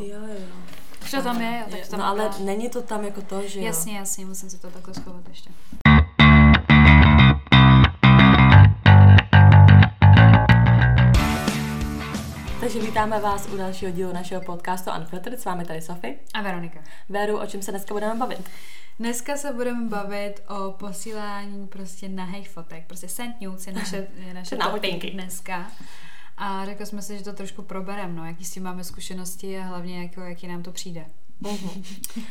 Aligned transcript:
Jo, 0.00 0.18
jo. 0.26 0.46
Už 1.02 1.10
to 1.10 1.22
tam 1.22 1.40
je, 1.40 1.58
jo, 1.58 1.66
tak 1.70 1.80
to 1.80 1.90
tam 1.90 2.00
No 2.00 2.06
ale 2.06 2.24
dá. 2.24 2.34
není 2.44 2.68
to 2.70 2.82
tam 2.82 3.04
jako 3.04 3.22
to, 3.22 3.48
že 3.48 3.58
jo. 3.60 3.66
Jasně, 3.66 3.98
jasně, 3.98 4.26
musím 4.26 4.50
si 4.50 4.58
to 4.58 4.70
takhle 4.70 4.94
schovat 4.94 5.28
ještě. 5.28 5.50
Takže 12.60 12.80
vítáme 12.80 13.20
vás 13.20 13.48
u 13.52 13.56
dalšího 13.56 13.90
dílu 13.90 14.12
našeho 14.12 14.42
podcastu 14.42 14.90
Unfiltered. 14.98 15.40
S 15.40 15.44
vámi 15.44 15.64
tady 15.64 15.80
Sofie. 15.82 16.14
A 16.34 16.42
Veronika. 16.42 16.80
Veru, 17.08 17.38
o 17.38 17.46
čem 17.46 17.62
se 17.62 17.70
dneska 17.70 17.94
budeme 17.94 18.14
bavit? 18.14 18.50
Dneska 18.98 19.36
se 19.36 19.52
budeme 19.52 19.88
bavit 19.88 20.42
o 20.48 20.72
posílání 20.72 21.66
prostě 21.66 22.08
nahých 22.08 22.48
fotek. 22.50 22.86
Prostě 22.86 23.08
send 23.08 23.40
nudes 23.40 23.66
je 23.66 23.72
naše, 23.72 24.06
je 24.26 24.34
naše 24.34 24.56
Na 24.56 24.68
topic 24.70 25.12
dneska. 25.12 25.70
A 26.42 26.64
řekli 26.64 26.86
jsme 26.86 27.02
si, 27.02 27.18
že 27.18 27.24
to 27.24 27.32
trošku 27.32 27.62
probereme, 27.62 28.12
no, 28.14 28.26
jaký 28.26 28.44
s 28.44 28.50
tím 28.50 28.62
máme 28.62 28.84
zkušenosti 28.84 29.58
a 29.58 29.62
hlavně 29.62 30.02
jako, 30.02 30.20
jaký 30.20 30.46
nám 30.46 30.62
to 30.62 30.72
přijde. 30.72 31.06
Mhm. 31.40 31.82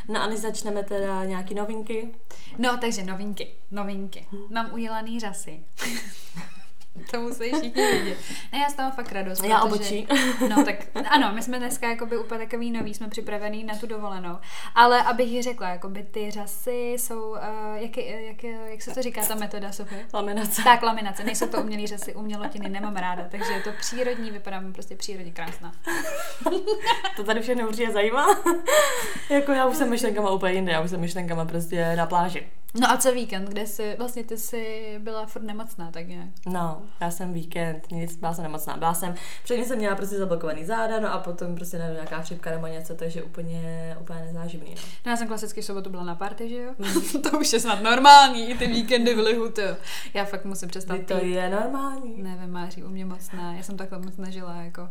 No 0.07 0.21
a 0.21 0.27
než 0.27 0.39
začneme 0.39 0.83
teda 0.83 1.25
nějaký 1.25 1.55
novinky. 1.55 2.07
No, 2.57 2.77
takže 2.77 3.03
novinky, 3.03 3.47
novinky. 3.71 4.27
Mám 4.49 4.73
udělaný 4.73 5.19
řasy. 5.19 5.59
to 7.11 7.21
musí 7.21 7.51
všichni 7.51 7.85
vidět. 7.91 8.17
Ne, 8.53 8.59
já 8.59 8.69
z 8.69 8.73
toho 8.73 8.91
fakt 8.91 9.11
radost. 9.11 9.43
Já 9.43 9.59
protože- 9.59 9.75
obočí. 9.75 10.07
No, 10.49 10.63
tak 10.65 10.75
ano, 11.09 11.31
my 11.33 11.41
jsme 11.41 11.59
dneska 11.59 11.89
jakoby 11.89 12.17
úplně 12.17 12.39
takový 12.45 12.71
nový, 12.71 12.93
jsme 12.93 13.07
připravený 13.07 13.63
na 13.63 13.75
tu 13.75 13.87
dovolenou. 13.87 14.37
Ale 14.75 15.03
abych 15.03 15.27
ji 15.27 15.41
řekla, 15.41 15.69
jakoby 15.69 16.03
ty 16.03 16.31
řasy 16.31 16.91
jsou, 16.97 17.29
uh, 17.29 17.37
jak, 17.75 17.97
jak, 17.97 18.43
jak 18.43 18.81
se 18.81 18.91
to 18.91 19.01
říká 19.01 19.25
ta 19.25 19.35
metoda, 19.35 19.71
Sofie? 19.71 20.05
Laminace. 20.13 20.63
Tak, 20.63 20.83
laminace. 20.83 21.23
Nejsou 21.23 21.47
to 21.47 21.61
umělý 21.61 21.87
řasy, 21.87 22.15
umělotiny 22.15 22.69
nemám 22.69 22.95
ráda, 22.95 23.25
takže 23.31 23.53
je 23.53 23.61
to 23.61 23.69
přírodní, 23.79 24.31
vypadám 24.31 24.73
prostě 24.73 24.95
přírodně 24.95 25.31
krásná. 25.31 25.71
To 27.15 27.23
tady 27.23 27.41
všechno 27.41 27.67
určitě 27.67 27.91
zajímá. 27.91 28.27
jako 29.29 29.51
já 29.51 29.65
už 29.65 29.77
jsem 29.77 29.89
myšlenkama 29.89 30.29
úplně 30.29 30.53
jinde, 30.53 30.71
já 30.71 30.81
už 30.81 30.89
jsem 30.89 30.99
myšlenkama 30.99 31.45
prostě 31.45 31.95
na 31.95 32.05
pláži. 32.05 32.47
No 32.75 32.91
a 32.91 32.97
co 32.97 33.11
víkend, 33.11 33.49
kde 33.49 33.67
jsi, 33.67 33.95
vlastně 33.97 34.23
ty 34.23 34.37
jsi 34.37 34.95
byla 34.99 35.25
furt 35.25 35.41
nemocná, 35.41 35.91
tak 35.91 36.07
nějak. 36.07 36.29
No, 36.45 36.81
já 37.01 37.11
jsem 37.11 37.33
víkend, 37.33 37.91
nic, 37.91 38.15
byla 38.15 38.33
jsem 38.33 38.43
nemocná. 38.43 38.77
Byla 38.77 38.93
jsem, 38.93 39.15
předtím 39.43 39.65
jsem 39.65 39.77
měla 39.77 39.95
prostě 39.95 40.17
zablokovaný 40.17 40.65
záda, 40.65 40.99
no 40.99 41.13
a 41.13 41.17
potom 41.17 41.55
prostě 41.55 41.77
nevím, 41.77 41.93
nějaká 41.93 42.21
chřipka 42.21 42.49
nebo 42.51 42.67
něco, 42.67 42.95
takže 42.95 43.23
úplně, 43.23 43.97
úplně 44.01 44.19
nezáživný, 44.19 44.69
no. 44.69 44.81
No 45.05 45.11
já 45.11 45.17
jsem 45.17 45.27
klasicky 45.27 45.61
v 45.61 45.65
sobotu 45.65 45.89
byla 45.89 46.03
na 46.03 46.15
party, 46.15 46.49
že 46.49 46.55
jo? 46.55 46.71
to 47.31 47.39
už 47.39 47.53
je 47.53 47.59
snad 47.59 47.81
normální, 47.81 48.49
i 48.49 48.57
ty 48.57 48.67
víkendy 48.67 49.15
v 49.15 49.19
lihu, 49.19 49.51
to. 49.51 49.61
Já 50.13 50.25
fakt 50.25 50.45
musím 50.45 50.69
přestat 50.69 50.95
Kdy 50.95 51.05
to 51.05 51.19
pít. 51.19 51.27
je 51.27 51.49
normální. 51.49 52.21
Nevím, 52.23 52.51
Máří, 52.51 52.83
u 52.83 52.89
mě 52.89 53.05
moc 53.05 53.31
ne. 53.31 53.53
Já 53.57 53.63
jsem 53.63 53.77
takhle 53.77 53.99
moc 53.99 54.17
nežila, 54.17 54.55
jako 54.55 54.89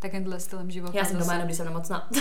takovýmhle 0.00 0.40
stylem 0.40 0.70
života. 0.70 0.98
Já 0.98 1.04
jsem 1.04 1.18
doma 1.18 1.32
jenom, 1.32 1.46
když 1.46 1.56
jsem 1.56 1.66
nemocná. 1.66 2.08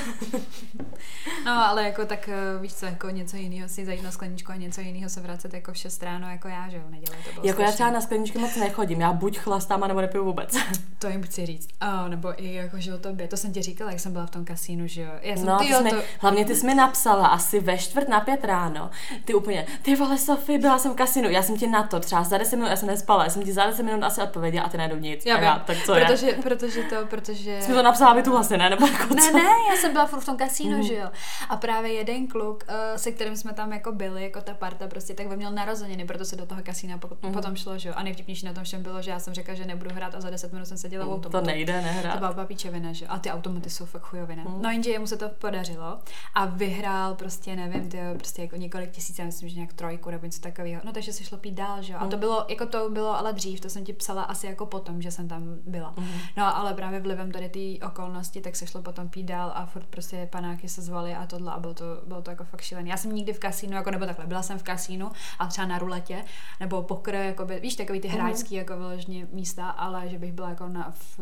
No, 1.46 1.52
ale 1.68 1.84
jako 1.84 2.06
tak 2.06 2.30
eh, 2.30 2.34
víš 2.62 2.74
co, 2.74 2.86
jako 2.86 3.10
něco 3.10 3.38
jiného 3.38 3.70
si 3.70 3.86
zajít 3.86 4.04
na 4.04 4.12
skleničku 4.12 4.52
a 4.52 4.56
něco 4.56 4.82
jiného 4.82 5.10
se 5.10 5.22
vracet 5.22 5.54
jako 5.54 5.74
v 5.74 5.78
6 5.78 6.04
ráno, 6.04 6.30
jako 6.30 6.48
já, 6.48 6.70
že 6.70 6.78
jo, 6.78 6.84
nedělej 6.90 7.20
to 7.24 7.34
bylo 7.34 7.46
jako 7.48 7.62
já 7.62 7.68
strašný. 7.68 7.74
třeba 7.74 7.92
na 7.92 8.02
skleničky 8.02 8.38
moc 8.40 8.56
nechodím, 8.56 9.02
já 9.02 9.14
buď 9.14 9.38
chlastám, 9.40 9.82
nebo 9.88 10.02
nepiju 10.02 10.26
vůbec. 10.26 10.58
To 11.00 11.08
jim 11.10 11.24
chci 11.24 11.46
říct. 11.46 11.68
Oh, 11.82 12.10
nebo 12.10 12.44
i 12.44 12.54
jako, 12.54 12.80
že 12.80 12.94
o 12.94 12.98
tobě. 12.98 13.28
To 13.28 13.38
jsem 13.38 13.54
ti 13.54 13.62
říkala, 13.62 13.92
jak 13.92 14.00
jsem 14.00 14.14
byla 14.14 14.26
v 14.26 14.30
tom 14.30 14.46
kasínu, 14.46 14.88
že 14.88 15.02
jo. 15.02 15.12
Já 15.22 15.36
jsem, 15.36 15.46
No, 15.46 15.58
ty 15.60 15.66
ty 15.66 15.72
jo, 15.72 15.78
jsi 15.78 15.84
mi, 15.84 15.90
to... 15.90 15.98
hlavně 16.20 16.46
ty 16.46 16.56
jsi 16.56 16.66
mi 16.66 16.76
napsala 16.76 17.28
asi 17.28 17.60
ve 17.60 17.78
čtvrt 17.78 18.10
na 18.10 18.20
pět 18.20 18.44
ráno. 18.46 18.90
Ty 19.26 19.34
úplně, 19.34 19.66
ty 19.82 19.96
vole 19.96 20.18
Sofie, 20.18 20.60
byla 20.60 20.80
jsem 20.80 20.92
v 20.94 20.96
kasinu, 20.96 21.30
já 21.30 21.42
jsem 21.44 21.58
ti 21.58 21.68
na 21.68 21.84
to, 21.84 22.00
třeba 22.00 22.24
za 22.24 22.38
10 22.38 22.56
minut, 22.56 22.70
já 22.70 22.76
jsem 22.76 22.88
nespala, 22.88 23.24
já 23.24 23.30
jsem 23.30 23.44
ti 23.44 23.54
za 23.54 23.66
10 23.66 23.84
minut 23.84 24.04
asi 24.04 24.22
odpověděla 24.22 24.66
a 24.66 24.70
ty 24.70 24.78
najednou 24.78 25.00
nic. 25.00 25.26
Já 25.26 25.40
já, 25.42 25.60
tak 25.60 25.78
co 25.86 25.96
je? 25.96 26.06
protože, 26.06 26.32
protože 26.44 26.84
to, 26.84 26.96
protože... 27.10 27.60
Jsi 27.70 27.76
to 27.76 27.84
napsala, 27.84 28.14
vy 28.14 28.24
tu 28.24 28.32
vlastně 28.32 28.58
ne, 28.58 28.70
nebo 28.70 28.88
jako 28.88 29.14
Ne, 29.14 29.32
ne, 29.32 29.50
já 29.70 29.76
jsem 29.82 29.92
byla 29.94 30.06
furt 30.06 30.20
v 30.20 30.26
tom 30.26 30.38
kasínu, 30.38 30.78
Mhm. 30.78 30.84
že 30.88 30.96
jo. 30.96 31.10
A 31.50 31.56
právě 31.58 31.94
jeden 31.94 32.28
kluk, 32.28 32.64
uh, 32.70 32.76
se 32.98 33.12
kterým 33.12 33.36
jsme 33.38 33.54
tam 33.54 33.74
jako 33.74 33.92
byli, 33.92 34.24
jako 34.24 34.42
ta 34.42 34.54
parta 34.54 34.88
prostě, 34.88 35.14
tak 35.14 35.28
on 35.30 35.36
měl 35.38 35.52
narozeniny, 35.52 36.06
proto 36.06 36.26
se 36.26 36.36
do 36.36 36.46
toho 36.46 36.62
kasína 36.64 37.00
Mhm. 37.22 37.34
potom 37.34 37.56
šlo, 37.56 37.78
že 37.78 37.90
jo. 37.90 37.96
A 37.98 38.04
nejvtipnější 38.04 38.46
na 38.46 38.54
tom 38.54 38.64
všem 38.64 38.84
bylo, 38.84 39.02
že 39.02 39.12
já 39.12 39.20
jsem 39.20 39.34
řekla, 39.34 39.54
že 39.54 39.66
nebudu 39.66 39.90
hrát 39.96 40.16
a 40.16 40.22
za 40.22 40.30
10 40.30 40.54
minut 40.54 40.66
jsem 40.66 40.78
seděla 40.78 41.06
v 41.06 41.10
automatu. 41.10 41.30
To 41.30 41.42
nejde, 41.42 41.74
To 41.80 41.86
nehrát. 41.86 42.18
byla 42.20 42.34
papíčevina, 42.34 42.94
že? 42.94 43.06
jo. 43.06 43.12
A 43.14 43.20
ty 43.20 43.32
automaty 43.32 43.70
jsou 43.70 43.86
fakt 43.86 44.02
chujovina. 44.02 44.44
Mhm. 44.44 44.62
No 44.62 44.70
jenže 44.72 44.90
jemu 44.92 45.08
se 45.08 45.18
to 45.18 45.30
podařilo 45.30 46.00
a 46.36 46.46
vyhrál 46.46 47.16
prostě, 47.16 47.56
nevím, 47.56 47.90
ty, 47.90 48.00
prostě 48.18 48.42
jako 48.42 48.56
několik 48.56 48.92
tisíc, 48.92 49.20
já 49.20 49.26
myslím, 49.26 49.50
že 49.50 49.56
nějak 49.56 49.74
trojku 49.74 50.10
nebo 50.12 50.26
něco 50.26 50.42
takového. 50.42 50.82
No 50.84 50.92
takže 50.92 51.14
se 51.14 51.24
šlo 51.24 51.38
pít 51.38 51.52
dál, 51.54 51.82
že 51.82 51.94
jo. 51.94 52.00
A 52.00 52.02
Mhm. 52.02 52.12
to 52.12 52.18
bylo, 52.18 52.46
jako 52.50 52.66
to 52.66 52.90
bylo 52.90 53.18
ale 53.20 53.34
dřív, 53.34 53.60
to 53.60 53.70
jsem 53.70 53.86
ti 53.86 53.94
psala 53.94 54.24
asi 54.24 54.48
jako 54.48 54.66
potom, 54.66 55.02
že 55.02 55.12
jsem 55.12 55.28
tam 55.28 55.44
byla. 55.66 55.94
Mhm. 55.98 56.08
No 56.38 56.58
ale 56.58 56.74
právě 56.74 57.00
vlivem 57.00 57.32
tady 57.32 57.50
té 57.80 57.86
okolnosti, 57.86 58.42
tak 58.42 58.56
se 58.56 58.68
šlo 58.68 58.82
potom 58.82 59.10
pít 59.10 59.24
dál 59.24 59.52
a 59.56 59.66
furt 59.66 59.86
prostě 59.86 60.28
panáky 60.32 60.70
se 60.70 60.82
zvali 60.82 61.16
a 61.16 61.26
tohle 61.26 61.52
a 61.52 61.60
bylo 61.60 61.74
to, 61.74 61.84
bylo 62.06 62.22
to 62.22 62.30
jako 62.30 62.44
fakt 62.44 62.62
šílený. 62.62 62.90
Já 62.90 62.98
jsem 62.98 63.16
nikdy 63.16 63.34
v 63.34 63.40
kasínu, 63.40 63.74
jako 63.74 63.92
nebo 63.92 64.06
takhle, 64.06 64.26
byla 64.26 64.42
jsem 64.42 64.60
v 64.60 64.64
kasínu 64.64 65.12
a 65.40 65.48
třeba 65.48 65.68
na 65.68 65.80
ruletě, 65.80 66.24
nebo 66.60 66.82
pokr, 66.84 67.14
jako 67.16 67.46
by, 67.46 67.60
víš, 67.60 67.76
takový 67.76 68.00
ty 68.00 68.08
Mhm. 68.08 68.18
hráčský 68.18 68.56
jako 68.56 68.78
vyloženě 68.78 69.28
místa, 69.32 69.70
ale 69.70 70.10
že 70.10 70.20
bych 70.20 70.34
byla 70.34 70.50
jako 70.50 70.68
na, 70.68 70.92
v 70.92 71.20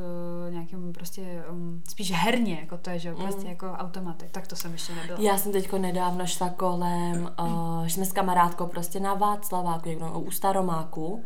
eh, 0.48 0.52
nějakém 0.52 0.94
prostě 0.94 1.44
um, 1.50 1.84
spíš 1.90 2.12
herně, 2.12 2.58
jako 2.60 2.78
to 2.78 2.90
je, 2.90 3.00
že 3.00 3.10
jo, 3.10 3.16
prostě 3.16 3.48
jako 3.48 3.72
automaty, 3.72 4.30
tak 4.32 4.48
to 4.48 4.56
jsem 4.56 4.72
ještě 4.72 4.96
nebyla. 4.96 5.20
Já 5.22 5.38
jsem 5.38 5.52
teďko 5.52 5.78
nedávno 5.78 6.28
šla 6.28 6.50
kolem, 6.50 7.30
uh, 7.40 7.84
že 7.86 7.94
jsme 7.94 8.06
s 8.06 8.12
kamarádkou 8.12 8.68
prostě 8.68 9.00
na 9.00 9.14
Václaváku, 9.14 9.90
no, 10.00 10.20
u 10.20 10.32
Staromáku. 10.32 11.24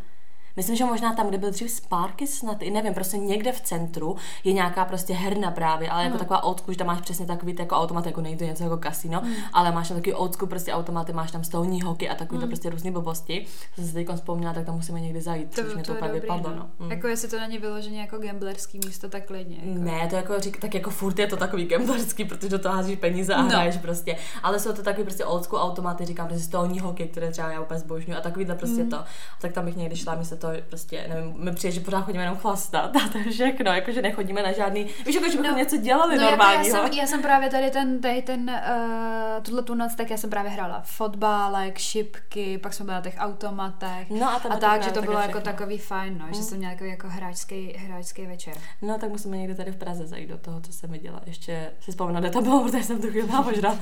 Myslím, 0.55 0.75
že 0.75 0.85
možná 0.85 1.13
tam, 1.13 1.27
kde 1.27 1.37
byl 1.37 1.51
dřív 1.51 1.71
Sparky 1.71 2.27
snad, 2.27 2.61
i 2.61 2.71
nevím, 2.71 2.93
prostě 2.93 3.17
někde 3.17 3.51
v 3.51 3.61
centru 3.61 4.15
je 4.43 4.53
nějaká 4.53 4.85
prostě 4.85 5.13
herna 5.13 5.51
právě, 5.51 5.89
ale 5.89 6.03
jako 6.03 6.11
Hmm. 6.17 6.19
taková 6.27 6.39
school, 6.57 6.73
že 6.73 6.77
tam 6.77 6.87
máš 6.87 7.01
přesně 7.01 7.25
takový 7.25 7.55
jako 7.59 7.75
automat, 7.75 8.05
jako 8.05 8.21
nejde 8.21 8.45
něco 8.45 8.63
jako 8.63 8.77
kasino, 8.77 9.19
Hmm. 9.21 9.33
ale 9.53 9.71
máš 9.71 9.87
tam 9.87 9.97
takový 10.01 10.15
school 10.33 10.47
prostě 10.49 10.73
automaty, 10.73 11.13
máš 11.13 11.31
tam 11.31 11.43
stolní 11.43 11.81
hoky 11.81 12.09
a 12.09 12.15
takový 12.15 12.41
to 12.41 12.47
prostě 12.47 12.69
různé 12.69 12.91
blbosti. 12.91 13.45
Jsem 13.75 13.85
si 13.87 13.93
teď 13.93 14.07
vzpomněla, 14.15 14.53
tak 14.53 14.65
tam 14.65 14.75
musíme 14.75 15.01
někdy 15.01 15.21
zajít, 15.21 15.55
to, 15.55 15.63
což 15.63 15.75
mi 15.75 15.83
to, 15.83 15.93
to 15.95 16.01
dobrý, 16.05 16.19
vypadlo, 16.19 16.55
no. 16.55 16.67
Mm. 16.79 16.91
Jako 16.91 17.07
jestli 17.07 17.27
to 17.27 17.39
není 17.39 17.57
vyloženě 17.57 18.01
jako 18.01 18.17
gamblerský 18.17 18.79
místo, 18.85 19.09
tak 19.09 19.25
klidně. 19.27 19.57
Jako. 19.63 19.79
Ne, 19.83 20.07
to 20.09 20.15
jako 20.15 20.39
řík, 20.39 20.59
tak 20.61 20.73
jako 20.73 20.89
furt 20.89 21.19
je 21.19 21.27
to 21.27 21.37
takový 21.37 21.65
gamblerský, 21.65 22.25
protože 22.25 22.49
do 22.49 22.59
toho 22.59 22.75
házíš 22.75 22.97
peníze 22.99 23.33
a 23.33 23.41
No. 23.41 23.49
hraješ 23.49 23.77
prostě. 23.77 24.17
Ale 24.43 24.59
jsou 24.59 24.73
to 24.73 24.83
takový 24.83 25.03
prostě 25.03 25.25
old 25.25 25.43
school 25.43 25.61
automaty, 25.61 26.05
říkám 26.05 26.27
prostě 26.27 26.43
stolní 26.45 26.79
hokej, 26.79 27.07
které 27.07 27.31
třeba 27.31 27.51
já 27.51 27.61
úplně 27.61 27.79
zbožňuju 27.79 28.17
a 28.17 28.21
takovýhle 28.21 28.55
prostě 28.55 28.83
Mm. 28.83 28.89
to. 28.89 29.03
Tak 29.41 29.51
tam 29.53 29.65
bych 29.65 29.75
někdy 29.75 29.95
šla, 29.95 30.15
mi 30.15 30.25
se 30.25 30.35
to 30.41 30.47
prostě, 30.69 31.05
nevím, 31.09 31.33
mi 31.43 31.51
přijde, 31.55 31.71
že 31.71 31.79
pořád 31.81 32.01
chodíme 32.01 32.23
jenom 32.23 32.37
chlastat 32.37 32.95
a 32.95 32.99
to 33.11 33.17
je 33.17 33.23
všechno, 33.31 33.71
jakože 33.71 34.01
nechodíme 34.01 34.43
na 34.43 34.51
žádný, 34.51 34.83
víš, 34.83 35.15
jako, 35.15 35.29
že 35.31 35.37
bychom 35.37 35.51
No, 35.51 35.57
něco 35.57 35.77
dělali 35.77 36.15
No 36.17 36.21
jako 36.23 36.25
já 36.25 36.37
normálního. 36.47 36.77
jsem, 36.83 36.93
já 36.93 37.07
jsem 37.07 37.21
právě 37.21 37.49
tady 37.49 37.71
ten, 37.71 38.01
tady 38.01 38.21
ten, 38.21 38.49
uh, 38.49 39.43
tuhle 39.43 39.61
tu 39.63 39.75
noc, 39.75 39.95
tak 39.95 40.09
já 40.09 40.17
jsem 40.17 40.29
právě 40.29 40.51
hrála 40.51 40.81
fotbálek, 40.85 41.77
šipky, 41.77 42.57
pak 42.57 42.73
jsme 42.73 42.85
byli 42.85 42.95
na 42.95 43.01
těch 43.01 43.15
automatech. 43.19 44.09
No 44.09 44.29
a, 44.29 44.35
A 44.49 44.57
tak, 44.57 44.83
že 44.83 44.91
to 44.91 45.01
bylo 45.01 45.13
jako 45.19 45.23
všechno. 45.23 45.41
takový 45.41 45.77
fajn, 45.77 46.17
no, 46.17 46.25
že 46.31 46.37
Mm. 46.39 46.43
jsem 46.43 46.57
měla 46.57 46.73
takový 46.73 46.89
jako 46.89 47.07
hráčský, 47.09 47.73
hráčský 47.77 48.25
večer. 48.25 48.53
No 48.81 48.97
tak 48.99 49.09
musíme 49.09 49.37
někde 49.37 49.55
tady 49.55 49.71
v 49.71 49.77
Praze 49.77 50.07
zajít 50.07 50.29
do 50.29 50.37
toho, 50.37 50.61
co 50.61 50.73
jsem 50.73 50.91
viděla. 50.91 51.21
Ještě 51.25 51.71
si 51.79 51.91
vzpomenu, 51.91 52.19
kde 52.19 52.29
to 52.29 52.41
bylo, 52.41 52.63
protože 52.63 52.83
jsem 52.83 53.01
tu 53.01 53.07
chvíli 53.09 53.27
požrala. 53.43 53.77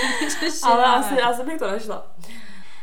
Ale 0.62 0.84
asi, 0.84 1.20
asi 1.20 1.42
bych 1.44 1.58
to 1.58 1.66
našla. 1.70 2.06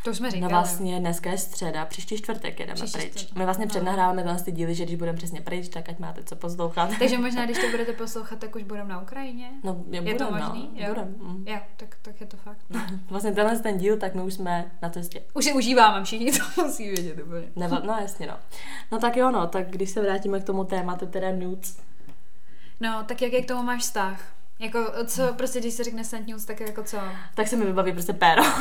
To 0.07 0.13
jsme 0.13 0.27
No 0.27 0.31
říkali. 0.31 0.49
vlastně 0.53 0.99
dneska 0.99 1.31
je 1.31 1.37
středa, 1.37 1.85
příští 1.85 2.17
čtvrtek 2.17 2.59
jedeme 2.59 2.75
Příští 2.75 2.97
pryč. 2.99 3.11
čtvrtek. 3.11 3.35
My 3.37 3.43
vlastně 3.45 3.65
No. 3.65 3.69
přednahráváme 3.69 4.23
tenhle 4.23 4.43
ty 4.43 4.51
díly, 4.51 4.75
že 4.75 4.83
když 4.85 4.95
budeme 4.95 5.17
přesně 5.17 5.41
pryč, 5.41 5.69
tak 5.69 5.89
ať 5.89 5.99
máte 5.99 6.23
co 6.23 6.35
poslouchat. 6.35 6.89
Takže 6.99 7.17
možná, 7.21 7.45
když 7.45 7.57
to 7.57 7.67
budete 7.71 7.93
poslouchat, 7.93 8.39
tak 8.39 8.55
už 8.55 8.63
budeme 8.63 8.89
na 8.89 9.01
Ukrajině. 9.01 9.49
No, 9.63 9.83
je, 9.91 10.01
Je 10.01 10.15
to 10.15 10.25
budem, 10.25 10.43
možný? 10.45 10.69
No, 10.73 10.79
Jo? 10.87 10.87
budem, 10.93 11.15
mm. 11.19 11.43
Jo, 11.47 11.57
tak, 11.77 11.95
tak 12.01 12.21
je 12.21 12.27
to 12.27 12.37
fakt. 12.37 12.57
No. 12.69 12.81
Vlastně 13.09 13.31
tenhle 13.31 13.59
ten 13.59 13.77
díl, 13.77 13.97
tak 13.97 14.15
my 14.15 14.21
už 14.21 14.33
jsme 14.33 14.71
na 14.81 14.89
cestě. 14.89 15.23
Už 15.33 15.45
si 15.45 15.53
užíváme, 15.53 16.03
všichni 16.05 16.31
to 16.55 16.63
musí 16.63 16.89
vědět 16.89 17.23
úplně. 17.23 17.47
Neva, 17.55 17.79
no 17.79 17.97
jasně 18.01 18.27
no. 18.27 18.33
No 18.91 18.99
tak 18.99 19.17
jo 19.17 19.31
no, 19.31 19.47
tak 19.47 19.69
když 19.69 19.89
se 19.89 20.01
vrátíme 20.01 20.39
k 20.39 20.43
tomu 20.43 20.63
tématu, 20.63 21.05
teda 21.05 21.31
nudes. 21.31 21.77
No, 22.79 23.03
tak 23.07 23.21
jaký 23.21 23.43
k 23.43 23.47
tomu 23.47 23.63
máš 23.63 23.81
vztah? 23.81 24.33
Jako, 24.59 24.79
co, 25.05 25.21
prostě 25.37 25.59
když 25.59 25.73
se 25.73 25.83
řekne 25.83 26.03
St. 26.03 26.27
News, 26.27 26.45
tak 26.45 26.59
jako 26.59 26.83
co? 26.83 26.97
Tak 27.35 27.47
se 27.47 27.55
mi 27.55 27.65
vybaví 27.65 27.91
prostě 27.91 28.13
péro. 28.13 28.43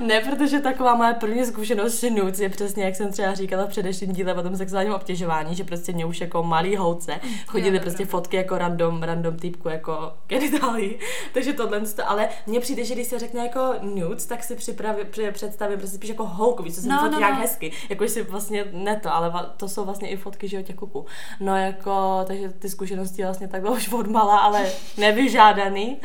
Ne, 0.00 0.20
protože 0.20 0.60
taková 0.60 0.94
moje 0.94 1.14
první 1.14 1.44
zkušenost 1.44 1.94
s 1.98 2.10
nudes 2.10 2.40
je 2.40 2.48
přesně, 2.48 2.84
jak 2.84 2.96
jsem 2.96 3.12
třeba 3.12 3.34
říkala 3.34 3.64
v 3.64 3.68
předešlém 3.68 4.12
díle 4.12 4.34
o 4.34 4.42
tom 4.42 4.56
sexuálním 4.56 4.94
obtěžování, 4.94 5.54
že 5.54 5.64
prostě 5.64 5.92
mě 5.92 6.04
už 6.06 6.20
jako 6.20 6.42
malý 6.42 6.76
holce 6.76 7.20
chodily 7.46 7.76
Jo, 7.76 7.82
prostě 7.82 8.02
dobré. 8.02 8.10
fotky 8.10 8.36
jako 8.36 8.58
random, 8.58 9.02
random 9.02 9.36
týpku 9.36 9.68
jako 9.68 10.12
genitálí. 10.26 10.98
Takže 11.34 11.52
tohle, 11.52 11.80
to, 11.80 12.10
ale 12.10 12.28
mně 12.46 12.60
přijde, 12.60 12.84
že 12.84 12.94
když 12.94 13.06
se 13.06 13.18
řekne 13.18 13.42
jako 13.42 13.74
nudes, 13.82 14.26
tak 14.26 14.44
si 14.44 14.56
připravi, 14.56 15.04
při, 15.04 15.30
představím 15.30 15.78
prostě 15.78 15.96
spíš 15.96 16.10
jako 16.10 16.26
holku, 16.26 16.62
víš, 16.62 16.74
co 16.74 16.80
se 16.80 16.88
No, 16.88 16.96
no, 17.02 17.10
no, 17.10 17.18
nějak 17.18 17.34
no. 17.34 17.40
hezky. 17.40 17.72
Jako 17.88 18.08
si 18.08 18.22
vlastně 18.22 18.64
ne 18.72 19.00
to, 19.02 19.14
ale 19.14 19.32
to 19.56 19.68
jsou 19.68 19.84
vlastně 19.84 20.08
i 20.08 20.16
fotky, 20.16 20.48
že 20.48 20.56
jo, 20.56 20.62
těch 20.62 20.76
kuků. 20.76 21.06
No 21.40 21.56
jako, 21.56 22.24
takže 22.26 22.48
ty 22.48 22.68
zkušenosti 22.68 23.22
vlastně 23.22 23.48
takhle 23.48 23.70
už 23.70 23.88
odmala, 23.98 24.38
ale 24.38 24.72
nevyžádaný. 24.96 26.00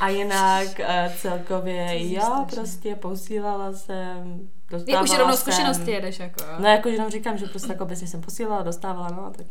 A 0.00 0.08
jinak 0.08 0.68
uh, 0.78 1.14
celkově, 1.16 2.12
jo, 2.12 2.46
prostě 2.54 2.94
posílala 2.96 3.72
jsem, 3.72 4.40
Je 4.40 4.78
dostávala 4.78 5.02
už 5.02 5.18
rovnou 5.18 5.36
jsem. 5.36 5.52
zkušenosti 5.52 5.90
jedeš, 5.90 6.18
jako. 6.18 6.44
jo. 6.44 6.50
No 6.58 6.68
jako 6.68 6.88
jenom 6.88 7.10
říkám, 7.10 7.38
že 7.38 7.46
prostě 7.46 7.72
jako 7.72 7.84
obecně 7.84 8.06
jsem 8.06 8.20
posílala, 8.20 8.62
dostávala, 8.62 9.08
no 9.10 9.32
tak. 9.36 9.46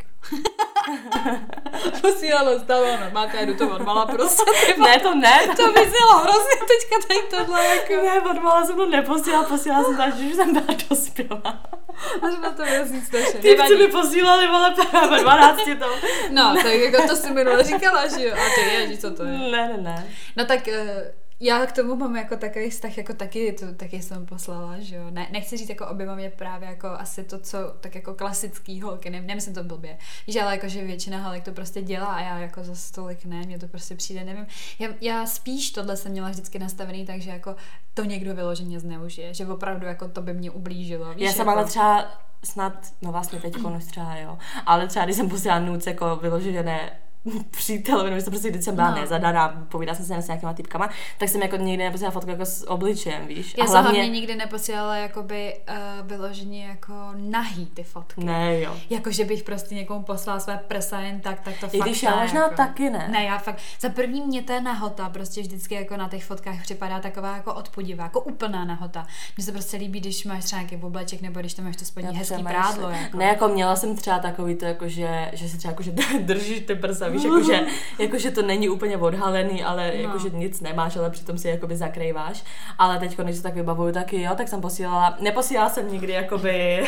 Posílalo 2.02 2.60
stalo, 2.60 2.86
no, 2.86 3.06
máte, 3.14 3.38
já 3.38 3.46
jdu 3.46 3.54
to 3.58 3.76
odvala 3.76 4.06
prostě. 4.06 4.44
Ne, 4.84 5.00
to 5.00 5.16
ne. 5.16 5.40
To 5.48 5.72
by 5.72 5.80
znělo 5.90 6.20
hrozně 6.24 6.56
teďka 6.60 7.08
tady 7.08 7.20
tohle, 7.46 7.66
jako. 7.76 7.94
Ne, 8.06 8.22
odmala 8.32 8.66
jsem 8.66 8.76
to 8.76 8.86
neposílala, 8.86 9.44
posílala 9.44 9.84
jsem 9.84 9.96
to, 9.98 10.04
až 10.04 10.14
když 10.14 10.36
jsem 10.36 10.54
byla 10.54 10.78
dospělá. 10.90 11.62
Až 12.21 12.33
na 12.44 12.51
to 12.51 12.63
strašně. 13.06 13.39
Ty 13.39 13.50
Nevadí. 13.50 13.75
mi 13.75 13.88
posílali, 13.88 14.48
vole, 14.48 14.75
ve 15.09 15.19
12 15.19 15.59
to. 15.80 15.86
No, 16.30 16.56
tak 16.63 16.74
jako 16.74 17.07
to 17.07 17.15
si 17.15 17.31
minule 17.31 17.63
říkala, 17.63 18.07
že 18.07 18.27
jo. 18.27 18.36
A 18.36 18.56
ty 18.56 18.62
ježi, 18.62 18.98
co 18.98 19.12
to 19.12 19.24
je. 19.24 19.31
Ne, 19.31 19.50
ne, 19.50 19.77
ne. 19.77 20.07
No 20.38 20.45
tak 20.45 20.68
eh, 20.68 21.12
já 21.42 21.66
k 21.66 21.72
tomu 21.72 21.96
mám 21.96 22.16
jako 22.16 22.36
takový 22.36 22.70
vztah, 22.70 22.98
jako 22.98 23.14
taky, 23.14 23.54
to, 23.54 23.74
taky 23.74 24.02
jsem 24.02 24.26
poslala, 24.26 24.80
že 24.80 24.96
jo. 24.96 25.04
Ne, 25.10 25.28
nechci 25.32 25.58
říct 25.58 25.70
jako 25.70 25.88
oběma 25.88 26.16
mě 26.16 26.30
právě 26.30 26.70
jako 26.70 26.88
asi 26.88 27.24
to, 27.24 27.40
co 27.40 27.58
tak 27.80 27.96
jako 27.96 28.14
klasický 28.14 28.82
holky, 28.82 29.10
ne, 29.10 29.22
nemyslím 29.22 29.56
to 29.56 29.64
blbě, 29.64 29.98
že 30.28 30.42
ale 30.42 30.52
jako, 30.52 30.68
že 30.68 30.84
většina 30.84 31.24
holek 31.24 31.44
to 31.44 31.52
prostě 31.52 31.82
dělá 31.82 32.06
a 32.06 32.22
já 32.22 32.40
jako 32.40 32.64
za 32.64 32.76
stolik 32.76 33.26
ne, 33.26 33.46
mně 33.46 33.60
to 33.60 33.68
prostě 33.68 33.96
přijde, 33.96 34.24
nevím. 34.24 34.48
Já, 34.80 34.90
já 35.02 35.26
spíš 35.26 35.72
tohle 35.72 35.98
jsem 35.98 36.12
měla 36.12 36.30
vždycky 36.30 36.60
nastavený, 36.60 37.06
takže 37.06 37.30
jako 37.30 37.56
to 37.94 38.04
někdo 38.04 38.36
vyloženě 38.36 38.80
zneužije, 38.80 39.34
že 39.34 39.48
opravdu 39.48 39.88
jako 39.88 40.08
to 40.08 40.22
by 40.22 40.34
mě 40.34 40.52
ublížilo. 40.52 41.14
Víš, 41.14 41.26
Já 41.26 41.32
jsem 41.32 41.48
jako, 41.48 41.60
ale 41.60 41.68
třeba 41.68 42.06
snad, 42.44 42.94
no 43.02 43.12
vlastně 43.12 43.40
teď 43.40 43.62
konus 43.62 43.86
třeba 43.86 44.16
jo, 44.18 44.38
ale 44.66 44.88
třeba 44.88 45.06
když 45.06 45.18
jsem 45.18 45.30
posílala 45.30 45.62
nuc 45.62 45.88
jako 45.88 46.16
vyložené 46.16 46.92
přítel, 47.51 48.03
nebo 48.03 48.21
jsem 48.21 48.31
prostě 48.31 48.50
vždycky 48.50 48.63
jsem 48.63 48.75
byla 48.75 48.89
No. 48.91 48.95
nezadaná, 49.01 49.65
povídala 49.69 49.95
jsem 49.95 50.06
se 50.06 50.21
s 50.21 50.27
nějakýma 50.27 50.53
typkama, 50.53 50.89
tak 51.18 51.29
jsem 51.29 51.41
jako 51.41 51.56
nikdy 51.57 51.83
neposílala 51.83 52.12
fotku 52.12 52.29
jako 52.29 52.45
s 52.45 52.69
obličejem, 52.69 53.27
víš. 53.27 53.56
Já 53.57 53.63
a 53.63 53.68
jsem 53.68 53.81
hlavně 53.83 54.09
nikdy 54.09 54.35
neposílala 54.35 54.95
jakoby 54.95 55.56
uh, 55.69 56.07
vyloženě 56.07 56.65
jako 56.65 56.94
nahý 57.15 57.65
ty 57.65 57.83
fotky. 57.83 58.23
Ne, 58.23 58.59
jo. 58.59 58.75
Jako, 58.89 59.12
že 59.12 59.25
bych 59.25 59.44
prostě 59.44 59.75
někomu 59.75 60.03
poslala 60.03 60.39
své 60.39 60.57
prsa 60.68 61.00
jen 61.00 61.19
tak, 61.21 61.39
tak 61.39 61.53
to 61.59 61.65
I 61.71 61.77
fakt 61.77 61.88
když 61.88 62.01
ne, 62.01 62.09
já 62.12 62.21
možná 62.21 62.41
jako. 62.41 62.56
taky 62.56 62.89
ne. 62.89 63.07
Ne, 63.12 63.23
já 63.23 63.38
fakt, 63.38 63.59
za 63.81 63.89
první 63.89 64.21
mě 64.21 64.41
ta 64.44 64.59
nahota 64.59 65.09
prostě 65.09 65.41
vždycky 65.41 65.75
jako 65.75 65.97
na 65.97 66.09
těch 66.09 66.25
fotkách 66.25 66.62
připadá 66.62 67.00
taková 67.00 67.35
jako 67.35 67.53
odpudivá, 67.53 68.03
jako 68.03 68.21
úplná 68.21 68.65
nahota. 68.65 69.07
Mně 69.38 69.45
se 69.45 69.51
prostě 69.51 69.77
líbí, 69.77 70.00
když 70.00 70.25
máš 70.25 70.44
třeba 70.44 70.62
nějaký 70.62 70.77
obleček, 70.77 71.21
nebo 71.21 71.39
když 71.39 71.53
tam 71.53 71.65
máš 71.65 71.75
to 71.75 71.85
spodní 71.85 72.18
hezký 72.18 72.44
prádlo. 72.44 72.89
Jako. 72.89 73.18
Ne, 73.18 73.25
jako 73.25 73.47
měla 73.47 73.75
jsem 73.75 73.95
třeba 73.95 74.19
takový 74.19 74.56
to, 74.56 74.65
jako 74.65 74.88
že, 74.89 75.29
že 75.33 75.50
si 75.50 75.57
třeba 75.57 75.71
jako, 75.71 75.83
že 75.83 75.91
držíš 76.19 76.59
ty 76.59 76.75
prsa, 76.75 77.11
víš, 77.12 77.24
jako 77.24 77.44
že, 77.44 77.62
jako, 78.00 78.18
že 78.18 78.31
to 78.31 78.42
není 78.42 78.69
úplně 78.69 78.98
odhalený, 78.98 79.63
ale 79.63 79.92
No. 79.96 80.02
jako, 80.02 80.18
že 80.19 80.30
nic 80.30 80.62
nemáš, 80.62 80.98
ale 80.98 81.10
přitom 81.10 81.38
si 81.38 81.48
jakoby 81.48 81.78
zakrýváš. 81.78 82.44
Ale 82.78 83.00
teď, 83.00 83.18
když 83.18 83.36
se 83.36 83.44
tak 83.44 83.54
vybavuju, 83.56 83.94
taky 83.94 84.22
jo, 84.22 84.31
tak 84.36 84.48
jsem 84.48 84.62
posílala, 84.62 85.16
neposílala 85.19 85.69
jsem 85.69 85.92
nikdy 85.92 86.13
jakoby, 86.13 86.84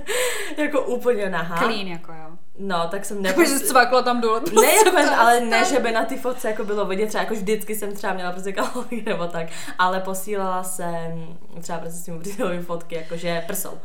jako 0.56 0.80
úplně 0.82 1.30
nahá. 1.30 1.56
Clean, 1.58 1.86
jako 1.86 2.12
jo. 2.12 2.28
No, 2.58 2.88
tak 2.90 3.04
jsem 3.04 3.24
Jako, 3.24 3.44
že 3.44 3.48
neposílala. 3.50 3.72
cvaklo 3.72 4.02
tam 4.02 4.20
dolů. 4.20 4.40
Ne, 4.62 4.74
jako, 4.74 5.14
ale 5.18 5.40
ne, 5.40 5.64
že 5.64 5.78
by 5.78 5.92
na 5.92 6.04
ty 6.04 6.16
fotce 6.16 6.48
jako 6.48 6.64
bylo 6.64 6.84
vidět, 6.86 7.06
třeba 7.06 7.22
jako 7.24 7.34
vždycky 7.34 7.74
jsem 7.74 7.92
třeba 7.92 8.12
měla 8.12 8.32
prostě 8.32 8.52
kalhoty 8.52 9.02
nebo 9.06 9.26
tak, 9.26 9.46
ale 9.78 10.00
posílala 10.00 10.62
jsem 10.64 11.36
třeba 11.60 11.78
prostě 11.78 11.98
s 11.98 12.04
tím 12.04 12.62
fotky, 12.62 12.94
jakože 12.94 13.42
prsou. 13.46 13.78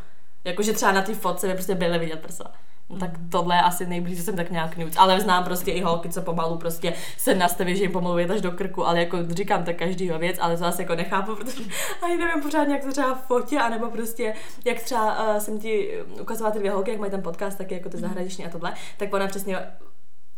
Jakože 0.43 0.73
třeba 0.73 0.91
na 0.91 1.01
ty 1.01 1.13
fotce 1.13 1.47
by 1.47 1.53
prostě 1.53 1.75
byly 1.75 1.99
vidět 1.99 2.19
prsa. 2.21 2.51
No, 2.93 2.99
tak 2.99 3.11
tohle 3.29 3.55
je 3.55 3.61
asi 3.61 3.85
nejblíž, 3.85 4.17
že 4.17 4.23
jsem 4.23 4.35
tak 4.35 4.51
nějak 4.51 4.77
nuc. 4.77 4.93
Ale 4.97 5.21
znám 5.21 5.43
prostě 5.43 5.71
i 5.71 5.81
holky, 5.81 6.09
co 6.09 6.21
pomalu 6.21 6.57
prostě 6.57 6.93
se 7.17 7.35
nastaví, 7.35 7.75
že 7.75 7.83
jim 7.83 7.91
pomalu 7.91 8.17
až 8.33 8.41
do 8.41 8.51
krku, 8.51 8.87
ale 8.87 8.99
jako 8.99 9.17
říkám 9.29 9.63
tak 9.63 9.75
každýho 9.75 10.19
věc, 10.19 10.37
ale 10.39 10.57
zase 10.57 10.81
jako 10.81 10.95
nechápu, 10.95 11.35
protože 11.39 11.63
ani 12.01 12.17
nevím 12.17 12.41
pořádně, 12.43 12.73
jak 12.73 12.83
to 12.83 12.91
třeba 12.91 13.15
fotě, 13.15 13.59
anebo 13.59 13.89
prostě, 13.89 14.33
jak 14.65 14.79
třeba 14.79 15.33
uh, 15.33 15.37
jsem 15.39 15.59
ti 15.59 16.01
ukazovala 16.21 16.53
ty 16.53 16.59
dvě 16.59 16.71
holky, 16.71 16.91
jak 16.91 16.99
mají 16.99 17.11
ten 17.11 17.21
podcast, 17.21 17.57
taky 17.57 17.73
jako 17.73 17.89
ty 17.89 17.97
zahraniční 17.97 18.45
a 18.45 18.49
tohle, 18.49 18.73
tak 18.97 19.13
ona 19.13 19.27
přesně 19.27 19.57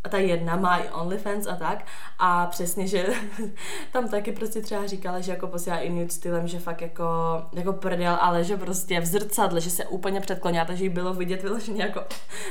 a 0.06 0.08
ta 0.08 0.18
jedna 0.18 0.56
má 0.56 0.76
i 0.76 0.88
OnlyFans 0.88 1.46
a 1.46 1.56
tak. 1.56 1.86
A 2.18 2.46
přesně, 2.46 2.86
že 2.86 3.06
tam 3.92 4.08
taky 4.08 4.32
prostě 4.32 4.62
třeba 4.62 4.86
říkala, 4.86 5.20
že 5.20 5.32
jako 5.32 5.46
posílá 5.46 5.78
i 5.78 5.90
nude 5.90 6.10
stylem, 6.10 6.48
že 6.48 6.58
fakt 6.58 6.82
jako, 6.82 7.04
jako 7.52 7.72
prdel, 7.72 8.18
ale 8.20 8.44
že 8.44 8.56
prostě 8.56 9.00
v 9.00 9.06
zrcadle, 9.06 9.60
že 9.60 9.70
se 9.70 9.86
úplně 9.86 10.20
předklonila, 10.20 10.64
takže 10.64 10.84
jí 10.84 10.88
bylo 10.88 11.14
vidět 11.14 11.42
vyloženě 11.42 11.82
jako 11.82 12.04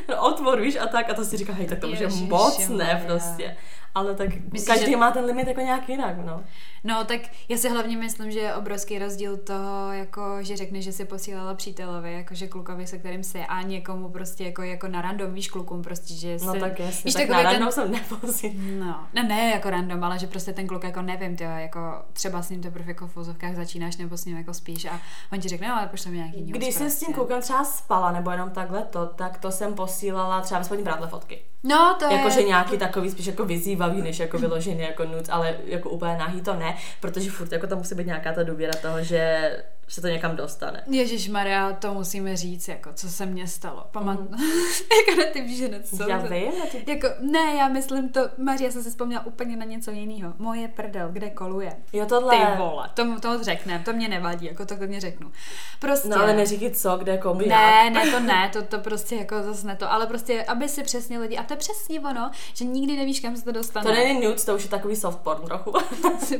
no, 0.09 0.21
otvor, 0.21 0.61
víš, 0.61 0.75
a 0.75 0.87
tak. 0.87 1.09
A 1.09 1.13
to 1.13 1.25
si 1.25 1.37
říká, 1.37 1.53
hej, 1.53 1.67
tak 1.67 1.79
to 1.79 1.87
už 1.87 1.99
je 1.99 2.07
moc 2.07 2.69
ne 2.69 3.03
prostě. 3.05 3.57
Ale 3.95 4.15
tak 4.15 4.29
Myslíš, 4.51 4.67
každý 4.67 4.91
že- 4.91 4.97
má 4.97 5.11
ten 5.11 5.25
limit 5.25 5.47
jako 5.47 5.61
nějak 5.61 5.89
jinak, 5.89 6.17
no. 6.25 6.43
No, 6.83 7.03
tak 7.05 7.21
já 7.49 7.57
si 7.57 7.69
hlavně 7.69 7.97
myslím, 7.97 8.31
že 8.31 8.39
je 8.39 8.55
obrovský 8.55 8.99
rozdíl 8.99 9.37
toho, 9.37 9.91
jako, 9.91 10.37
že 10.41 10.57
řekne, 10.57 10.81
že 10.81 10.91
si 10.91 11.05
posílala 11.05 11.53
přítelovi, 11.53 12.13
jakože 12.13 12.47
klukovi, 12.47 12.87
se 12.87 12.97
kterým 12.97 13.23
si 13.23 13.39
a 13.39 13.61
někomu 13.61 14.09
prostě 14.09 14.43
jako, 14.43 14.61
jako 14.61 14.87
na 14.87 15.01
random, 15.01 15.33
víš, 15.33 15.49
klukům 15.49 15.81
prostě, 15.81 16.13
že 16.13 16.37
No 16.45 16.53
si, 16.53 16.59
tak 16.59 16.79
jasně, 16.79 17.01
víš, 17.05 17.13
tak 17.13 17.29
na 17.29 17.43
ten- 17.51 17.59
ten... 17.61 17.71
jsem 17.71 17.91
neposílala. 17.91 19.07
No, 19.13 19.21
ne, 19.21 19.23
ne 19.23 19.49
jako 19.51 19.69
random, 19.69 20.03
ale 20.03 20.19
že 20.19 20.27
prostě 20.27 20.53
ten 20.53 20.67
kluk 20.67 20.83
jako 20.83 21.01
nevím, 21.01 21.35
ty 21.37 21.43
jako 21.43 21.79
třeba 22.13 22.41
s 22.41 22.49
ním 22.49 22.61
teprve 22.61 22.87
jako 22.87 23.07
v 23.07 23.15
vozovkách 23.15 23.55
začínáš 23.55 23.97
nebo 23.97 24.17
s 24.17 24.25
ním 24.25 24.37
jako 24.37 24.53
spíš 24.53 24.85
a 24.85 24.99
on 25.31 25.39
ti 25.39 25.49
řekne, 25.49 25.67
no 25.67 25.75
ale 25.77 25.87
pošle 25.87 26.11
mi 26.11 26.17
nějaký 26.17 26.41
news 26.41 26.51
Když 26.57 26.75
jsem 26.75 26.89
s 26.89 26.99
tím 26.99 27.05
prostě. 27.05 27.13
klukem 27.13 27.41
třeba 27.41 27.63
spala, 27.63 28.11
nebo 28.11 28.31
jenom 28.31 28.49
takhle 28.49 28.81
to, 28.81 29.05
tak 29.05 29.37
to 29.37 29.51
jsem 29.51 29.73
posílala 29.73 30.41
třeba 30.41 30.59
ve 30.59 30.65
spodní 30.65 30.83
prádle 30.83 31.07
fotky. 31.07 31.41
No, 31.65 31.95
to 31.99 32.05
Jakože 32.05 32.39
je... 32.39 32.47
nějaký 32.47 32.77
takový 32.77 33.09
spíš 33.09 33.25
jako 33.25 33.45
vyzývavý, 33.45 34.01
než 34.01 34.19
jako 34.19 34.37
vyložený 34.37 34.81
jako 34.81 35.05
nuc, 35.05 35.29
ale 35.29 35.55
jako 35.65 35.89
úplně 35.89 36.17
nahý 36.17 36.41
to 36.41 36.53
ne, 36.53 36.77
protože 36.99 37.31
furt 37.31 37.51
jako 37.51 37.67
tam 37.67 37.77
musí 37.77 37.95
být 37.95 38.07
nějaká 38.07 38.33
ta 38.33 38.43
důvěra 38.43 38.73
toho, 38.81 39.03
že 39.03 39.51
se 39.87 40.01
to 40.01 40.07
někam 40.07 40.35
dostane. 40.35 40.83
Ježíš 40.87 41.29
Maria, 41.29 41.73
to 41.73 41.93
musíme 41.93 42.37
říct, 42.37 42.67
jako, 42.67 42.93
co 42.93 43.09
se 43.09 43.25
mně 43.25 43.47
stalo. 43.47 43.87
Pamat... 43.91 44.19
jako 45.09 45.19
na 45.19 45.25
ty 45.33 45.41
víš, 45.41 45.57
že 45.57 45.81
co? 45.83 46.09
Já 46.09 46.17
vím, 46.17 46.51
ty... 46.71 46.83
Jako, 46.87 47.07
ne, 47.19 47.55
já 47.57 47.67
myslím 47.67 48.09
to, 48.09 48.21
Maria, 48.37 48.71
jsem 48.71 48.83
si 48.83 48.89
vzpomněla 48.89 49.25
úplně 49.25 49.57
na 49.57 49.65
něco 49.65 49.91
jiného. 49.91 50.33
Moje 50.37 50.67
prdel, 50.67 51.09
kde 51.11 51.29
koluje. 51.29 51.71
Jo, 51.93 52.05
tohle. 52.05 52.37
Ty 52.37 52.57
vole, 52.57 52.89
to, 52.93 53.19
to 53.19 53.43
řekneme, 53.43 53.83
to 53.85 53.93
mě 53.93 54.07
nevadí, 54.07 54.45
jako 54.45 54.65
to 54.65 54.75
mě 54.87 55.01
řeknu. 55.01 55.31
Prostě. 55.79 56.09
No 56.09 56.17
ale 56.21 56.33
neříkej 56.33 56.71
co, 56.71 56.97
kde, 56.97 57.17
komu, 57.17 57.39
Ne, 57.39 57.81
jak. 57.83 57.93
ne, 57.93 58.11
to 58.11 58.19
ne, 58.19 58.49
to, 58.53 58.61
to 58.61 58.79
prostě 58.79 59.15
jako 59.15 59.43
zase 59.43 59.67
ne 59.67 59.75
to, 59.75 59.91
ale 59.91 60.07
prostě, 60.07 60.43
aby 60.43 60.69
si 60.69 60.83
přesně 60.83 61.19
lidi, 61.19 61.37
a 61.37 61.43
to 61.43 61.53
je 61.53 61.57
přesně 61.57 61.99
ono, 61.99 62.31
že 62.53 62.65
nikdy 62.65 62.97
nevíš, 62.97 63.19
kam 63.19 63.37
se 63.37 63.43
to 63.45 63.51
dostane. 63.51 63.85
To 63.85 63.91
není 63.91 64.25
nuc, 64.25 64.45
to 64.45 64.55
už 64.55 64.63
je 64.63 64.69
takový 64.69 64.95
soft 64.95 65.19
porn 65.19 65.45
trochu. 65.45 65.73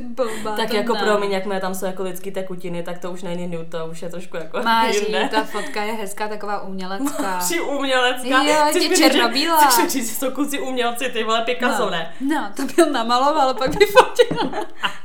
Blbá, 0.00 0.56
tak 0.56 0.72
jako 0.72 0.94
ne. 0.94 1.00
promiň, 1.02 1.30
jakmile 1.30 1.60
tam 1.60 1.74
jsou 1.74 1.86
jako 1.86 2.02
lidský 2.02 2.30
tekutiny, 2.30 2.82
tak 2.82 2.98
to 2.98 3.10
už 3.10 3.22
není 3.22 3.35
nude, 3.36 3.64
to 3.70 3.86
už 3.86 4.02
je 4.02 4.08
trošku 4.08 4.36
jako 4.36 4.62
Máří, 4.62 4.98
jinde. 4.98 5.28
ta 5.32 5.44
fotka 5.44 5.82
je 5.82 5.92
hezká, 5.92 6.28
taková 6.28 6.60
umělecká. 6.62 7.38
Při 7.38 7.60
umělecká. 7.60 8.28
Jo, 8.42 8.54
Chceš 8.70 8.82
je 8.82 8.88
mi 8.88 8.96
černobílá. 8.96 9.56
Chceš 9.66 9.84
mi 9.84 9.90
říct, 9.90 10.08
že 10.08 10.14
jsou 10.16 10.30
kluci 10.30 10.60
umělci, 10.60 11.08
ty 11.08 11.24
vole 11.24 11.42
Picasso, 11.44 11.84
no. 11.84 11.90
ne? 11.90 12.14
No, 12.20 12.52
to 12.56 12.62
byl 12.62 12.90
namaloval, 12.92 13.54
pak 13.54 13.70
vyfotil. 13.78 14.50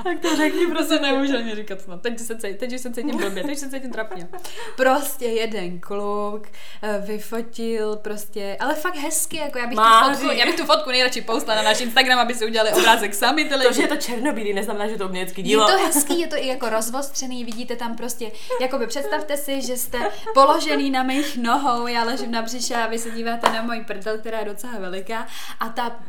tak 0.04 0.20
to 0.22 0.36
řekni, 0.36 0.68
prostě 0.68 1.00
nemůžu 1.00 1.38
ani 1.38 1.56
říkat 1.56 1.82
snad. 1.82 2.02
Teď 2.02 2.20
se 2.20 2.36
cítím, 2.38 2.58
teď 2.58 2.80
se 2.80 2.92
cítím 2.94 3.18
blbě, 3.18 3.44
teď 3.44 3.58
se 3.58 3.70
cítím 3.70 3.92
trapně. 3.92 4.28
Prostě 4.76 5.26
jeden 5.26 5.80
kluk 5.80 6.48
eh, 6.84 7.04
vyfotil 7.08 7.96
prostě, 7.96 8.58
ale 8.60 8.76
fakt 8.76 8.96
hezky, 8.96 9.38
jako 9.38 9.58
já 9.60 9.68
bych, 9.68 9.76
tu 9.76 9.82
Máří. 9.82 10.16
fotku, 10.22 10.36
já 10.38 10.46
bych 10.46 10.56
tu 10.56 10.66
fotku 10.66 10.90
nejradši 10.90 11.22
postala 11.22 11.56
na 11.56 11.62
náš 11.64 11.82
Instagram, 11.82 12.20
aby 12.20 12.34
si 12.34 12.46
udělali 12.46 12.74
obrázek 12.74 13.14
sami. 13.16 13.46
Ty 13.46 13.50
To, 13.68 13.74
že 13.74 13.82
je 13.82 13.88
to 13.88 13.96
černobílý, 13.96 14.54
neznamená, 14.54 14.88
že 14.88 14.98
to 14.98 15.04
je 15.04 15.08
umělecký 15.10 15.42
Je 15.42 15.48
dílo. 15.48 15.68
to 15.68 15.78
hezký, 15.78 16.20
je 16.20 16.28
to 16.28 16.36
i 16.36 16.48
jako 16.48 16.70
rozvostřený, 16.70 17.46
vidíte 17.46 17.76
tam 17.76 17.96
prostě, 17.96 18.21
jakoby 18.62 18.88
představte 18.88 19.38
si, 19.38 19.62
že 19.62 19.78
jste 19.78 20.12
položený 20.34 20.90
na 20.90 21.04
mých 21.04 21.38
nohou, 21.38 21.88
já 21.88 22.04
ležím 22.04 22.32
na 22.32 22.42
břiše 22.42 22.76
a 22.76 22.88
vy 22.88 23.00
se 23.00 23.12
díváte 23.12 23.52
na 23.52 23.62
můj 23.62 23.86
prdel, 23.86 24.18
která 24.18 24.40
je 24.40 24.46
docela 24.46 24.80
veliká. 24.80 25.28
A 25.60 25.70
ta, 25.70 26.00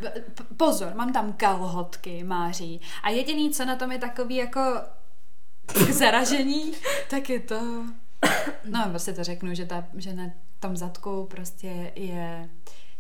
pozor, 0.57 0.93
mám 0.95 1.13
tam 1.13 1.33
kalhotky, 1.33 2.25
Máří. 2.25 2.81
A 3.03 3.11
jediný, 3.11 3.51
co 3.51 3.65
na 3.65 3.77
tom 3.77 3.93
je 3.93 3.99
takový 3.99 4.37
jako 4.37 4.61
zaražení, 5.91 6.73
tak 7.11 7.31
je 7.31 7.41
to, 7.41 7.61
no 8.65 8.87
prostě 8.91 9.13
to 9.13 9.25
řeknu, 9.25 9.55
že, 9.55 9.67
ta, 9.67 9.85
že 9.97 10.15
na 10.15 10.25
tom 10.61 10.77
zadku 10.77 11.27
prostě 11.31 11.93
je 11.95 12.49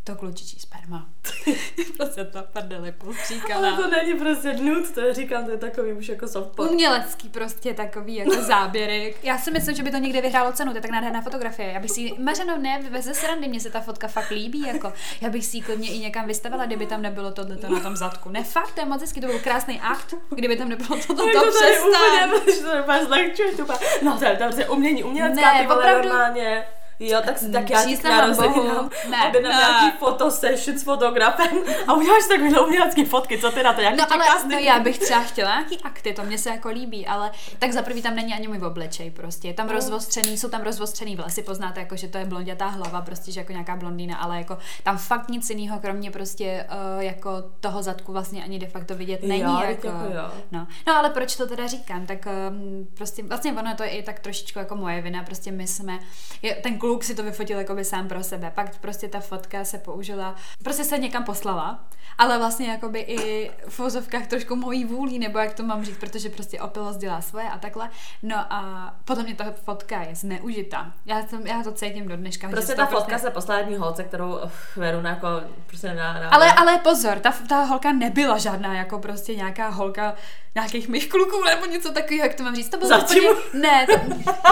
to 0.04 0.16
klučičí 0.16 0.59
sperma. 0.59 1.06
prostě 1.97 2.25
ta 2.25 2.42
prdel 2.42 2.85
je 2.85 2.92
postříkaná. 2.92 3.56
Ale 3.68 3.76
to 3.76 3.90
není 3.90 4.14
prostě 4.14 4.52
nude, 4.52 4.88
to 4.88 5.00
je, 5.00 5.14
říkám, 5.14 5.44
to 5.44 5.50
je 5.50 5.56
takový 5.56 5.92
už 5.92 6.09
jako 6.09 6.28
soft 6.28 6.56
porn. 6.56 6.71
Umělecký 6.71 7.28
prostě 7.28 7.75
takový 7.75 8.14
jako 8.14 8.42
záběry. 8.42 9.14
Já 9.23 9.38
si 9.38 9.50
myslím, 9.50 9.76
že 9.76 9.82
by 9.82 9.90
to 9.90 9.97
někde 9.97 10.21
vyhrálo 10.21 10.52
cenu, 10.52 10.71
to 10.71 10.78
je 10.78 10.82
tak 10.82 10.90
nádherná 10.90 11.21
fotografie. 11.23 11.73
Já 11.73 11.80
bych 11.80 11.90
si 11.90 12.12
Mařeno, 12.18 12.59
ne, 12.59 12.82
ze 13.00 13.14
srandy, 13.14 13.49
mně 13.49 13.61
se 13.61 13.71
ta 13.71 13.80
fotka 13.80 14.09
fakt 14.09 14.30
líbí, 14.30 14.61
jako. 14.66 14.92
Já 15.21 15.30
bych 15.30 15.47
si 15.47 15.56
ji 15.56 15.62
klidně 15.62 15.88
i 15.88 15.99
někam 15.99 16.26
vystavila, 16.26 16.66
kdyby 16.66 16.87
tam 16.87 17.02
nebylo 17.02 17.30
tohleto 17.30 17.68
na 17.68 17.80
tom 17.80 17.97
zadku. 17.97 18.28
Ne, 18.28 18.44
fakt, 18.44 18.73
to 18.75 18.80
je 18.80 18.87
moc 18.87 19.00
hezký, 19.00 19.21
to 19.21 19.26
byl 19.26 19.38
krásný 19.38 19.80
akt, 19.80 20.14
kdyby 20.30 20.56
tam 20.56 20.68
nebylo 20.68 20.99
tohle, 21.06 21.26
Jak 21.26 21.35
to 21.44 21.52
to 21.52 21.59
tady 21.59 21.78
úplně, 21.80 22.28
protože 22.44 22.61
to 22.62 22.82
úplně 22.82 23.04
zlehčuje, 23.04 23.52
to 23.56 23.62
úplně, 23.62 23.78
no 24.02 24.18
to 24.18 24.25
je, 24.25 24.37
to 24.37 24.61
je 24.61 24.68
umění, 24.68 25.04
umělecká, 25.04 25.52
Ne, 25.52 25.61
ty 25.61 25.66
vole, 25.66 25.78
opravdu. 25.78 26.09
normálně. 26.09 26.64
Jo, 27.04 27.21
tak, 27.26 27.37
tak 27.52 27.71
já 27.71 27.85
ti. 27.85 27.97
Ne, 29.11 29.28
objednám 29.28 29.52
ne. 29.52 29.59
nějaký 29.59 29.99
fotosession 29.99 30.78
s 30.78 30.82
fotografem 30.82 31.59
a 31.87 31.94
uděláš 31.94 32.23
takovýhle 32.28 32.61
umělecký 32.61 33.04
fotky, 33.04 33.38
co 33.38 33.50
ty 33.50 33.62
na 33.62 33.73
to, 33.73 33.80
jak 33.80 33.97
No 33.97 34.12
ale 34.12 34.25
no, 34.49 34.59
já 34.59 34.78
bych 34.80 34.99
třeba 34.99 35.21
chtěla 35.21 35.50
nějaký 35.50 35.78
akty, 35.78 36.12
to 36.12 36.23
mě 36.23 36.38
se 36.38 36.50
jako 36.50 36.68
líbí, 36.68 37.06
ale 37.06 37.30
tak 37.59 37.73
za 37.73 37.82
prvý 37.82 38.02
tam 38.02 38.16
není 38.16 38.35
ani 38.35 38.49
můj 38.49 38.59
obličej 38.66 39.11
prostě. 39.11 39.49
Je 39.49 39.54
tam 39.54 39.66
Mm. 39.66 39.73
rozvostřený, 39.73 40.38
jsou 40.38 40.49
tam 40.49 40.62
rozvostřený 40.62 41.16
vlasy, 41.16 41.42
poznáte 41.42 41.80
jako, 41.80 41.97
že 41.97 42.09
to 42.09 42.18
je 42.18 42.25
blondětá 42.25 42.66
hlava, 42.66 43.00
prostě, 43.00 43.32
že 43.32 43.40
jako 43.40 43.52
nějaká 43.52 43.76
blondýna, 43.76 44.16
ale 44.16 44.38
jako 44.38 44.59
tam 44.82 44.99
fakt 44.99 45.28
nic 45.28 45.50
jiného, 45.50 45.80
kromě 45.80 46.11
prostě 46.11 46.66
uh, 46.97 47.02
jako 47.02 47.30
toho 47.61 47.82
zadku 47.82 48.12
vlastně 48.12 48.44
ani 48.44 48.59
de 48.59 48.66
facto 48.66 48.94
vidět 48.94 49.23
není. 49.23 49.42
Jo, 49.42 49.61
jako, 49.68 49.87
jako 49.87 50.04
jo. 50.14 50.30
No. 50.52 50.66
no 50.87 50.97
ale 50.97 51.11
proč 51.11 51.37
to 51.37 51.47
teda 51.47 51.66
říkám, 51.66 52.06
tak 52.06 52.26
um, 52.50 52.87
prostě 52.94 53.23
vlastně 53.23 53.52
ono 53.52 53.75
to 53.75 53.82
je 53.82 53.90
i 53.90 54.02
tak 54.02 54.21
trošičku 54.21 54.59
jako 54.59 54.76
moje 54.76 55.02
vina, 55.02 55.23
prostě 55.23 55.50
my 55.50 55.66
jsme, 55.66 55.99
je, 56.42 56.54
ten 56.54 56.78
kluk 56.93 57.05
si 57.05 57.15
to 57.15 57.23
vyfotil 57.23 57.59
jako 57.59 57.75
by 57.75 57.85
sám 57.85 58.09
pro 58.09 58.23
sebe, 58.25 58.53
pak 58.55 58.79
prostě 58.79 59.09
ta 59.09 59.21
fotka 59.21 59.65
se 59.65 59.79
použila, 59.79 60.35
prostě 60.63 60.85
se 60.85 60.99
někam 60.99 61.25
poslala, 61.25 61.85
ale 62.19 62.39
vlastně 62.39 62.71
jakoby 62.71 63.01
i 63.01 63.51
v 63.69 63.79
vozovkách 63.79 64.27
trošku 64.27 64.57
mojí 64.57 64.85
vůlí, 64.85 65.19
nebo 65.19 65.39
jak 65.39 65.55
to 65.55 65.63
mám 65.63 65.85
říct, 65.85 65.99
protože 65.99 66.29
prostě 66.29 66.61
opilost 66.61 66.99
dělá 66.99 67.21
svoje 67.21 67.49
a 67.49 67.59
takhle. 67.59 67.91
No 68.23 68.37
a 68.37 68.95
potom 69.05 69.25
mě 69.25 69.35
ta 69.35 69.45
fotka 69.65 70.03
je 70.03 70.15
zneužita. 70.15 70.93
Já, 71.07 71.27
jsem, 71.27 71.47
já 71.47 71.63
to 71.63 71.73
cítím 71.73 72.09
do 72.09 72.17
dneška. 72.17 72.47
že 72.47 72.53
Prostě 72.53 72.75
ta 72.75 72.87
to 72.87 72.97
fotka 72.97 73.19
se 73.19 73.31
poslední 73.31 73.77
holce, 73.77 74.05
kterou 74.05 74.39
uf, 74.45 74.77
veru 74.77 75.01
na 75.01 75.11
jako, 75.11 75.29
prostě 75.67 75.95
na, 75.95 76.13
na 76.13 76.29
Ale, 76.29 76.53
ale 76.53 76.79
pozor, 76.79 77.19
ta, 77.19 77.35
ta 77.49 77.65
holka 77.65 77.93
nebyla 77.93 78.39
žádná 78.39 78.75
jako 78.75 78.99
prostě 78.99 79.35
nějaká 79.35 79.69
holka 79.69 80.15
nějakých 80.55 80.89
mých 80.89 81.09
kluků 81.09 81.45
nebo 81.45 81.67
něco 81.67 81.93
takového, 81.93 82.25
jak 82.25 82.35
to 82.35 82.43
mám 82.43 82.57
říct. 82.57 82.69
To 82.69 82.77
bylo 82.77 82.89
Zatím. 82.89 83.25
úplně... 83.25 83.63
Ne, 83.63 83.87
to... 83.87 83.93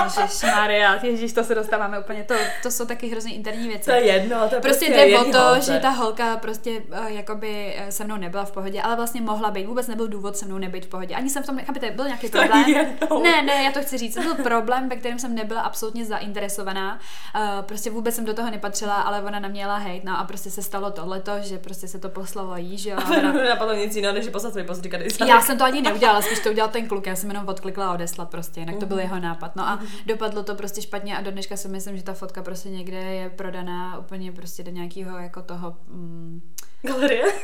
Ježiš, 0.04 0.42
Maria, 0.42 1.04
ježiš, 1.04 1.32
to 1.32 1.44
se 1.44 1.54
dostáváme 1.54 1.98
úplně, 1.98 2.24
to, 2.34 2.38
to 2.62 2.70
jsou 2.70 2.86
taky 2.86 3.08
hrozně 3.08 3.34
interní 3.34 3.68
věci. 3.68 3.84
to 3.84 3.90
je 3.90 4.06
jedno, 4.06 4.48
to 4.48 4.54
je 4.54 4.60
Prostě 4.60 4.86
prostě 4.86 5.06
jde 5.06 5.18
o 5.18 5.24
to, 5.32 5.38
holce. 5.40 5.72
že 5.72 5.78
ta 5.80 5.90
holka 5.90 6.36
prostě 6.36 6.70
uh, 7.00 7.06
jakoby 7.06 7.74
eh, 7.78 7.92
se 7.92 8.04
mnou 8.04 8.16
nebyla 8.16 8.44
v 8.44 8.52
pohodě, 8.52 8.82
ale 8.82 8.96
vlastně 8.96 9.20
mohla 9.20 9.50
být. 9.50 9.66
Vůbec 9.66 9.86
nebyl 9.88 10.08
důvod 10.08 10.36
se 10.36 10.46
mnou 10.46 10.58
nebýt 10.58 10.84
v 10.84 10.88
pohodě. 10.88 11.14
Ani 11.14 11.30
jsem 11.30 11.42
v 11.42 11.46
tom, 11.46 11.56
nechápete, 11.56 11.90
byl 11.90 12.04
nějaký 12.04 12.30
To 12.30 12.38
problém. 12.38 12.64
jednou. 12.68 13.22
Ne, 13.22 13.42
ne, 13.42 13.62
já 13.64 13.72
to 13.72 13.80
chci 13.82 13.98
říct. 13.98 14.18
Byl 14.18 14.34
problém, 14.34 14.88
ve 14.88 14.96
kterém 14.96 15.18
jsem 15.18 15.34
nebyla 15.34 15.60
absolutně 15.60 16.04
zainteresovaná. 16.04 16.98
Uh, 17.34 17.62
prostě 17.62 17.90
vůbec 17.90 18.14
jsem 18.14 18.24
do 18.24 18.34
toho 18.34 18.50
nepatřila, 18.50 18.94
ale 19.02 19.22
ona 19.22 19.40
na 19.40 19.48
mě 19.48 19.60
jela 19.62 19.76
hejt. 19.76 20.04
No 20.04 20.18
a 20.18 20.24
prostě 20.24 20.50
se 20.50 20.62
stalo 20.62 20.90
tohleto, 20.90 21.32
že 21.40 21.58
prostě 21.58 21.88
se 21.88 21.98
to 21.98 22.08
poslalo 22.08 22.56
jí, 22.56 22.78
že 22.78 22.90
jo. 22.90 22.96
ona- 23.18 23.32
napadlo 23.48 23.74
nic 23.74 23.96
jiného, 23.96 24.14
než 24.14 24.28
poslat 24.28 24.50
svůj 24.52 24.64
post 24.64 24.80
já 25.26 25.40
jsem 25.40 25.58
to 25.58 25.64
ani 25.64 25.82
neudělala, 25.82 26.22
spíš 26.22 26.40
to 26.40 26.50
udělal 26.50 26.70
ten 26.70 26.88
kluk, 26.88 27.06
já 27.06 27.16
jsem 27.16 27.30
jenom 27.30 27.48
odklikla 27.48 27.86
a 27.88 27.92
odeslat 27.94 28.30
prostě, 28.30 28.60
jinak 28.60 28.76
to 28.76 28.86
byl 28.86 28.98
jeho 28.98 29.20
nápad. 29.20 29.56
No 29.56 29.62
a 29.68 29.78
dopadlo 30.06 30.42
to 30.42 30.54
prostě 30.54 30.82
špatně 30.82 31.16
a 31.16 31.20
do 31.20 31.30
dneška 31.30 31.56
si 31.56 31.68
myslím, 31.68 31.96
že 31.96 32.02
ta 32.10 32.14
fotka 32.14 32.42
prostě 32.42 32.70
někde 32.70 32.98
je 32.98 33.30
prodaná 33.30 33.98
úplně 33.98 34.32
prostě 34.32 34.62
do 34.62 34.70
nějakého 34.70 35.18
jako 35.18 35.42
toho... 35.42 35.76
Mm, 35.86 36.40
Galerie? 36.82 37.24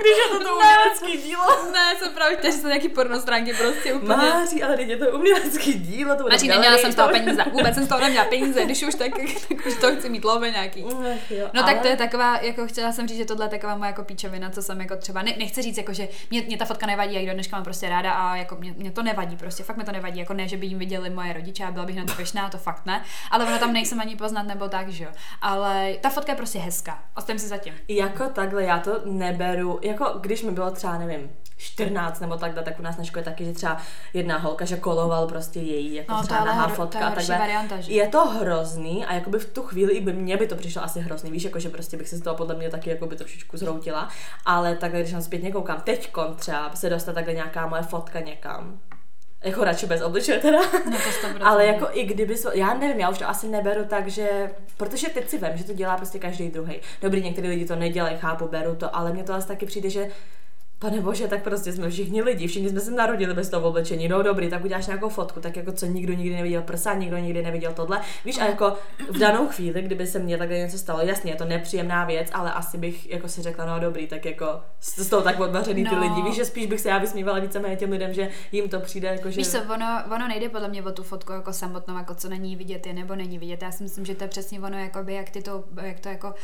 Když 0.00 0.16
je 0.18 0.28
to 0.32 0.44
to 0.44 0.58
umělecký 1.10 1.28
dílo. 1.28 1.42
ne, 1.72 1.96
jsem 1.98 2.12
právě 2.14 2.36
chtěla, 2.36 2.54
že 2.54 2.60
jsou 2.60 2.66
nějaký 2.66 2.88
porno 2.88 3.20
stránky 3.20 3.54
prostě 3.54 3.94
úplně. 3.94 4.16
Máří, 4.16 4.62
ale 4.62 4.76
teď 4.76 4.88
je 4.88 4.96
to 4.96 5.10
umělecký 5.10 5.72
dílo, 5.72 6.16
to 6.16 6.24
Maří, 6.28 6.46
v 6.46 6.50
neměla 6.50 6.78
jsem 6.78 6.92
z 6.92 6.94
toho 6.94 7.08
to- 7.08 7.14
peníze, 7.14 7.44
vůbec 7.52 7.74
jsem 7.74 7.84
z 7.84 7.88
toho 7.88 8.00
neměla 8.00 8.24
peníze, 8.24 8.64
když 8.64 8.82
už 8.82 8.94
tak, 8.94 9.08
tak 9.48 9.66
už 9.66 9.74
to 9.80 9.96
chci 9.96 10.08
mít 10.08 10.24
love 10.24 10.50
nějaký. 10.50 10.84
Ach, 10.84 11.30
jo, 11.30 11.48
No 11.54 11.62
ale- 11.62 11.72
tak 11.72 11.82
to 11.82 11.88
je 11.88 11.96
taková, 11.96 12.36
jako 12.38 12.66
chtěla 12.66 12.92
jsem 12.92 13.08
říct, 13.08 13.18
že 13.18 13.24
tohle 13.24 13.44
je 13.44 13.48
taková 13.48 13.76
moje 13.76 13.86
jako 13.88 14.04
píčovina, 14.04 14.50
co 14.50 14.62
jsem 14.62 14.80
jako 14.80 14.96
třeba, 14.96 15.22
ne, 15.22 15.32
nechci 15.38 15.62
říct 15.62 15.76
jako, 15.76 15.92
že 15.92 16.08
mě, 16.30 16.42
mě 16.42 16.56
ta 16.56 16.64
fotka 16.64 16.86
nevadí, 16.86 17.14
já 17.14 17.20
ji 17.20 17.26
do 17.26 17.32
dneška 17.32 17.56
mám 17.56 17.64
prostě 17.64 17.88
ráda 17.88 18.12
a 18.12 18.36
jako 18.36 18.56
mě, 18.56 18.74
mě, 18.76 18.90
to 18.90 19.02
nevadí 19.02 19.36
prostě, 19.36 19.62
fakt 19.62 19.76
mi 19.76 19.84
to 19.84 19.92
nevadí, 19.92 20.18
jako 20.20 20.34
ne, 20.34 20.48
že 20.48 20.56
by 20.56 20.66
jim 20.66 20.78
viděli 20.78 21.10
moje 21.10 21.32
rodiče 21.32 21.64
a 21.64 21.70
byla 21.70 21.84
bych 21.86 21.96
na 21.96 22.04
to 22.04 22.12
pyšná, 22.12 22.48
to 22.48 22.58
fakt 22.58 22.86
ne, 22.86 23.02
ale 23.30 23.44
ono 23.44 23.58
tam 23.58 23.72
nejsem 23.72 24.00
ani 24.00 24.16
poznat 24.16 24.42
nebo 24.46 24.68
tak, 24.68 24.88
že 24.88 25.04
jo. 25.04 25.10
Ale 25.42 25.94
ta 26.00 26.10
fotka 26.10 26.32
je 26.32 26.36
prostě 26.36 26.58
hezká, 26.58 27.02
ostém 27.16 27.38
si 27.38 27.48
zatím. 27.48 27.74
Jako 27.88 28.24
takhle, 28.28 28.64
já 28.64 28.78
to 28.78 29.00
neberu, 29.04 29.78
jako 29.82 30.04
když 30.20 30.42
mi 30.42 30.50
bylo 30.50 30.70
třeba, 30.70 30.98
nevím, 31.00 31.30
14 31.56 32.20
nebo 32.20 32.36
takhle, 32.36 32.62
tak 32.62 32.80
u 32.80 32.82
nás 32.82 32.96
na 32.96 33.04
škole 33.04 33.24
taky, 33.24 33.44
že 33.44 33.52
třeba 33.52 33.76
jedna 34.14 34.38
holka, 34.38 34.64
že 34.64 34.76
koloval 34.76 35.26
prostě 35.26 35.60
její, 35.60 35.94
jako 35.94 36.12
No, 36.12 36.22
třeba 36.22 36.44
nahá 36.44 36.68
fotka 36.68 37.06
a 37.06 37.10
takhle. 37.10 37.38
varianta, 37.38 37.80
že? 37.80 37.92
Je 37.92 38.08
to 38.08 38.24
hrozný 38.26 39.06
a 39.06 39.14
jakoby 39.14 39.38
v 39.38 39.52
tu 39.52 39.62
chvíli 39.62 39.92
i 39.92 40.00
by 40.00 40.12
mně 40.12 40.36
by 40.36 40.46
to 40.46 40.56
přišlo 40.56 40.84
asi 40.84 41.00
hrozný, 41.00 41.30
víš, 41.30 41.44
jako 41.44 41.58
že 41.58 41.68
prostě 41.68 41.96
bych 41.96 42.08
se 42.08 42.16
z 42.16 42.20
toho 42.22 42.36
podle 42.36 42.54
mě 42.54 42.70
taky 42.70 42.90
jako 42.90 43.06
by 43.06 43.16
trošičku 43.16 43.56
zhroutila, 43.56 44.08
ale 44.46 44.76
takhle, 44.76 45.00
když 45.00 45.12
tam 45.12 45.22
zpětně 45.22 45.52
koukám, 45.52 45.80
teďkon 45.80 46.34
třeba 46.34 46.70
se 46.74 46.90
dostat 46.90 47.12
takhle 47.12 47.34
nějaká 47.34 47.66
moje 47.66 47.82
fotka 47.82 48.20
někam, 48.20 48.80
jako 49.44 49.64
radši 49.64 49.86
bez 49.86 50.02
obličeje 50.02 50.38
teda. 50.38 50.58
No 50.90 50.96
to 50.98 51.28
100%. 51.28 51.38
Ale 51.44 51.66
jako 51.66 51.88
i 51.92 52.04
kdyby, 52.04 52.36
so, 52.36 52.58
já 52.58 52.74
nevím, 52.74 53.00
já 53.00 53.10
už 53.10 53.18
to 53.18 53.28
asi 53.28 53.48
neberu 53.48 53.84
tak, 53.84 54.08
že, 54.08 54.50
protože 54.76 55.08
teď 55.08 55.28
si 55.28 55.38
vím, 55.38 55.56
že 55.56 55.64
to 55.64 55.72
dělá 55.72 55.96
prostě 55.96 56.18
každý 56.18 56.48
druhý. 56.48 56.80
Dobrý, 57.02 57.22
některý 57.22 57.48
lidi 57.48 57.64
to 57.64 57.76
nedělají, 57.76 58.16
chápu, 58.18 58.48
beru 58.48 58.74
to, 58.74 58.96
ale 58.96 59.12
mně 59.12 59.24
to 59.24 59.34
asi 59.34 59.48
taky 59.48 59.66
přijde, 59.66 59.90
že 59.90 60.08
Pane 60.80 61.00
bože, 61.00 61.28
tak 61.28 61.42
prostě 61.42 61.72
jsme 61.72 61.90
všichni 61.90 62.22
lidi, 62.22 62.46
všichni 62.46 62.68
jsme 62.68 62.80
se 62.80 62.90
narodili 62.90 63.34
bez 63.34 63.48
toho 63.48 63.68
oblečení. 63.68 64.08
No 64.08 64.22
dobrý, 64.22 64.50
tak 64.50 64.64
uděláš 64.64 64.86
nějakou 64.86 65.08
fotku, 65.08 65.40
tak 65.40 65.56
jako 65.56 65.72
co 65.72 65.86
nikdo 65.86 66.12
nikdy 66.12 66.36
neviděl 66.36 66.62
prsa, 66.62 66.94
nikdo 66.94 67.16
nikdy 67.18 67.42
neviděl 67.42 67.72
tohle. 67.72 68.00
Víš, 68.24 68.38
a 68.38 68.44
jako 68.46 68.76
v 69.10 69.18
danou 69.18 69.48
chvíli, 69.48 69.82
kdyby 69.82 70.06
se 70.06 70.18
mně 70.18 70.38
takhle 70.38 70.58
něco 70.58 70.78
stalo, 70.78 71.00
jasně, 71.00 71.32
je 71.32 71.36
to 71.36 71.44
nepříjemná 71.44 72.04
věc, 72.04 72.28
ale 72.32 72.52
asi 72.52 72.78
bych 72.78 73.10
jako 73.10 73.28
si 73.28 73.42
řekla, 73.42 73.64
no 73.66 73.80
dobrý, 73.80 74.06
tak 74.06 74.24
jako 74.24 74.46
z 74.80 75.08
toho 75.08 75.22
tak 75.22 75.40
odvařený 75.40 75.84
ty 75.84 75.94
No. 75.94 76.00
lidi. 76.00 76.22
Víš, 76.22 76.36
že 76.36 76.44
spíš 76.44 76.66
bych 76.66 76.80
se 76.80 76.88
já 76.88 76.98
vysmívala 76.98 77.38
víceméně 77.38 77.76
těm 77.76 77.90
lidem, 77.90 78.12
že 78.14 78.28
jim 78.52 78.68
to 78.68 78.80
přijde 78.80 79.08
jako, 79.08 79.30
že... 79.30 79.36
Víš 79.36 79.48
co, 79.48 79.58
ono, 79.74 80.02
ono 80.14 80.28
nejde 80.28 80.48
podle 80.48 80.68
mě 80.68 80.82
o 80.82 80.92
tu 80.92 81.02
fotku 81.02 81.32
jako 81.32 81.52
samotnou, 81.52 81.96
jako 81.96 82.14
co 82.14 82.28
není 82.28 82.56
vidět 82.56 82.86
je 82.86 82.92
nebo 82.92 83.14
není 83.14 83.38
vidět. 83.38 83.62
Já 83.62 83.72
si 83.72 83.82
myslím, 83.82 84.04
že 84.04 84.14
to 84.14 84.24
je 84.24 84.28
přesně 84.28 84.60
ono, 84.60 84.78
jakoby, 84.78 85.14
jak 85.14 85.30
ty 85.30 85.42
to, 85.42 85.64
jak 85.82 86.00
to 86.00 86.08
jako, 86.08 86.34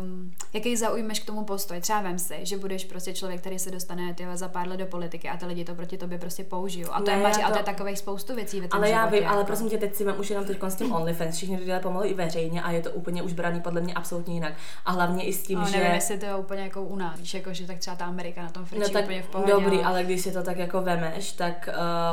um, 0.00 0.32
jaký 0.52 0.76
zaujmeš 0.76 1.20
k 1.20 1.26
tomu 1.26 1.44
postoj. 1.44 1.80
Třeba 1.80 2.00
vem 2.00 2.18
si, 2.18 2.34
že 2.42 2.56
budeš 2.56 2.84
prostě 2.84 3.14
člověk, 3.14 3.40
který 3.40 3.58
se 3.62 3.70
dostane 3.70 4.14
tyhle, 4.14 4.36
za 4.36 4.48
pár 4.48 4.68
let 4.68 4.76
do 4.76 4.86
politiky 4.86 5.28
a 5.28 5.36
ty 5.36 5.46
lidi 5.46 5.64
to 5.64 5.74
proti 5.74 5.98
tobě 5.98 6.18
prostě 6.18 6.44
použijou. 6.44 6.88
A 6.92 6.98
to 7.00 7.06
Ne, 7.10 7.12
je 7.16 7.22
maři, 7.22 7.40
já 7.40 7.46
a 7.46 7.48
to 7.50 7.52
to- 7.54 7.58
je 7.60 7.64
takových 7.64 7.98
spoustu 7.98 8.34
věcí 8.34 8.60
ve 8.60 8.68
Ale 8.70 8.90
já 8.90 8.98
životě, 9.04 9.20
vím, 9.20 9.28
ale 9.28 9.36
jako. 9.38 9.46
prosím 9.46 9.68
tě, 9.70 9.78
teď 9.78 9.94
si 9.94 10.04
vem 10.04 10.14
už 10.20 10.30
jenom 10.30 10.44
teď 10.44 10.58
s 10.68 10.74
tím 10.74 10.92
OnlyFans, 10.92 11.36
všichni 11.36 11.58
to 11.58 11.64
dělají 11.64 11.82
pomalu 11.82 12.04
i 12.06 12.14
veřejně 12.14 12.62
a 12.62 12.70
je 12.70 12.80
to 12.82 12.90
úplně 12.90 13.22
už 13.22 13.32
braný 13.32 13.60
podle 13.60 13.80
mě 13.80 13.94
absolutně 13.94 14.34
jinak. 14.34 14.52
A 14.84 14.92
hlavně 14.92 15.24
i 15.24 15.32
s 15.32 15.42
tím, 15.42 15.58
No, 15.58 15.66
že... 15.66 15.76
nevím, 15.76 15.92
jestli 15.94 16.18
to 16.18 16.26
je 16.26 16.34
úplně 16.36 16.62
jako 16.62 16.82
u 16.82 16.96
nás, 16.96 17.20
víš, 17.20 17.34
jako, 17.34 17.52
že 17.52 17.66
tak 17.66 17.78
třeba 17.78 17.96
ta 17.96 18.04
Amerika 18.04 18.42
na 18.42 18.50
tom 18.50 18.64
fričí 18.64 18.82
No 18.82 18.88
tak 18.88 19.04
úplně 19.04 19.22
v 19.22 19.26
pohodě. 19.28 19.52
dobrý, 19.52 19.80
ale 19.82 20.04
když 20.04 20.20
si 20.20 20.32
to 20.32 20.42
tak 20.42 20.56
jako 20.56 20.82
vemeš, 20.82 21.32
tak 21.32 21.68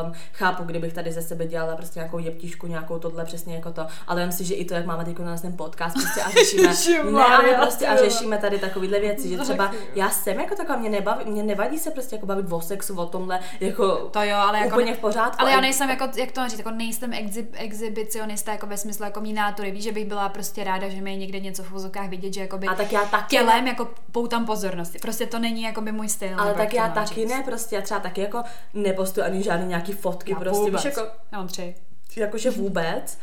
um, 0.06 0.14
chápu, 0.34 0.64
kdybych 0.64 0.94
tady 0.94 1.12
ze 1.12 1.22
sebe 1.22 1.48
dělala 1.48 1.76
prostě 1.76 2.00
nějakou 2.00 2.20
jeptišku, 2.20 2.68
nějakou 2.68 3.00
tohle 3.00 3.26
přesně 3.26 3.56
jako 3.56 3.72
to, 3.72 3.88
ale 4.08 4.22
vím 4.24 4.32
si, 4.32 4.44
že 4.46 4.54
i 4.56 4.66
to, 4.66 4.74
jak 4.74 4.86
máme 4.86 5.06
teď 5.06 5.20
na 5.20 5.38
ten 5.38 5.58
podcast 5.58 5.96
prostě 5.96 6.22
a 6.22 6.30
řešíme, 6.74 7.12
ne, 7.12 7.24
ale 7.26 7.54
prostě 7.54 7.88
a 7.88 7.96
řešíme 7.98 8.38
tady 8.38 8.60
takovýhle 8.60 9.00
věci, 9.00 9.30
že 9.30 9.38
třeba 9.38 9.72
já 9.96 10.10
jsem 10.10 10.40
jako 10.40 10.56
taková, 10.56 10.78
mě, 10.78 10.90
nebaví, 10.90 11.32
mě 11.44 11.48
nevadí 11.56 11.80
se 11.80 11.92
prostě 11.92 12.16
jako 12.16 12.26
bavit 12.26 12.46
o 12.50 12.62
sexu, 12.62 12.96
o 13.00 13.06
tomhle, 13.06 13.40
jako 13.60 13.96
To 13.96 14.24
jo, 14.24 14.36
ale 14.38 14.60
jako 14.60 14.76
úplně 14.76 14.96
v 14.96 15.00
pořádku. 15.00 15.42
Ale 15.42 15.52
já 15.52 15.62
nejsem 15.62 15.90
jako, 15.90 16.08
jak 16.16 16.32
to 16.32 16.50
říct, 16.50 16.58
jako 16.58 16.72
nejsem 16.72 17.14
exi, 17.14 17.48
exhibicionista 17.54 18.52
jako 18.52 18.68
ve 18.68 18.78
smyslu 18.78 19.06
jako 19.06 19.22
mý 19.22 19.34
nátory. 19.34 19.72
Víš, 19.72 19.84
že 19.84 19.92
bych 19.92 20.06
byla 20.06 20.30
prostě 20.30 20.64
ráda, 20.64 20.90
že 20.90 21.02
mi 21.02 21.18
někde 21.18 21.40
něco 21.40 21.64
v 21.64 21.70
vozokách 21.72 22.10
vidět, 22.10 22.34
že 22.34 22.42
jakoby 22.42 22.68
A 22.68 22.76
tak 22.76 22.92
já 22.92 23.06
taky 23.06 23.36
tělem 23.36 23.68
jako 23.68 23.88
poutám 24.12 24.46
pozornosti. 24.46 25.00
Prostě 25.00 25.26
to 25.26 25.40
není 25.40 25.62
jako 25.64 25.82
by 25.82 25.92
můj 25.92 26.10
styl. 26.10 26.40
Ale 26.42 26.54
tak 26.54 26.74
já 26.74 26.90
taky 26.90 27.16
říct. 27.22 27.30
ne, 27.30 27.44
prostě 27.46 27.76
já 27.76 27.82
třeba 27.82 28.00
taky 28.00 28.22
jako 28.22 28.44
nepostuju 28.74 29.26
ani 29.26 29.44
žádný 29.44 29.68
nějaký 29.68 29.92
fotky, 29.94 30.32
Já 30.32 30.40
prostě 30.40 30.64
vůbec. 30.64 30.86
jako, 30.86 31.02
Já 31.32 31.38
mám 31.38 31.48
tři. 31.48 31.76
jakože 32.18 32.50
vůbec, 32.52 33.18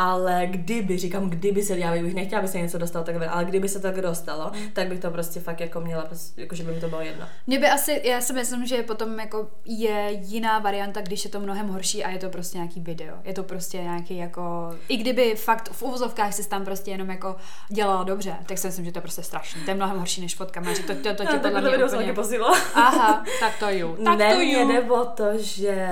ale 0.00 0.46
kdyby, 0.50 0.98
říkám, 0.98 1.30
kdyby 1.30 1.62
se, 1.62 1.78
já 1.78 1.92
bych 1.92 2.14
nechtěla, 2.14 2.38
aby 2.38 2.48
se 2.48 2.58
něco 2.58 2.78
dostalo 2.78 3.04
takhle, 3.04 3.26
ale 3.28 3.44
kdyby 3.44 3.68
se 3.68 3.78
to 3.80 3.82
tak 3.92 4.00
dostalo, 4.00 4.50
Mm. 4.54 4.70
tak 4.72 4.88
bych 4.88 5.00
to 5.00 5.10
prostě 5.10 5.40
fakt 5.40 5.60
jako 5.60 5.80
měla, 5.80 6.08
jako 6.36 6.54
že 6.54 6.62
by 6.64 6.72
mi 6.72 6.80
to 6.80 6.88
bylo 6.88 7.00
jedno. 7.00 7.26
Mně 7.46 7.58
by 7.58 7.66
asi, 7.66 8.00
já 8.04 8.20
si 8.20 8.32
myslím, 8.32 8.66
že 8.66 8.82
potom 8.82 9.18
jako 9.20 9.48
je 9.64 10.08
jiná 10.12 10.58
varianta, 10.58 11.00
když 11.00 11.24
je 11.24 11.30
to 11.30 11.40
mnohem 11.40 11.68
horší 11.68 12.04
a 12.04 12.10
je 12.10 12.18
to 12.18 12.28
prostě 12.30 12.58
nějaký 12.58 12.80
video. 12.80 13.16
Je 13.24 13.32
to 13.34 13.42
prostě 13.42 13.78
nějaký 13.78 14.16
jako, 14.16 14.70
i 14.88 14.96
kdyby 14.96 15.34
fakt 15.36 15.68
v 15.72 15.82
uvozovkách 15.82 16.34
si 16.34 16.48
tam 16.48 16.64
prostě 16.64 16.90
jenom 16.90 17.10
jako 17.10 17.36
dělala 17.68 18.04
dobře, 18.04 18.34
tak 18.46 18.58
si 18.58 18.66
myslím, 18.66 18.84
že 18.84 18.92
to 18.92 18.98
je 18.98 19.02
prostě 19.02 19.22
strašný. 19.22 19.60
To 19.64 19.70
je 19.70 19.74
mnohem 19.74 19.98
horší 19.98 20.20
než 20.20 20.34
fotka, 20.36 20.60
Maři. 20.60 20.82
To, 20.82 20.94
to, 20.94 21.02
to, 21.02 21.14
to 21.14 21.32
tě 21.32 21.38
podle 21.42 21.60
mě 21.76 21.84
úplně... 21.84 22.12
posílala. 22.12 22.58
Aha, 22.74 23.24
tak 23.40 23.52
to 23.58 23.68
ju. 23.68 23.96
Tak 24.04 24.18
ne, 24.18 24.32
to 24.34 24.38
mě 24.38 24.58
ju. 24.60 24.68
jde 24.68 24.82
o 24.82 25.04
to, 25.04 25.24
že 25.38 25.88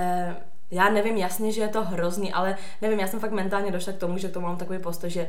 já 0.70 0.90
nevím, 0.90 1.16
jasně, 1.16 1.52
že 1.52 1.60
je 1.60 1.68
to 1.68 1.84
hrozný, 1.84 2.32
ale 2.32 2.56
nevím, 2.82 3.00
já 3.00 3.06
jsem 3.06 3.20
fakt 3.20 3.32
mentálně 3.32 3.72
došla 3.72 3.92
k 3.92 3.98
tomu, 3.98 4.18
že 4.18 4.28
tomu 4.28 4.46
mám 4.46 4.56
takový 4.56 4.78
postoj, 4.78 5.10
že 5.10 5.28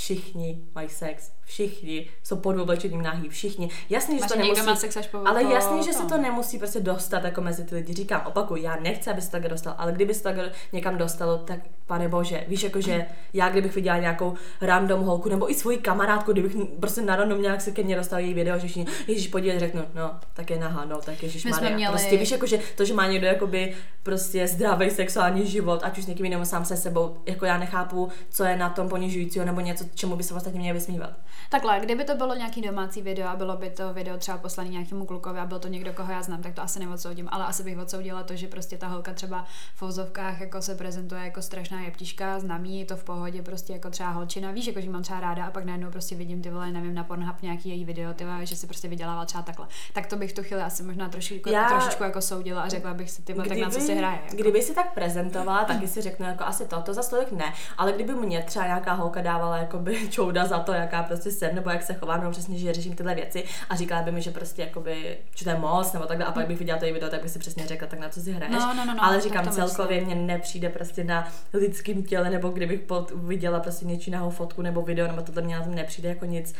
všichni 0.00 0.58
mají 0.74 0.88
sex, 0.88 1.30
všichni 1.44 2.06
jsou 2.22 2.36
pod 2.36 2.58
oblečením 2.58 3.02
nahý, 3.02 3.28
všichni. 3.28 3.70
Jasně, 3.90 4.14
že 4.14 4.20
Máš 4.20 4.30
to 4.30 4.38
nemusí, 4.38 4.62
má 4.66 4.76
sex 4.76 4.96
až 4.96 5.06
po- 5.06 5.26
ale 5.28 5.42
jasně, 5.44 5.82
že 5.82 5.92
se 5.92 6.02
to 6.06 6.18
nemusí 6.18 6.58
prostě 6.58 6.80
dostat 6.80 7.24
jako 7.24 7.40
mezi 7.40 7.64
ty 7.64 7.74
lidi. 7.74 7.92
Říkám, 7.94 8.22
opakuju, 8.26 8.62
já 8.62 8.76
nechci, 8.76 9.10
aby 9.10 9.20
se 9.22 9.28
to 9.28 9.32
takhle 9.32 9.50
dostal, 9.50 9.74
ale 9.78 9.92
kdyby 9.92 10.14
se 10.14 10.22
to 10.22 10.28
takhle 10.28 10.50
někam 10.72 10.98
dostalo, 10.98 11.38
tak 11.38 11.58
pane 11.86 12.08
bože, 12.08 12.44
víš, 12.48 12.62
jako 12.62 12.80
že 12.80 13.06
já 13.32 13.48
kdybych 13.48 13.74
viděla 13.74 13.98
nějakou 13.98 14.34
random 14.60 15.00
holku 15.00 15.28
nebo 15.28 15.50
i 15.50 15.54
svoji 15.54 15.78
kamarádku, 15.78 16.32
kdybych 16.32 16.56
prostě 16.80 17.02
na 17.02 17.16
random 17.16 17.42
nějak 17.42 17.60
se 17.60 17.70
ke 17.70 17.82
mně 17.82 17.96
dostal 17.96 18.18
její 18.18 18.34
video, 18.34 18.58
že 18.58 18.66
všichni, 18.66 18.86
ježíš, 19.06 19.28
podívej, 19.28 19.58
řeknu, 19.58 19.82
no, 19.94 20.10
tak 20.34 20.50
je 20.50 20.58
nahá, 20.58 20.84
no, 20.84 20.98
tak 21.00 21.22
ježíš 21.22 21.44
Maria. 21.44 21.76
měli- 21.76 21.92
Prostě 21.92 22.16
víš, 22.16 22.30
jako 22.30 22.46
že 22.46 22.58
to, 22.76 22.84
že 22.84 22.94
má 22.94 23.06
někdo 23.06 23.26
jakoby 23.26 23.74
prostě 24.02 24.46
zdravý 24.48 24.90
sexuální 24.90 25.46
život, 25.46 25.80
ať 25.84 25.98
už 25.98 26.04
s 26.04 26.06
někým 26.06 26.24
jiným 26.26 26.44
sám 26.44 26.64
se 26.64 26.76
sebou, 26.76 27.16
jako 27.26 27.44
já 27.44 27.58
nechápu, 27.58 28.08
co 28.30 28.44
je 28.44 28.56
na 28.56 28.68
tom 28.70 28.88
ponižujícího 28.88 29.44
nebo 29.44 29.60
něco, 29.60 29.85
čemu 29.94 30.16
by 30.16 30.22
se 30.22 30.34
ostatně 30.34 30.60
měli 30.60 30.78
vysmívat. 30.78 31.10
Takhle, 31.50 31.80
kdyby 31.80 32.04
to 32.04 32.14
bylo 32.14 32.34
nějaký 32.34 32.62
domácí 32.62 33.02
video 33.02 33.28
a 33.28 33.36
bylo 33.36 33.56
by 33.56 33.70
to 33.70 33.92
video 33.92 34.16
třeba 34.18 34.38
poslaný 34.38 34.70
nějakému 34.70 35.06
klukovi 35.06 35.38
a 35.38 35.46
byl 35.46 35.58
to 35.58 35.68
někdo, 35.68 35.92
koho 35.92 36.12
já 36.12 36.22
znám, 36.22 36.42
tak 36.42 36.54
to 36.54 36.62
asi 36.62 36.78
neodsoudím, 36.78 37.28
ale 37.30 37.44
asi 37.44 37.62
bych 37.62 37.78
odsoudila 37.78 38.22
to, 38.22 38.36
že 38.36 38.48
prostě 38.48 38.78
ta 38.78 38.86
holka 38.86 39.12
třeba 39.12 39.44
v 39.74 39.78
fouzovkách 39.78 40.40
jako 40.40 40.62
se 40.62 40.74
prezentuje 40.74 41.24
jako 41.24 41.42
strašná 41.42 41.80
jeptiška, 41.80 42.38
známý, 42.38 42.80
je 42.80 42.86
to 42.86 42.96
v 42.96 43.04
pohodě, 43.04 43.42
prostě 43.42 43.72
jako 43.72 43.90
třeba 43.90 44.10
holčina, 44.10 44.50
víš, 44.50 44.66
jako 44.66 44.80
že 44.80 44.90
mám 44.90 45.02
třeba 45.02 45.20
ráda 45.20 45.46
a 45.46 45.50
pak 45.50 45.64
najednou 45.64 45.90
prostě 45.90 46.14
vidím 46.14 46.42
ty 46.42 46.50
vole, 46.50 46.70
nevím, 46.70 46.94
na 46.94 47.04
Pornhub 47.04 47.42
nějaký 47.42 47.68
její 47.68 47.84
video, 47.84 48.14
ty 48.14 48.24
vole, 48.24 48.46
že 48.46 48.56
si 48.56 48.66
prostě 48.66 48.88
vydělává 48.88 49.24
třeba 49.24 49.42
takhle. 49.42 49.66
Tak 49.92 50.06
to 50.06 50.16
bych 50.16 50.32
tu 50.32 50.42
chvíli 50.42 50.62
asi 50.62 50.82
možná 50.82 51.08
trošičku, 51.08 51.50
Já- 51.50 51.68
trošičku 51.68 52.02
jako 52.02 52.20
soudila 52.20 52.62
a 52.62 52.68
řekla 52.68 52.94
bych 52.94 53.10
si, 53.10 53.22
ty 53.22 53.32
vole, 53.32 53.48
tak 53.48 53.58
na 53.58 53.70
co 53.70 53.80
si 53.80 53.94
hraje. 53.94 54.18
Jako. 54.24 54.36
kdyby 54.36 54.62
si 54.62 54.74
tak 54.74 54.94
prezentovala, 54.94 55.64
taky 55.64 55.88
si 55.96 56.00
řeknu 56.00 56.26
jako 56.26 56.44
asi 56.44 56.66
to, 56.66 56.82
to 56.82 56.94
za 56.94 57.02
ne, 57.32 57.52
ale 57.78 57.92
kdyby 57.92 58.14
mě 58.14 58.42
třeba 58.42 58.66
nějaká 58.66 58.92
holka 58.92 59.20
dávala 59.20 59.58
jakoby 59.66 60.08
čouda 60.10 60.46
za 60.46 60.58
to, 60.58 60.72
jaká 60.72 61.02
prostě 61.02 61.30
jsem, 61.30 61.54
nebo 61.54 61.70
jak 61.70 61.82
se 61.82 61.94
chovám, 61.94 62.20
nebo 62.20 62.30
přesně, 62.32 62.58
že 62.58 62.74
řeším 62.74 62.94
tyhle 62.94 63.14
věci 63.14 63.44
a 63.70 63.76
říkala 63.76 64.02
by 64.02 64.12
mi, 64.12 64.22
že 64.22 64.30
prostě 64.30 64.62
jakoby, 64.62 65.18
že 65.36 65.44
to 65.44 65.50
je 65.50 65.58
moc, 65.58 65.92
nebo 65.92 66.06
takhle, 66.06 66.26
a 66.26 66.32
pak 66.32 66.46
bych 66.46 66.58
viděla 66.58 66.78
to 66.78 66.84
její 66.84 66.94
video, 66.94 67.10
tak 67.10 67.22
bych 67.22 67.30
si 67.30 67.38
přesně 67.38 67.66
řekla, 67.66 67.88
tak 67.88 67.98
na 67.98 68.08
co 68.08 68.20
si 68.20 68.32
hraješ. 68.32 68.54
No, 68.54 68.74
no, 68.74 68.84
no, 68.86 68.94
no, 68.94 69.04
ale 69.04 69.20
říkám, 69.20 69.50
celkově 69.50 70.00
mě 70.00 70.14
nepřijde 70.14 70.68
prostě 70.68 71.04
na 71.04 71.28
lidském 71.52 72.02
těle, 72.02 72.30
nebo 72.30 72.48
kdybych 72.48 72.80
pod, 72.80 73.12
viděla 73.14 73.60
prostě 73.60 73.86
něčí 73.86 74.12
fotku 74.30 74.62
nebo 74.62 74.82
video, 74.82 75.06
nebo 75.06 75.22
tohle 75.22 75.42
mě 75.42 75.56
na 75.56 75.64
tom 75.64 75.74
nepřijde 75.74 76.08
jako 76.08 76.24
nic 76.24 76.54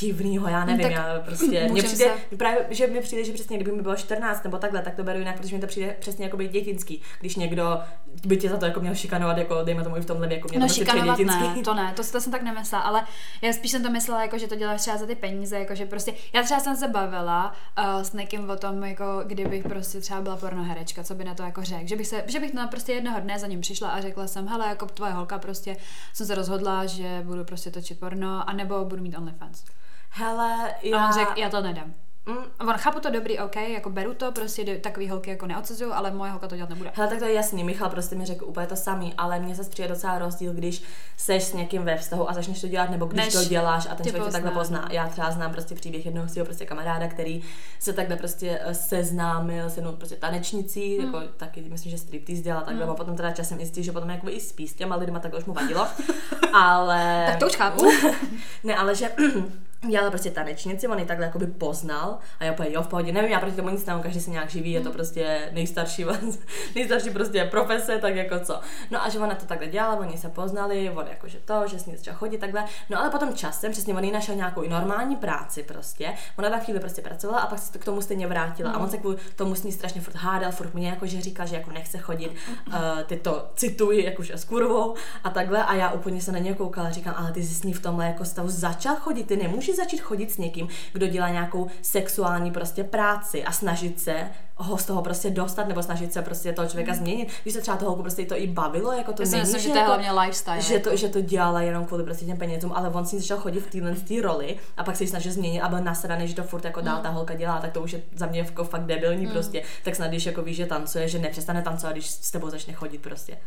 divného, 0.00 0.48
já 0.48 0.64
nevím, 0.64 0.82
tak 0.82 0.92
já 0.92 1.20
prostě, 1.24 1.68
mně 1.70 1.82
přijde, 1.82 2.04
se- 2.30 2.36
právě, 2.36 2.66
že 2.70 2.86
mi 2.86 3.00
přijde, 3.00 3.24
že 3.24 3.32
přesně 3.32 3.56
kdyby 3.56 3.72
mi 3.72 3.82
bylo 3.82 3.96
14 3.96 4.44
nebo 4.44 4.58
takhle, 4.58 4.82
tak 4.82 4.94
to 4.94 5.04
beru 5.04 5.18
jinak, 5.18 5.36
protože 5.36 5.54
mi 5.54 5.60
to 5.60 5.66
přijde 5.66 5.96
přesně 6.00 6.24
jako 6.24 6.36
dětinský. 6.42 7.02
Když 7.20 7.36
někdo 7.36 7.78
by 8.26 8.36
tě 8.36 8.48
za 8.48 8.56
to 8.56 8.66
jako 8.66 8.80
měl 8.80 8.94
šikanovat, 8.94 9.38
jako 9.38 9.62
dejme 9.64 9.82
tomu 9.84 9.96
i 9.96 10.00
v 10.00 10.06
tomhle 10.06 10.26
věku, 10.26 10.48
mě 10.48 10.58
No 10.58 10.66
to 10.68 10.74
prostě 10.74 11.00
dětinský. 11.00 11.42
ne, 11.56 11.62
to 11.64 11.74
ne, 11.74 11.92
to, 11.96 12.02
to 12.12 12.20
jsem 12.20 12.32
tak 12.32 12.42
nemyslela, 12.54 12.84
ale 12.84 13.04
já 13.42 13.52
spíš 13.52 13.70
jsem 13.70 13.82
to 13.82 13.90
myslela, 13.90 14.22
jako, 14.22 14.38
že 14.38 14.48
to 14.48 14.56
děláš 14.56 14.80
třeba 14.80 14.96
za 14.96 15.06
ty 15.06 15.14
peníze, 15.14 15.58
jako, 15.58 15.74
že 15.74 15.86
prostě, 15.86 16.14
já 16.32 16.42
třeba 16.42 16.60
jsem 16.60 16.76
se 16.76 16.88
bavila 16.88 17.52
uh, 17.78 18.02
s 18.02 18.12
někým 18.12 18.50
o 18.50 18.56
tom, 18.56 18.84
jako, 18.84 19.04
kdybych 19.26 19.62
prostě 19.62 20.00
třeba 20.00 20.20
byla 20.20 20.36
pornoherečka, 20.36 21.04
co 21.04 21.14
by 21.14 21.24
na 21.24 21.34
to 21.34 21.42
jako 21.42 21.62
řekl, 21.62 21.86
že 21.86 21.96
bych, 21.96 22.06
se, 22.06 22.24
že 22.26 22.40
bych 22.40 22.54
na 22.54 22.66
prostě 22.66 22.92
jednoho 22.92 23.20
dne 23.20 23.38
za 23.38 23.46
ním 23.46 23.60
přišla 23.60 23.88
a 23.90 24.00
řekla 24.00 24.26
jsem, 24.26 24.48
hele, 24.48 24.68
jako 24.68 24.86
tvoje 24.86 25.12
holka 25.12 25.38
prostě 25.38 25.76
jsem 26.12 26.26
se 26.26 26.34
rozhodla, 26.34 26.86
že 26.86 27.22
budu 27.24 27.44
prostě 27.44 27.70
točit 27.70 28.00
porno, 28.00 28.48
anebo 28.48 28.84
budu 28.84 29.02
mít 29.02 29.16
OnlyFans. 29.16 29.64
Hele, 30.10 30.74
Já... 30.82 30.98
A 30.98 31.06
on 31.06 31.12
řekl, 31.12 31.32
já 31.36 31.50
to 31.50 31.60
nedám. 31.60 31.94
Mm, 32.26 32.68
On 32.68 32.74
chápu 32.78 33.00
to 33.00 33.10
dobrý, 33.10 33.38
OK, 33.38 33.56
jako 33.56 33.90
beru 33.90 34.14
to, 34.14 34.32
prostě 34.32 34.78
takový 34.78 35.08
holky 35.08 35.30
jako 35.30 35.46
neodsuzuju, 35.46 35.92
ale 35.92 36.10
moje 36.10 36.30
holka 36.30 36.48
to 36.48 36.56
dělat 36.56 36.70
nebude. 36.70 36.90
Hele, 36.94 37.08
tak 37.10 37.18
to 37.18 37.24
je 37.24 37.32
jasný, 37.32 37.64
Michal 37.64 37.90
prostě 37.90 38.14
mi 38.16 38.24
řekl 38.26 38.44
úplně 38.44 38.66
to 38.66 38.76
samý, 38.76 39.14
ale 39.18 39.38
mně 39.40 39.54
se 39.54 39.64
přijde 39.64 39.88
docela 39.88 40.18
rozdíl, 40.18 40.52
když 40.52 40.82
seš 41.16 41.42
s 41.44 41.52
někým 41.52 41.82
ve 41.82 41.96
vztahu 41.96 42.30
a 42.30 42.34
začneš 42.34 42.60
to 42.60 42.68
dělat, 42.68 42.90
nebo 42.90 43.06
když 43.06 43.24
Než 43.24 43.34
to 43.34 43.44
děláš 43.44 43.86
a 43.90 43.94
ten 43.94 44.06
člověk 44.06 44.24
tě 44.24 44.32
takhle 44.32 44.50
pozná. 44.50 44.78
pozná. 44.80 44.92
Já 44.92 45.08
třeba 45.08 45.30
znám 45.30 45.52
prostě 45.52 45.74
příběh 45.74 46.06
jednoho 46.06 46.28
svého 46.28 46.44
prostě 46.46 46.66
kamaráda, 46.66 47.08
který 47.08 47.42
se 47.78 47.92
takhle 47.92 48.16
prostě 48.16 48.60
eh, 48.62 48.74
seznámil 48.74 49.70
s 49.70 49.76
jednou 49.76 49.92
prostě 49.92 50.16
tanečnicí, 50.16 50.98
Hmm. 50.98 51.06
jako 51.06 51.20
taky 51.36 51.60
myslím, 51.60 51.90
že 51.90 51.98
striptease 51.98 52.42
dělala 52.42 52.64
takhle, 52.64 52.84
a 52.86 52.94
potom 52.94 53.16
teda 53.16 53.30
časem 53.30 53.60
jistý, 53.60 53.82
že 53.84 53.92
potom 53.92 54.10
jako 54.10 54.28
i 54.28 54.40
spí 54.40 54.68
s 54.68 54.74
těma 54.74 54.96
lidma, 54.96 55.18
tak 55.18 55.34
už 55.38 55.44
mu 55.44 55.52
vadilo. 55.52 55.86
ale... 56.54 57.24
Tak 57.26 57.38
to 57.38 57.46
už 57.46 57.56
chápu. 57.56 57.84
ne, 58.64 58.76
ale 58.76 58.94
že 58.94 59.12
dělala 59.88 60.10
prostě 60.10 60.30
tanečnici, 60.30 60.88
on 60.88 60.98
ji 60.98 61.04
takhle 61.04 61.26
jakoby 61.26 61.46
poznal 61.46 62.18
a 62.40 62.44
já 62.44 62.52
úplně 62.52 62.72
jo, 62.72 62.82
v 62.82 62.88
pohodě, 62.88 63.12
nevím, 63.12 63.30
já 63.30 63.40
proti 63.40 63.56
tomu 63.56 63.68
nic 63.68 63.86
nemám, 63.86 64.02
každý 64.02 64.20
se 64.20 64.30
nějak 64.30 64.50
živí, 64.50 64.72
je 64.72 64.80
to 64.80 64.90
prostě 64.90 65.50
nejstarší, 65.52 66.06
nejstarší 66.74 67.10
prostě 67.10 67.44
profese, 67.44 67.98
tak 67.98 68.16
jako 68.16 68.40
co. 68.40 68.60
No 68.90 69.04
a 69.04 69.08
že 69.08 69.18
ona 69.18 69.34
to 69.34 69.46
takhle 69.46 69.68
dělala, 69.68 69.96
oni 69.96 70.18
se 70.18 70.28
poznali, 70.28 70.90
on 70.90 71.06
jakože 71.06 71.38
to, 71.44 71.62
že 71.66 71.78
s 71.78 71.86
ní 71.86 71.96
začal 71.96 72.14
chodit 72.14 72.38
takhle, 72.38 72.64
no 72.90 73.00
ale 73.00 73.10
potom 73.10 73.34
časem, 73.34 73.72
přesně 73.72 73.94
on 73.94 74.04
jí 74.04 74.12
našel 74.12 74.34
nějakou 74.34 74.68
normální 74.68 75.16
práci 75.16 75.62
prostě, 75.62 76.12
ona 76.38 76.50
tam 76.50 76.60
chvíli 76.60 76.80
prostě 76.80 77.02
pracovala 77.02 77.40
a 77.40 77.46
pak 77.46 77.58
se 77.58 77.72
to 77.72 77.78
k 77.78 77.84
tomu 77.84 78.00
stejně 78.00 78.26
vrátila. 78.26 78.70
A 78.70 78.78
on 78.78 78.90
se 78.90 78.98
kvůli 78.98 79.16
tomu 79.36 79.54
s 79.54 79.62
ní 79.62 79.72
strašně 79.72 80.00
furt 80.00 80.16
hádal, 80.16 80.52
furt 80.52 80.74
mě 80.74 80.88
jakože 80.88 81.20
říkal, 81.20 81.46
že 81.46 81.56
jako 81.56 81.70
nechce 81.70 81.98
chodit, 81.98 82.32
uh, 82.66 82.74
ty 83.06 83.16
to 83.16 83.50
cituji, 83.56 84.04
jakože 84.04 84.34
s 84.34 84.44
kurvou 84.44 84.94
a 85.24 85.30
takhle. 85.30 85.64
A 85.64 85.74
já 85.74 85.90
úplně 85.90 86.20
se 86.20 86.32
na 86.32 86.38
něj 86.38 86.54
koukala 86.54 86.88
a 86.88 86.90
říkám, 86.90 87.14
ale 87.16 87.32
ty 87.32 87.42
jsi 87.42 87.54
s 87.54 87.62
ní 87.62 87.72
v 87.72 87.82
tomhle 87.82 88.06
jako 88.06 88.24
stavu 88.24 88.48
začal 88.48 88.96
chodit, 88.96 89.24
ty 89.24 89.36
nemůžeš 89.36 89.71
začít 89.76 89.98
chodit 90.00 90.30
s 90.32 90.38
někým, 90.38 90.68
kdo 90.92 91.06
dělá 91.06 91.28
nějakou 91.28 91.66
sexuální 91.82 92.50
prostě 92.50 92.84
práci 92.84 93.44
a 93.44 93.52
snažit 93.52 94.00
se 94.00 94.14
ho 94.56 94.78
z 94.78 94.84
toho 94.86 95.02
prostě 95.02 95.30
dostat 95.30 95.68
nebo 95.68 95.82
snažit 95.82 96.12
se 96.12 96.22
prostě 96.22 96.52
toho 96.52 96.68
člověka 96.68 96.94
změnit. 96.94 97.28
Když 97.42 97.54
se 97.54 97.60
třeba 97.60 97.76
toho 97.76 97.88
holku 97.90 98.02
prostě 98.02 98.26
to 98.26 98.36
i 98.36 98.46
bavilo, 98.46 98.92
jako 98.92 99.12
to 99.12 99.22
Já 99.22 99.28
není, 99.30 99.40
myslím, 99.40 99.60
že 99.60 99.62
že 99.62 99.68
to 99.68 99.74
je 99.74 99.80
jako- 99.80 99.92
hlavně 99.92 100.12
lifestyle. 100.12 100.60
že 100.60 100.74
jako. 100.74 100.90
to, 100.90 100.96
že 100.96 101.08
to 101.08 101.20
dělala 101.20 101.60
jenom 101.62 101.84
kvůli 101.84 102.04
prostě 102.04 102.24
těm 102.24 102.36
penězům, 102.36 102.72
ale 102.74 102.88
on 102.88 103.06
si 103.06 103.20
začal 103.20 103.38
chodit 103.38 103.60
v 103.60 103.70
téhle 103.70 103.94
té 103.94 104.22
roli 104.22 104.56
a 104.76 104.84
pak 104.84 104.96
se 104.96 105.04
ji 105.04 105.08
snažil 105.08 105.32
změnit 105.32 105.60
a 105.60 105.68
byl 105.68 105.78
nasraný, 105.80 106.28
že 106.28 106.34
to 106.34 106.42
furt 106.42 106.64
jako 106.64 106.80
dál 106.80 107.00
ta 107.02 107.08
holka 107.08 107.34
dělá, 107.34 107.60
tak 107.60 107.72
to 107.72 107.80
už 107.80 107.92
je 107.92 108.02
za 108.16 108.26
mě 108.26 108.40
jako 108.40 108.64
fakt 108.64 108.86
debilní 108.86 109.26
prostě. 109.26 109.62
Tak 109.84 109.96
snad 109.96 110.08
když 110.08 110.26
jako 110.26 110.42
víš, 110.42 110.56
že 110.56 110.66
tancuje, 110.66 111.08
že 111.08 111.18
nepřestane 111.18 111.62
tancovat, 111.62 111.92
když 111.92 112.10
s 112.10 112.30
tebou 112.30 112.50
začne 112.50 112.72
chodit 112.72 112.98
prostě. 112.98 113.38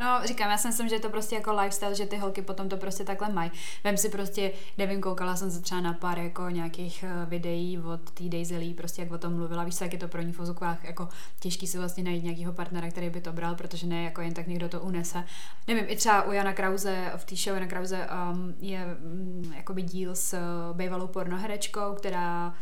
No, 0.00 0.20
říkám, 0.24 0.50
já 0.50 0.58
si 0.58 0.68
myslím, 0.68 0.88
že 0.88 0.94
je 0.94 1.00
to 1.00 1.08
prostě 1.08 1.34
jako 1.34 1.52
lifestyle, 1.52 1.94
že 1.94 2.06
ty 2.06 2.16
holky 2.16 2.42
potom 2.42 2.68
to 2.68 2.76
prostě 2.76 3.04
takhle 3.04 3.32
mají. 3.32 3.50
Vem 3.84 3.96
si 3.96 4.08
prostě, 4.08 4.52
nevím, 4.78 5.00
koukala 5.00 5.36
jsem 5.36 5.50
se 5.50 5.60
třeba 5.60 5.80
na 5.80 5.92
pár 5.92 6.18
jako 6.18 6.50
nějakých 6.50 7.04
eh, 7.08 7.26
videí 7.26 7.78
od 7.78 8.10
té 8.10 8.24
Daisy 8.24 8.56
Lee, 8.56 8.74
prostě 8.74 9.02
jak 9.02 9.12
o 9.12 9.18
tom 9.18 9.36
mluvila, 9.36 9.64
víš, 9.64 9.80
jak 9.80 9.92
je 9.92 9.98
to 9.98 10.08
pro 10.08 10.22
ní 10.22 10.32
v 10.32 10.40
ozukách 10.40 10.84
jako 10.84 11.08
těžký 11.40 11.66
si 11.66 11.78
vlastně 11.78 12.04
najít 12.04 12.24
nějakého 12.24 12.52
partnera, 12.52 12.90
který 12.90 13.10
by 13.10 13.20
to 13.20 13.32
bral, 13.32 13.54
protože 13.54 13.86
ne 13.86 14.02
jako 14.04 14.20
jen 14.20 14.34
tak 14.34 14.46
někdo 14.46 14.68
to 14.68 14.80
unese. 14.80 15.24
Nevím, 15.68 15.84
i 15.88 15.96
třeba 15.96 16.22
u 16.22 16.32
Jana 16.32 16.52
Krause, 16.52 17.12
v 17.16 17.24
té 17.24 17.36
show 17.36 17.54
Jana 17.54 17.66
Krause 17.66 18.08
um, 18.32 18.54
je 18.60 18.86
um, 19.04 19.52
jakoby 19.56 19.82
díl 19.82 20.14
s 20.14 20.32
uh, 20.32 20.76
bývalou 20.76 21.06
pornoherečkou, 21.06 21.94
která 21.94 22.54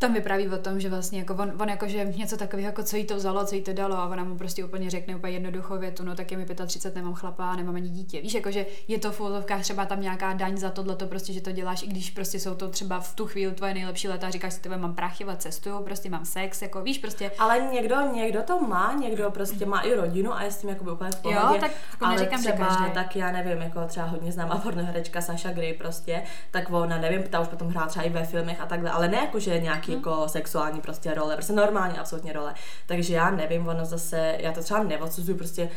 tam 0.00 0.14
vypráví 0.14 0.48
o 0.48 0.58
tom, 0.58 0.80
že 0.80 0.88
vlastně 0.88 1.18
jako 1.18 1.34
on, 1.34 1.52
on 1.60 1.68
jako, 1.68 1.88
že 1.88 2.04
něco 2.04 2.36
takového, 2.36 2.68
jako 2.68 2.82
co 2.82 2.96
jí 2.96 3.04
to 3.04 3.16
vzalo, 3.16 3.44
co 3.44 3.54
jí 3.54 3.62
to 3.62 3.72
dalo 3.72 3.96
a 3.96 4.06
ona 4.06 4.24
mu 4.24 4.36
prostě 4.36 4.64
úplně 4.64 4.90
řekne 4.90 5.16
úplně 5.16 5.32
jednoduchou 5.32 5.78
větu, 5.78 6.04
no 6.04 6.14
tak 6.14 6.32
je 6.32 6.38
mi 6.38 6.46
35, 6.66 6.94
nemám 6.94 7.14
chlapa, 7.14 7.56
nemám 7.56 7.74
ani 7.74 7.88
dítě. 7.88 8.20
Víš, 8.20 8.34
jako, 8.34 8.50
že 8.50 8.66
je 8.88 8.98
to 8.98 9.12
v 9.12 9.20
úvodovkách 9.20 9.62
třeba 9.62 9.86
tam 9.86 10.00
nějaká 10.00 10.32
daň 10.32 10.56
za 10.56 10.70
tohle, 10.70 10.96
to 10.96 11.06
prostě, 11.06 11.32
že 11.32 11.40
to 11.40 11.52
děláš, 11.52 11.82
i 11.82 11.86
když 11.86 12.10
prostě 12.10 12.40
jsou 12.40 12.54
to 12.54 12.68
třeba 12.68 13.00
v 13.00 13.14
tu 13.14 13.26
chvíli 13.26 13.54
tvoje 13.54 13.74
nejlepší 13.74 14.08
leta, 14.08 14.30
říkáš 14.30 14.52
si, 14.52 14.60
tebe 14.60 14.76
mám 14.76 14.94
prachy, 14.94 15.24
cestuju, 15.36 15.82
prostě 15.82 16.10
mám 16.10 16.24
sex, 16.24 16.62
jako 16.62 16.82
víš, 16.82 16.98
prostě 16.98 17.30
Ale 17.38 17.60
někdo, 17.72 17.96
někdo 18.14 18.42
to 18.42 18.60
má, 18.60 18.96
někdo 19.00 19.30
prostě 19.30 19.66
má 19.66 19.80
i 19.80 19.94
rodinu 19.94 20.34
a 20.34 20.42
je 20.42 20.50
s 20.50 20.56
tím 20.56 20.68
jako 20.68 20.92
úplně 20.92 21.10
v 21.10 21.22
pohodě. 21.22 21.40
Jo, 21.54 21.60
tak 21.60 21.70
jako 21.92 22.04
ale 22.04 22.16
neříkám, 22.16 22.42
že 22.42 22.52
třeba, 22.52 22.66
každý. 22.66 22.90
tak 22.94 23.16
já 23.16 23.32
nevím, 23.32 23.62
jako 23.62 23.84
třeba 23.86 24.06
hodně 24.06 24.32
známá 24.32 24.58
pornoherečka 24.58 25.20
Sasha 25.20 25.52
Grey 25.52 25.74
prostě, 25.74 26.22
tak 26.50 26.70
ona, 26.70 26.98
nevím, 26.98 27.22
ta 27.22 27.40
už 27.40 27.48
potom 27.48 27.68
hrála 27.68 27.86
třeba 27.86 28.04
i 28.04 28.10
ve 28.10 28.24
filmech 28.24 28.60
a 28.60 28.66
takhle, 28.66 28.90
ale 28.90 29.08
ne 29.08 29.16
jako, 29.16 29.38
že 29.38 29.58
nějaký 29.58 29.89
Mhm. 29.90 29.98
jako 29.98 30.28
sexuální 30.28 30.80
prostě 30.80 31.14
role, 31.14 31.34
prostě 31.34 31.52
normální 31.52 31.98
absolutně 31.98 32.32
role. 32.32 32.54
Takže 32.86 33.14
já 33.14 33.30
nevím, 33.30 33.68
ono 33.68 33.84
zase, 33.84 34.36
já 34.38 34.52
to 34.52 34.62
třeba 34.62 34.82
neodsuzuju, 34.82 35.38
prostě 35.38 35.70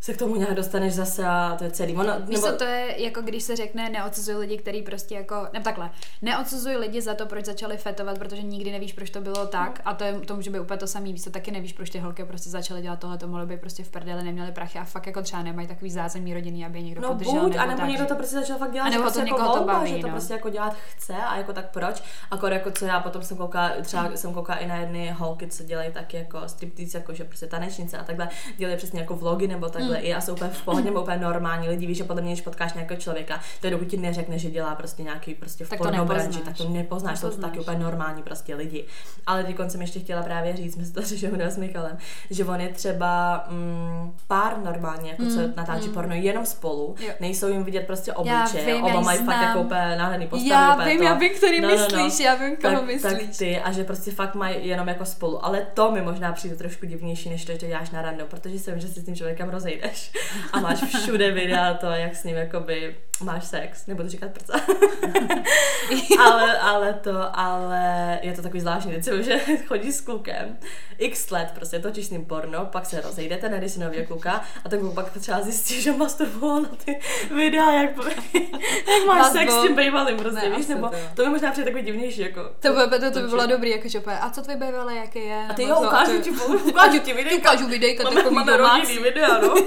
se 0.00 0.12
k 0.14 0.16
tomu 0.16 0.36
nějak 0.36 0.54
dostaneš 0.54 0.94
zase 0.94 1.26
a 1.26 1.54
to 1.58 1.64
je 1.64 1.70
celý. 1.70 1.96
Ono, 1.96 2.12
Víš 2.20 2.40
co, 2.40 2.52
to 2.56 2.64
je 2.64 3.02
jako 3.02 3.22
když 3.22 3.42
se 3.42 3.56
řekne 3.56 3.88
neodsuzuj 3.90 4.34
lidi, 4.34 4.58
který 4.58 4.82
prostě 4.82 5.14
jako, 5.14 5.46
ne 5.52 5.60
takhle, 5.60 5.90
neodsuzuj 6.22 6.76
lidi 6.76 7.02
za 7.02 7.14
to, 7.14 7.26
proč 7.26 7.44
začali 7.44 7.76
fetovat, 7.76 8.18
protože 8.18 8.42
nikdy 8.42 8.72
nevíš, 8.72 8.92
proč 8.92 9.10
to 9.10 9.20
bylo 9.20 9.46
tak 9.46 9.80
a 9.84 9.94
to, 9.94 10.04
je, 10.04 10.12
to 10.12 10.36
může 10.36 10.50
být 10.50 10.60
úplně 10.60 10.78
to 10.78 10.86
samý, 10.86 11.12
víš 11.12 11.24
co, 11.24 11.30
taky 11.30 11.50
nevíš, 11.50 11.72
proč 11.72 11.90
ty 11.90 11.98
holky 11.98 12.24
prostě 12.24 12.50
začaly 12.50 12.82
dělat 12.82 12.98
tohle, 12.98 13.18
to 13.18 13.28
mohlo 13.28 13.46
být 13.46 13.60
prostě 13.60 13.82
v 13.82 13.88
prdeli, 13.88 14.22
neměli 14.24 14.52
prachy 14.52 14.78
a 14.78 14.84
fakt 14.84 15.06
jako 15.06 15.22
třeba 15.22 15.42
nemají 15.42 15.68
takový 15.68 15.90
zázemí 15.90 16.34
rodiny, 16.34 16.66
aby 16.66 16.78
je 16.78 16.82
někdo 16.82 17.00
No 17.00 17.08
podržel. 17.08 17.40
buď, 17.40 17.50
nebo 17.52 17.62
anebo 17.62 17.80
tak, 17.80 17.88
někdo 17.88 18.06
to 18.06 18.14
prostě 18.14 18.34
začal 18.34 18.58
fakt 18.58 18.72
dělat, 18.72 18.86
A 18.86 18.90
nebo 18.90 19.04
že 19.04 19.10
to 19.14 19.20
prostě 19.20 19.34
jako 19.42 19.58
to 19.58 19.64
baví, 19.64 19.90
že 19.90 19.98
to 19.98 20.06
no. 20.06 20.12
prostě 20.12 20.32
jako 20.32 20.50
dělat 20.50 20.76
chce 20.96 21.14
a 21.14 21.36
jako 21.36 21.52
tak 21.52 21.70
proč. 21.70 22.02
Akor 22.30 22.52
jako 22.52 22.70
co 22.70 22.84
já 22.86 23.00
potom 23.00 23.22
jsem 23.22 23.36
koukala, 23.36 23.72
třeba 23.82 24.10
jsem 24.16 24.34
koukala 24.34 24.58
i 24.58 24.66
na 24.66 24.76
jedny 24.76 25.10
holky, 25.10 25.46
co 25.46 25.62
dělají 25.64 25.92
taky 25.92 26.16
jako 26.16 26.48
striptease, 26.48 26.98
jako 26.98 27.14
že 27.14 27.24
prostě 27.24 27.46
tanečnice 27.46 27.98
a 27.98 28.04
takhle, 28.04 28.28
dělají 28.56 28.76
přesně 28.76 29.00
jako 29.00 29.16
vlogy 29.16 29.46
nebo 29.48 29.68
takhle 29.68 29.89
i 29.96 30.14
a 30.14 30.20
jsou 30.20 30.32
úplně 30.32 30.50
v 30.50 30.62
pohodě, 30.62 30.90
úplně 30.90 31.16
normální 31.16 31.68
lidi, 31.68 31.86
víš, 31.86 31.98
že 31.98 32.04
podle 32.04 32.22
mě, 32.22 32.32
když 32.32 32.42
potkáš 32.44 32.74
nějakého 32.74 33.00
člověka, 33.00 33.40
to 33.60 33.70
dokud 33.70 33.88
ti 33.88 33.96
neřekne, 33.96 34.38
že 34.38 34.50
dělá 34.50 34.74
prostě 34.74 35.02
nějaký 35.02 35.34
prostě 35.34 35.64
v 35.64 35.68
Tak 35.68 35.78
porno 35.78 36.04
branži, 36.04 36.26
nepoznáš. 36.26 36.44
tak 36.44 36.56
to 36.66 36.68
nepoznáš, 36.72 37.18
jsou 37.18 37.20
to 37.20 37.26
Nepoznáš. 37.28 37.50
taky 37.50 37.60
úplně 37.60 37.78
normální 37.78 38.22
prostě 38.22 38.54
lidi. 38.54 38.84
Ale 39.26 39.44
teď 39.44 39.56
jsem 39.68 39.80
ještě 39.80 40.00
chtěla 40.00 40.22
právě 40.22 40.56
říct, 40.56 40.76
my 40.76 40.86
to 40.86 41.02
řešili 41.06 41.42
s 41.42 41.56
Michalem, 41.56 41.98
že 42.30 42.44
on 42.44 42.60
je 42.60 42.68
třeba 42.68 43.44
mm, 43.50 44.12
pár 44.26 44.58
normálně, 44.64 45.10
jako 45.10 45.24
co 45.34 45.40
natáčí 45.56 45.88
porno 45.88 46.14
jenom 46.14 46.46
spolu, 46.46 46.94
Jo. 47.00 47.12
nejsou 47.20 47.48
jim 47.48 47.64
vidět 47.64 47.86
prostě 47.86 48.12
obličeje, 48.12 48.74
oba 48.76 49.00
mají 49.00 49.18
fakt 49.18 49.42
jako 49.42 49.60
úplně 49.60 49.96
nádherný 49.98 50.26
postavy. 50.26 50.50
Já 50.50 50.84
vím, 50.84 50.98
to. 50.98 51.04
já 51.04 51.14
vím, 51.14 51.30
který 51.36 51.60
No, 51.60 51.68
no, 51.68 51.76
no. 51.76 52.04
myslíš, 52.04 52.26
já 52.26 52.34
vím, 52.34 52.56
koho 52.56 52.74
tak, 52.74 52.86
myslíš. 52.86 53.02
Tak 53.12 53.36
ty 53.38 53.60
a 53.60 53.72
že 53.72 53.84
prostě 53.84 54.10
fakt 54.10 54.34
mají 54.34 54.68
jenom 54.68 54.88
jako 54.88 55.04
spolu. 55.04 55.44
Ale 55.44 55.66
to 55.74 55.90
mi 55.92 56.02
možná 56.02 56.32
přijde 56.32 56.56
trošku 56.56 56.86
divnější, 56.86 57.30
než 57.30 57.44
to, 57.44 57.52
že 57.52 57.58
děláš 57.58 57.90
na 57.90 58.02
random, 58.02 58.28
protože 58.28 58.58
vím, 58.70 58.80
že 58.80 58.88
si 58.88 59.00
s 59.00 59.04
tím 59.04 59.16
člověkem 59.16 59.50
rozejdeš 59.80 60.10
a 60.52 60.60
máš 60.60 60.80
všude 60.84 61.30
videa 61.30 61.74
to, 61.74 61.86
jak 61.86 62.16
s 62.16 62.24
ním 62.24 62.36
jakoby 62.36 62.96
máš 63.20 63.44
sex, 63.44 63.86
nebudu 63.86 64.08
říkat 64.08 64.30
prca. 64.30 64.60
ale, 66.20 66.58
ale 66.58 66.94
to, 66.94 67.38
ale 67.38 68.18
je 68.22 68.32
to 68.32 68.42
takový 68.42 68.60
zvláštní, 68.60 68.92
vím, 68.92 69.22
že 69.22 69.40
chodí 69.66 69.92
s 69.92 70.00
klukem 70.00 70.58
x 70.98 71.30
let, 71.30 71.52
prostě 71.54 71.78
točíš 71.78 72.06
s 72.06 72.10
ním 72.10 72.24
porno, 72.24 72.66
pak 72.66 72.86
se 72.86 73.00
rozejdete, 73.00 73.48
najde 73.48 73.68
si 73.68 73.80
nového 73.80 74.06
kluka 74.06 74.44
a 74.64 74.68
ten 74.68 74.80
kluk 74.80 74.94
pak 74.94 75.10
třeba 75.18 75.40
zjistí, 75.40 75.82
že 75.82 75.92
masturboval 75.92 76.62
na 76.62 76.68
ty 76.84 77.00
videa, 77.34 77.72
jak, 77.72 77.90
jak 78.88 79.06
máš 79.06 79.18
Vás 79.18 79.32
sex 79.32 79.54
s 79.54 79.62
tím 79.62 79.74
bývalým, 79.74 80.16
prostě, 80.16 80.48
Ne, 80.48 80.56
víš, 80.56 80.66
nebo 80.66 80.90
to 81.14 81.20
to 81.20 81.26
mi 81.26 81.32
možná 81.32 81.50
přijde 81.50 81.70
takový 81.70 81.84
divnější, 81.84 82.20
jako 82.20 82.40
To 82.60 82.72
by, 82.72 82.98
to, 82.98 83.10
to 83.10 83.20
by 83.20 83.28
bylo 83.28 83.46
dobrý, 83.46 83.70
jako 83.70 83.88
že 83.88 83.98
a 84.20 84.30
co 84.30 84.42
tvůj 84.42 84.56
bývalý, 84.56 84.96
jaký 84.96 85.18
je? 85.18 85.46
A 85.50 85.54
ty 85.54 85.62
jo, 85.62 85.80
ukážu 85.80 86.20
ti, 86.20 86.30
ukážu 86.64 86.98
ti 86.98 87.12
videjka. 87.12 87.52
Ukážu 87.52 87.68
videjka, 87.68 88.02
Máme, 88.04 88.16
takový 88.16 88.34
máme 88.34 88.56
domácí. 88.56 88.80
rodinný 88.80 89.02
videa, 89.02 89.38
no. 89.38 89.54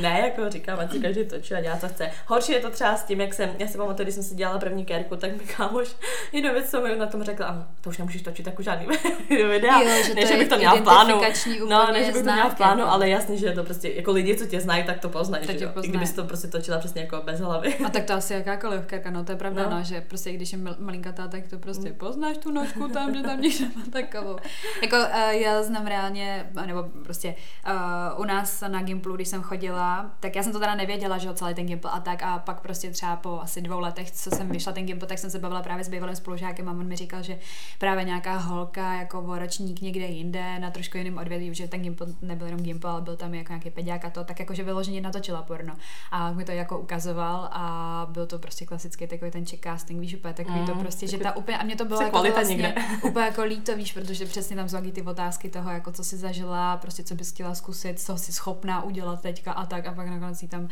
Ne, 0.00 0.20
jako 0.24 0.50
říkám, 0.50 0.78
ať 0.80 0.92
si 0.92 1.00
každý 1.00 1.24
točí 1.24 1.54
a 1.54 1.60
dělá, 1.60 1.76
co 1.76 1.88
chce. 1.88 2.10
Horší 2.26 2.52
je 2.52 2.60
to 2.60 2.70
třeba 2.70 2.96
s 2.96 3.04
tím, 3.04 3.20
jak 3.20 3.34
jsem, 3.34 3.50
já 3.58 3.66
si 3.66 3.78
pamatuju, 3.78 4.04
když 4.04 4.14
jsem 4.14 4.24
si 4.24 4.34
dělala 4.34 4.58
první 4.58 4.84
kérku, 4.84 5.16
tak 5.16 5.32
mi 5.32 5.38
kámoš 5.38 5.88
jednu 6.32 6.52
věc, 6.52 6.70
co 6.70 6.80
mi 6.80 6.96
na 6.96 7.06
tom 7.06 7.22
řekla, 7.22 7.46
a 7.46 7.66
to 7.80 7.90
už 7.90 7.98
nemůžeš 7.98 8.22
točit 8.22 8.46
jako 8.46 8.62
žádný 8.62 8.86
videa. 9.30 9.80
Jo, 9.82 10.02
že 10.06 10.14
ne, 10.14 10.26
že 10.26 10.36
bych 10.36 10.48
to 10.48 10.56
měla 10.56 10.74
v 10.76 10.82
plánu. 10.82 11.20
No, 11.68 11.92
ne, 11.92 12.04
že 12.04 12.12
bych 12.12 12.22
to 12.24 12.32
měla 12.32 12.48
v 12.50 12.54
plánu, 12.56 12.84
ale 12.84 13.08
jasně, 13.08 13.36
že 13.36 13.52
to 13.52 13.64
prostě, 13.64 13.88
jako 13.88 14.12
lidi, 14.12 14.36
co 14.36 14.46
tě 14.46 14.60
znají, 14.60 14.84
tak 14.84 14.98
to 15.00 15.08
poznají, 15.08 15.46
To 15.46 15.52
že 15.52 15.64
jo? 15.64 15.70
I 15.82 15.88
kdybys 15.88 16.12
to 16.12 16.24
prostě 16.24 16.48
točila 16.48 16.78
přesně 16.78 17.00
jako 17.02 17.20
bez 17.24 17.40
hlavy. 17.40 17.74
A 17.86 17.90
tak 17.90 18.04
to 18.04 18.12
asi 18.12 18.32
jakákoliv 18.38 18.86
kerka, 18.86 19.10
no 19.10 19.24
to 19.24 19.32
je 19.32 19.38
pravda, 19.38 19.62
No. 19.62 19.70
no, 19.78 19.84
že 19.84 20.00
prostě 20.00 20.32
když 20.32 20.52
je 20.52 20.58
mal- 20.58 20.76
malinkatá, 20.78 21.28
tak 21.28 21.48
to 21.48 21.58
prostě 21.58 21.92
poznáš 21.92 22.36
tu 22.38 22.50
nožku 22.52 22.88
tam, 22.88 23.14
že 23.14 23.22
tam 23.22 23.40
někde 23.40 23.64
má 23.76 23.82
takovou. 23.92 24.36
Jako 24.82 24.96
uh, 24.96 25.30
já 25.30 25.62
znám 25.62 25.86
reálně, 25.86 26.50
nebo 26.66 26.82
prostě 27.04 27.34
uh, 27.66 27.72
u 28.16 28.24
nás 28.24 28.60
na 28.68 28.82
Gimplu, 28.82 29.16
když 29.16 29.28
jsem 29.28 29.42
chodila, 29.42 30.10
tak 30.20 30.36
já 30.36 30.42
jsem 30.42 30.52
to 30.52 30.58
teda 30.58 30.74
nevěděla, 30.74 31.18
že 31.18 31.28
jo, 31.28 31.34
celý 31.34 31.54
ten 31.54 31.66
Gimpl 31.66 31.88
a 31.88 32.00
tak 32.00 32.22
a 32.22 32.38
pak 32.38 32.60
prostě 32.60 32.90
třeba 32.90 33.16
po 33.16 33.40
asi 33.40 33.62
dvou 33.62 33.80
letech, 33.80 34.10
co 34.10 34.30
jsem 34.30 34.48
vyšla 34.48 34.72
ten 34.72 34.86
Gimpl, 34.86 35.06
tak 35.06 35.18
jsem 35.18 35.30
se 35.30 35.38
bavila 35.38 35.62
právě 35.62 35.84
s 35.84 35.88
bývalým 35.88 36.16
spolužákem 36.16 36.68
a 36.68 36.72
on 36.72 36.86
mi 36.86 36.96
říkal, 36.96 37.22
že 37.22 37.38
právě 37.78 38.04
nějaká 38.04 38.36
holka 38.36 38.94
jako 38.94 39.20
o 39.20 39.38
ročník 39.38 39.80
někde 39.80 40.06
jinde 40.06 40.58
na 40.58 40.70
trošku 40.70 40.98
jiném 40.98 41.18
odvětví, 41.18 41.54
že 41.54 41.68
ten 41.68 41.82
Gimpl 41.82 42.06
nebyl 42.22 42.46
jenom 42.46 42.60
Gimpl, 42.62 42.88
ale 42.88 43.00
byl 43.00 43.16
tam 43.16 43.34
jako 43.34 43.52
nějaký 43.52 43.70
peďák 43.70 44.04
a 44.04 44.10
to, 44.10 44.24
tak 44.24 44.40
jakože 44.40 44.62
vyloženě 44.62 45.00
natočila 45.00 45.42
porno. 45.42 45.76
A 46.10 46.32
mi 46.32 46.44
to 46.44 46.52
jako 46.52 46.78
ukazoval 46.78 47.48
a 47.52 48.06
byl 48.10 48.26
to 48.26 48.38
prostě 48.38 48.66
klasický 48.66 49.06
takový 49.06 49.30
ten 49.30 49.46
check 49.46 49.64
casting, 49.64 50.00
víš, 50.00 50.14
úplně 50.14 50.34
takový 50.34 50.66
to 50.66 50.78
Mm, 50.78 50.84
prostě, 50.84 51.06
že 51.06 51.18
ta 51.18 51.36
úplně, 51.36 51.58
a 51.58 51.64
mě 51.64 51.76
to 51.76 51.84
bylo 51.84 52.02
jako 52.02 52.22
vlastně 52.22 52.56
někde. 52.56 52.74
úplně 53.02 53.24
jako 53.24 53.42
líto, 53.44 53.76
víš, 53.76 53.92
protože 53.92 54.26
přesně 54.26 54.56
tam 54.56 54.68
jsou 54.68 54.90
ty 54.92 55.02
otázky 55.02 55.50
toho, 55.50 55.70
jako 55.70 55.92
co 55.92 56.04
si 56.04 56.16
zažila, 56.16 56.76
prostě 56.76 57.02
co 57.04 57.14
bys 57.14 57.30
chtěla 57.30 57.54
zkusit, 57.54 57.97
co 57.98 58.18
jsi 58.18 58.32
schopná 58.32 58.82
udělat 58.82 59.20
teďka 59.20 59.52
a 59.52 59.66
tak 59.66 59.86
a 59.86 59.92
pak 59.92 60.06
nakonec 60.06 60.42
jí 60.42 60.48
tam 60.48 60.62
uh, 60.62 60.68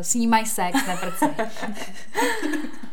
snímaj 0.00 0.46
sex, 0.46 0.86
ne 0.86 0.96
prce. 0.96 1.34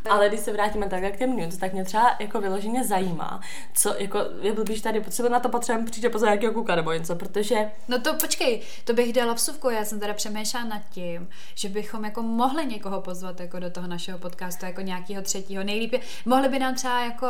Ale 0.09 0.29
když 0.29 0.39
se 0.39 0.53
vrátíme 0.53 0.89
takhle 0.89 1.11
k 1.11 1.17
těm 1.17 1.29
nudes, 1.29 1.57
tak 1.57 1.73
mě 1.73 1.85
třeba 1.85 2.15
jako 2.19 2.41
vyloženě 2.41 2.83
zajímá, 2.83 3.41
co 3.73 3.95
jako 3.97 4.19
je 4.41 4.53
blbý, 4.53 4.75
že 4.75 4.83
tady 4.83 5.01
potřebuji 5.01 5.29
na 5.29 5.39
to 5.39 5.49
potřebujeme 5.49 5.91
přijít 5.91 6.09
pozor 6.09 6.27
nějakého 6.27 6.53
kuka 6.53 6.75
nebo 6.75 6.91
něco, 6.91 7.15
protože 7.15 7.71
No 7.87 7.99
to 8.01 8.13
počkej, 8.13 8.61
to 8.83 8.93
bych 8.93 9.13
dala 9.13 9.33
vsuvku, 9.33 9.69
já 9.69 9.85
jsem 9.85 9.99
teda 9.99 10.13
přemýšlela 10.13 10.65
nad 10.65 10.81
tím, 10.89 11.29
že 11.55 11.69
bychom 11.69 12.05
jako 12.05 12.21
mohli 12.21 12.65
někoho 12.65 13.01
pozvat 13.01 13.39
jako 13.39 13.59
do 13.59 13.69
toho 13.69 13.87
našeho 13.87 14.19
podcastu, 14.19 14.65
jako 14.65 14.81
nějakého 14.81 15.21
třetího. 15.21 15.63
Nejlíp 15.63 15.93
je, 15.93 15.99
mohli 16.25 16.49
by 16.49 16.59
nám 16.59 16.75
třeba 16.75 17.01
jako 17.03 17.27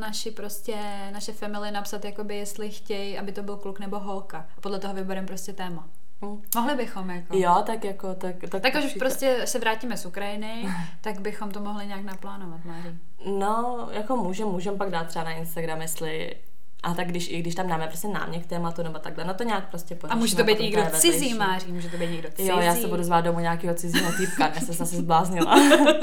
naši 0.00 0.30
prostě, 0.30 0.76
naše 1.12 1.32
family 1.32 1.70
napsat, 1.70 2.04
jakoby 2.04 2.36
jestli 2.36 2.70
chtějí, 2.70 3.18
aby 3.18 3.32
to 3.32 3.42
byl 3.42 3.56
kluk 3.56 3.80
nebo 3.80 3.98
holka. 3.98 4.38
A 4.56 4.60
podle 4.60 4.78
toho 4.78 4.94
vybereme 4.94 5.26
prostě 5.26 5.52
téma. 5.52 5.75
Hm, 6.22 6.42
Mohli 6.54 6.74
bychom 6.74 7.10
jako. 7.10 7.36
jo, 7.36 7.62
tak 7.66 7.84
jako 7.84 8.14
tak, 8.14 8.36
tak, 8.50 8.62
Tak 8.62 8.76
až 8.76 8.94
prostě 8.94 9.46
se 9.46 9.58
vrátíme 9.58 9.96
z 9.96 10.06
Ukrajiny, 10.06 10.68
tak 11.00 11.20
bychom 11.20 11.50
to 11.50 11.60
mohli 11.60 11.86
nějak 11.86 12.02
naplánovat, 12.04 12.64
Máří. 12.64 12.98
No, 13.38 13.88
jako 13.92 14.16
můžem, 14.16 14.48
můžem 14.48 14.78
pak 14.78 14.90
dát 14.90 15.06
třeba 15.06 15.24
na 15.24 15.30
Instagram, 15.30 15.80
jestli 15.82 16.36
a 16.82 16.94
tak 16.94 17.08
když, 17.08 17.30
i 17.30 17.38
když 17.38 17.54
tam 17.54 17.68
dáme 17.68 17.86
prostě 17.86 18.08
námět 18.08 18.42
k 18.42 18.46
tématu 18.46 18.82
nebo 18.82 18.98
takhle, 18.98 19.24
no 19.24 19.34
to 19.34 19.44
nějak 19.44 19.68
prostě 19.68 19.94
A 19.94 19.98
pořešíme. 19.98 20.20
může 20.20 20.36
to 20.36 20.44
být 20.44 20.60
někdo 20.60 20.82
cizí. 20.92 21.34
Máří, 21.34 21.72
může 21.72 21.88
to 21.88 21.96
být 21.96 22.10
někdo 22.10 22.28
cizí. 22.30 22.48
Jo, 22.48 22.58
já 22.60 22.74
se 22.74 22.86
budu 22.86 23.02
zvát 23.02 23.24
domů 23.24 23.40
nějakého 23.40 23.74
cizího 23.74 24.12
týpka, 24.12 24.46
já 24.54 24.60
jsem 24.60 24.74
se 24.74 24.82
asi 24.82 24.96
zbláznila. 24.96 25.56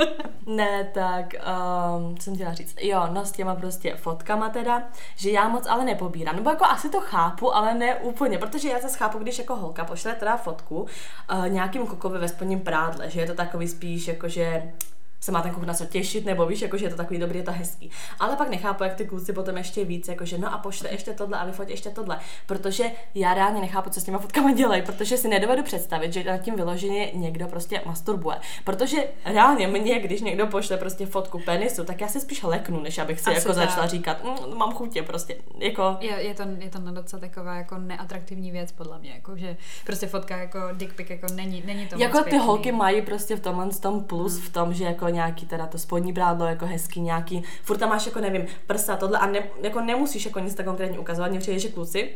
ne, 0.46 0.90
tak, 0.94 1.26
um, 1.98 2.18
co 2.18 2.24
jsem 2.24 2.36
chtěla 2.36 2.54
říct. 2.54 2.76
Jo, 2.82 3.08
no 3.12 3.26
s 3.26 3.32
těma 3.32 3.56
prostě 3.56 3.96
fotkama 3.96 4.50
teda, 4.50 4.84
že 5.16 5.32
já 5.32 5.48
moc 5.48 5.68
ale 5.68 5.86
nepobírám. 5.86 6.36
Nebo 6.36 6.50
jako 6.50 6.66
asi 6.66 6.90
to 6.90 7.02
chápu, 7.02 7.56
ale 7.56 7.74
ne 7.74 7.96
úplně, 7.96 8.38
protože 8.38 8.70
já 8.70 8.80
zase 8.80 8.98
chápu, 8.98 9.20
když 9.20 9.40
jako 9.40 9.56
holka 9.56 9.86
pošle 9.86 10.16
teda 10.16 10.38
fotku 10.38 10.82
uh, 10.82 11.48
nějakým 11.48 11.88
kukovi 11.88 12.20
ve 12.20 12.28
spodním 12.28 12.60
prádle, 12.60 13.10
že 13.10 13.20
je 13.20 13.28
to 13.28 13.34
takový 13.34 13.68
spíš 13.68 14.08
jako, 14.08 14.30
že 14.30 14.74
se 15.24 15.32
má 15.32 15.42
ten 15.42 15.52
kluk 15.52 15.66
na 15.66 15.74
co 15.74 15.86
těšit, 15.86 16.26
nebo 16.26 16.46
víš, 16.46 16.62
jako, 16.62 16.78
že 16.78 16.86
je 16.86 16.90
to 16.90 16.96
takový 16.96 17.20
dobrý, 17.20 17.38
je 17.38 17.44
to 17.44 17.52
hezký. 17.52 17.92
Ale 18.20 18.36
pak 18.36 18.50
nechápu, 18.50 18.84
jak 18.84 18.94
ty 18.94 19.06
kluci 19.06 19.34
potom 19.34 19.58
ještě 19.58 19.86
víc, 19.86 20.08
jakože 20.08 20.38
no 20.38 20.54
a 20.54 20.58
pošle 20.58 20.90
ještě 20.92 21.14
tohle 21.14 21.38
a 21.38 21.46
vyfoť 21.46 21.70
ještě 21.70 21.90
tohle. 21.90 22.20
Protože 22.46 22.84
já 23.16 23.34
reálně 23.34 23.62
nechápu, 23.62 23.90
co 23.90 24.02
s 24.02 24.04
těma 24.04 24.20
fotkama 24.20 24.52
dělají, 24.52 24.82
protože 24.82 25.18
si 25.18 25.28
nedovedu 25.28 25.64
představit, 25.64 26.14
že 26.14 26.24
nad 26.24 26.38
tím 26.38 26.56
vyloženě 26.56 27.12
někdo 27.14 27.48
prostě 27.48 27.82
masturbuje. 27.86 28.38
Protože 28.64 28.98
reálně 29.26 29.68
mě, 29.68 30.00
když 30.00 30.22
někdo 30.22 30.48
pošle 30.48 30.78
prostě 30.78 31.06
fotku 31.06 31.40
penisu, 31.46 31.84
tak 31.84 32.02
já 32.02 32.08
se 32.08 32.20
spíš 32.20 32.44
leknu, 32.44 32.80
než 32.80 32.98
abych 32.98 33.20
si 33.20 33.30
Asi 33.30 33.40
jako 33.40 33.54
tak. 33.54 33.70
začala 33.70 33.88
říkat, 33.88 34.24
mm, 34.24 34.58
mám 34.58 34.74
chutě 34.74 35.04
prostě, 35.04 35.36
jako 35.60 35.98
Je, 36.00 36.12
je, 36.12 36.34
to, 36.34 36.44
je 36.60 36.70
to 36.70 36.80
na 36.80 36.92
docela 36.92 37.20
taková 37.20 37.56
jako 37.56 37.78
neatraktivní 37.78 38.52
věc 38.52 38.72
podle 38.72 39.00
mě, 39.00 39.12
jako 39.12 39.38
že 39.38 39.58
prostě 39.86 40.08
fotka 40.08 40.38
jako 40.38 40.60
dick 40.74 40.94
pic 40.96 41.10
jako 41.10 41.28
není, 41.34 41.64
není 41.66 41.88
to 41.88 41.96
jako 42.00 42.18
ty 42.18 42.24
pěkný. 42.24 42.40
holky 42.40 42.72
mají 42.72 43.02
prostě 43.02 43.36
v 43.36 43.40
tomhle 43.40 43.70
tom 43.70 44.04
plus 44.04 44.40
v 44.40 44.54
tom, 44.54 44.74
že 44.74 44.84
jako 44.84 45.13
nějaký 45.14 45.46
teda 45.46 45.68
to 45.68 45.78
spodní 45.78 46.14
brádlo 46.14 46.46
jako 46.46 46.66
hezký, 46.66 47.02
nějaký, 47.02 47.44
furt 47.64 47.78
tam 47.78 47.90
máš 47.90 48.06
jako 48.06 48.20
nevím, 48.20 48.46
prsa, 48.68 48.96
tohle 48.96 49.20
a 49.20 49.26
ne, 49.26 49.44
jako 49.62 49.82
nemusíš 49.82 50.26
jako 50.26 50.40
nic 50.40 50.56
tak 50.56 50.66
konkrétně 50.66 51.00
ukazovat, 51.00 51.32
mně 51.32 51.40
přijde, 51.40 51.60
že 51.60 51.70
kluci, 51.70 52.10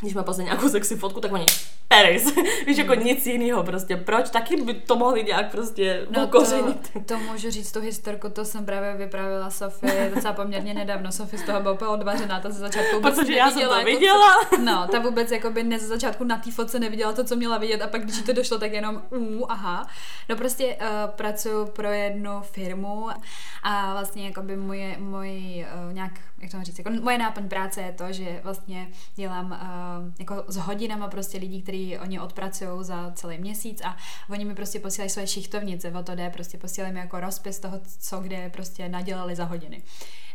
když 0.00 0.14
má 0.14 0.22
poslední 0.22 0.44
nějakou 0.44 0.68
sexy 0.68 0.96
fotku, 0.96 1.20
tak 1.20 1.32
oni 1.32 1.46
peris, 1.94 2.34
víš, 2.66 2.78
jako 2.78 2.92
Hmm. 2.92 3.04
nic 3.04 3.26
jiného 3.26 3.62
prostě, 3.64 3.96
proč, 3.96 4.30
taky 4.30 4.56
by 4.62 4.74
to 4.74 4.96
mohli 4.96 5.24
nějak 5.24 5.50
prostě 5.50 6.06
No 6.10 6.24
ukořenit. 6.26 6.90
to, 6.92 7.00
to 7.00 7.18
můžu 7.18 7.50
říct 7.50 7.72
tu 7.72 7.80
historku, 7.80 8.28
to 8.28 8.44
jsem 8.44 8.64
právě 8.66 8.94
vyprávěla 8.96 9.50
Sofie 9.50 10.12
docela 10.14 10.32
poměrně 10.34 10.74
nedávno. 10.74 11.12
Sofie 11.12 11.42
z 11.42 11.46
toho 11.46 11.60
byla 11.60 11.74
úplně 11.74 11.88
odvařená, 11.88 12.40
ta 12.40 12.50
ze 12.50 12.58
začátku 12.58 12.96
vůbec 12.96 13.14
Protože 13.18 13.34
já 13.34 13.50
jsem 13.50 13.68
to 13.68 13.74
jako 13.74 13.84
viděla. 13.84 14.34
Co, 14.50 14.56
no, 14.64 14.88
ta 14.90 14.98
vůbec 14.98 15.30
jako 15.30 15.50
by 15.50 15.62
ne 15.62 15.78
ze 15.78 15.86
začátku 15.86 16.24
na 16.24 16.36
té 16.38 16.50
fotce 16.50 16.78
neviděla 16.78 17.12
to, 17.12 17.24
co 17.24 17.36
měla 17.36 17.58
vidět 17.58 17.82
a 17.82 17.86
pak, 17.86 18.04
když 18.04 18.22
to 18.22 18.32
došlo, 18.32 18.58
tak 18.58 18.72
jenom 18.72 19.02
uh, 19.10 19.46
aha. 19.48 19.86
No 20.28 20.36
prostě 20.36 20.76
uh, 20.80 21.10
pracuji 21.10 21.66
pro 21.66 21.88
jednu 21.92 22.30
firmu 22.42 23.08
a 23.62 23.92
vlastně 23.92 24.26
jako 24.26 24.42
by 24.42 24.56
moje, 24.56 24.96
moje 24.98 25.66
uh, 25.86 25.92
nějak, 25.92 26.12
jak 26.40 26.50
to 26.50 26.56
mám 26.56 26.64
říct, 26.64 26.78
jako 26.78 26.90
moje 27.02 27.18
náplň 27.18 27.48
práce 27.48 27.80
je 27.80 27.92
to, 27.92 28.04
že 28.12 28.40
vlastně 28.44 28.88
dělám 29.16 29.46
uh, 29.50 30.12
jako 30.18 30.44
s 30.48 30.56
hodinama 30.56 31.08
prostě 31.08 31.38
lidí, 31.38 31.62
kteří 31.62 31.79
oni 32.02 32.20
odpracují 32.20 32.84
za 32.84 33.12
celý 33.14 33.38
měsíc 33.38 33.80
a 33.84 33.96
oni 34.30 34.44
mi 34.44 34.54
prostě 34.54 34.80
posílají 34.80 35.10
své 35.10 35.26
šichtovnice, 35.26 35.92
o 35.92 36.02
to 36.02 36.14
jde, 36.14 36.30
prostě 36.30 36.58
posílají 36.58 36.94
mi 36.94 37.00
jako 37.00 37.20
rozpis 37.20 37.60
toho, 37.60 37.80
co 37.98 38.20
kde 38.20 38.50
prostě 38.50 38.88
nadělali 38.88 39.36
za 39.36 39.44
hodiny. 39.44 39.82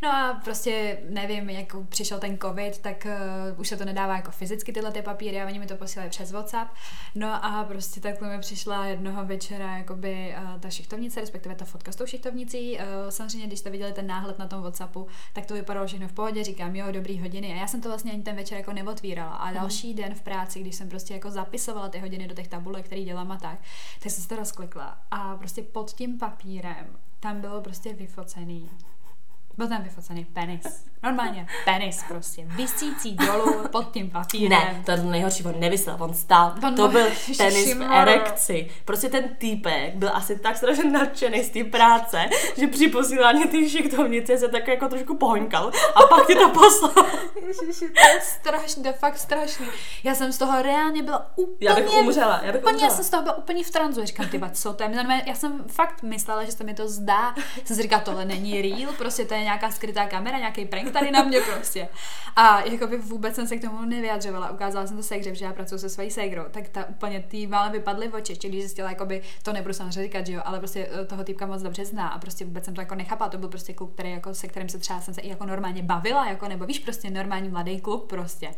No 0.04 0.10
a 0.10 0.42
prostě 0.44 0.98
nevím, 1.10 1.50
jak 1.50 1.76
přišel 1.90 2.20
ten 2.20 2.38
covid, 2.38 2.78
tak 2.78 3.08
uh, 3.54 3.60
už 3.60 3.68
se 3.68 3.78
to 3.78 3.86
nedává 3.86 4.16
jako 4.16 4.32
fyzicky 4.32 4.74
tyhle 4.74 4.92
ty 4.92 5.02
papíry 5.02 5.42
a 5.42 5.46
oni 5.46 5.60
mi 5.60 5.66
to 5.66 5.76
posílají 5.76 6.10
přes 6.10 6.32
WhatsApp. 6.32 6.72
No 7.16 7.46
a 7.46 7.64
prostě 7.64 8.00
takhle 8.00 8.30
mi 8.30 8.40
přišla 8.40 8.86
jednoho 8.86 9.26
večera 9.26 9.78
jakoby 9.78 10.36
uh, 10.38 10.60
ta 10.60 10.70
šichtovnice, 10.70 11.22
respektive 11.22 11.56
ta 11.56 11.66
fotka 11.66 11.92
s 11.92 11.96
tou 11.96 12.06
šichtovnicí. 12.06 12.78
Uh, 12.78 12.84
samozřejmě, 13.10 13.48
když 13.48 13.60
jste 13.60 13.70
viděli 13.70 13.94
ten 13.94 14.08
náhled 14.08 14.40
na 14.40 14.48
tom 14.48 14.62
WhatsAppu, 14.62 15.08
tak 15.34 15.46
to 15.46 15.54
vypadalo 15.54 15.88
všechno 15.88 16.08
v 16.08 16.14
pohodě, 16.14 16.44
říkám, 16.44 16.76
jo, 16.76 16.92
dobrý 16.92 17.20
hodiny. 17.20 17.54
A 17.54 17.56
já 17.56 17.68
jsem 17.68 17.82
to 17.82 17.90
vlastně 17.90 18.12
ani 18.12 18.24
ten 18.24 18.36
večer 18.36 18.58
jako 18.58 18.74
neotvírala. 18.74 19.36
A 19.36 19.52
další 19.52 19.94
den 19.94 20.16
v 20.16 20.22
práci, 20.22 20.60
když 20.60 20.76
jsem 20.76 20.90
prostě 20.90 21.14
jako 21.14 21.32
zapisovala 21.32 21.90
ty 21.90 22.00
hodiny 22.00 22.28
do 22.28 22.36
těch 22.36 22.48
tabulek, 22.48 22.86
které 22.86 23.04
dělám 23.04 23.32
a 23.32 23.38
tak, 23.38 23.60
tak 24.00 24.12
jsem 24.12 24.24
se 24.24 24.30
to 24.30 24.36
rozklikla. 24.36 24.98
A 25.12 25.38
prostě 25.38 25.62
pod 25.62 25.92
tím 25.92 26.20
papírem 26.20 26.88
tam 27.20 27.42
bylo 27.42 27.62
prostě 27.62 27.94
vyfocený 27.94 28.70
Byl 29.58 29.68
tam 29.68 29.84
vyfocený 29.84 30.26
penis. 30.26 30.86
Normálně 31.04 31.48
penis 31.66 32.04
prostě. 32.08 32.46
Vysící 32.46 33.16
dolů 33.16 33.68
pod 33.72 33.92
tím 33.92 34.10
papírem. 34.10 34.50
Ne, 34.50 34.82
to 34.86 34.92
je 34.92 34.98
to 34.98 35.04
nejhorší, 35.04 35.44
on 35.44 35.60
nevyslal, 35.60 35.98
on 36.00 36.14
stál. 36.14 36.56
On- 36.68 36.76
to 36.76 36.88
byl 36.88 37.06
tenis 37.38 37.74
v 37.74 37.82
erekci. 37.94 38.70
Prostě 38.86 39.10
ten 39.10 39.36
týpek 39.38 39.96
byl 39.96 40.10
asi 40.14 40.40
tak 40.40 40.58
strašně 40.58 40.92
nadšený 40.92 41.44
z 41.44 41.50
té 41.50 41.64
práce, 41.64 42.26
že 42.58 42.68
při 42.68 42.88
posílání 42.88 43.44
té 43.44 43.70
šiktovnice 43.70 44.38
se 44.38 44.48
tak 44.48 44.68
jako 44.68 44.88
trošku 44.88 45.18
pohoňkal 45.18 45.72
a 45.96 46.02
pak 46.10 46.28
ti 46.28 46.36
to 46.36 46.50
poslal. 46.50 47.06
Ježiši, 47.48 47.90
to 47.90 48.08
je 48.08 48.22
strašný, 48.22 48.84
to 48.84 48.90
je 48.90 48.94
fakt 48.94 49.18
strašný. 49.18 49.66
Já 50.04 50.16
jsem 50.16 50.32
z 50.32 50.38
toho 50.38 50.62
reálně 50.62 51.04
byla 51.04 51.32
úplně... 51.36 51.70
Já 51.70 51.76
bych 51.76 51.94
umřela, 51.94 52.40
já 52.44 52.52
bych 52.52 52.62
úplně, 52.62 52.74
umřela. 52.74 52.92
já 52.92 52.96
jsem 52.96 53.06
z 53.06 53.10
toho 53.10 53.24
byla 53.24 53.38
úplně 53.38 53.64
v 53.64 53.72
tranzu. 53.72 54.06
Říkám, 54.06 54.30
ty 54.30 54.42
co 54.54 54.74
to 54.74 54.84
je? 54.84 54.90
Já 55.26 55.36
jsem 55.36 55.64
fakt 55.68 56.04
myslela, 56.04 56.44
že 56.44 56.52
se 56.52 56.64
mi 56.64 56.74
to 56.74 56.88
zdá. 56.88 57.36
Jsem 57.66 57.76
si 57.76 57.82
říkala, 57.82 58.02
tohle 58.02 58.26
není 58.26 58.62
real, 58.62 58.94
prostě 58.98 59.26
to 59.26 59.34
je 59.34 59.45
nějaká 59.46 59.72
skrytá 59.72 60.08
kamera, 60.08 60.38
nějaký 60.38 60.66
prank 60.66 60.92
tady 60.92 61.12
na 61.12 61.24
mě 61.24 61.42
prostě. 61.42 61.88
A 62.36 62.62
jakoby 62.62 62.98
vůbec 62.98 63.36
jsem 63.36 63.48
se 63.48 63.58
k 63.58 63.62
tomu 63.62 63.86
nevyjadřovala. 63.86 64.50
Ukázala 64.50 64.88
jsem 64.88 64.98
to 64.98 65.04
segře, 65.04 65.36
že 65.36 65.46
já 65.46 65.54
pracuji 65.54 65.78
se 65.78 65.90
svojí 65.90 66.12
ségrou, 66.12 66.44
tak 66.52 66.70
ta 66.70 66.86
úplně 66.90 67.20
tý 67.20 67.48
málem 67.48 67.72
vypadly 67.72 68.10
oči, 68.10 68.32
ještě 68.32 68.50
když 68.50 68.62
zjistila, 68.62 68.90
jakoby, 68.90 69.22
to 69.44 69.54
nebudu 69.54 69.74
samozřejmě 69.74 70.04
říkat, 70.04 70.28
že 70.28 70.34
jo, 70.34 70.42
ale 70.46 70.60
prostě 70.60 70.90
eh, 71.02 71.06
toho 71.06 71.24
týpka 71.24 71.46
moc 71.46 71.62
dobře 71.62 71.86
zná 71.86 72.08
a 72.08 72.20
prostě 72.20 72.46
vůbec 72.46 72.66
jsem 72.66 72.74
to 72.74 72.82
jako 72.82 72.96
nechápala. 72.96 73.30
To 73.30 73.38
byl 73.38 73.50
prostě 73.50 73.74
kluk, 73.74 73.94
který 73.94 74.12
jako, 74.12 74.34
se 74.34 74.48
kterým 74.48 74.70
se 74.70 74.78
třeba 74.78 75.02
jsem 75.02 75.14
se 75.14 75.22
i 75.22 75.30
jako 75.30 75.46
normálně 75.46 75.84
bavila, 75.84 76.30
jako, 76.30 76.48
nebo 76.48 76.66
víš, 76.66 76.80
prostě 76.80 77.10
normální 77.10 77.50
mladý 77.50 77.82
kluk 77.82 78.10
prostě. 78.10 78.52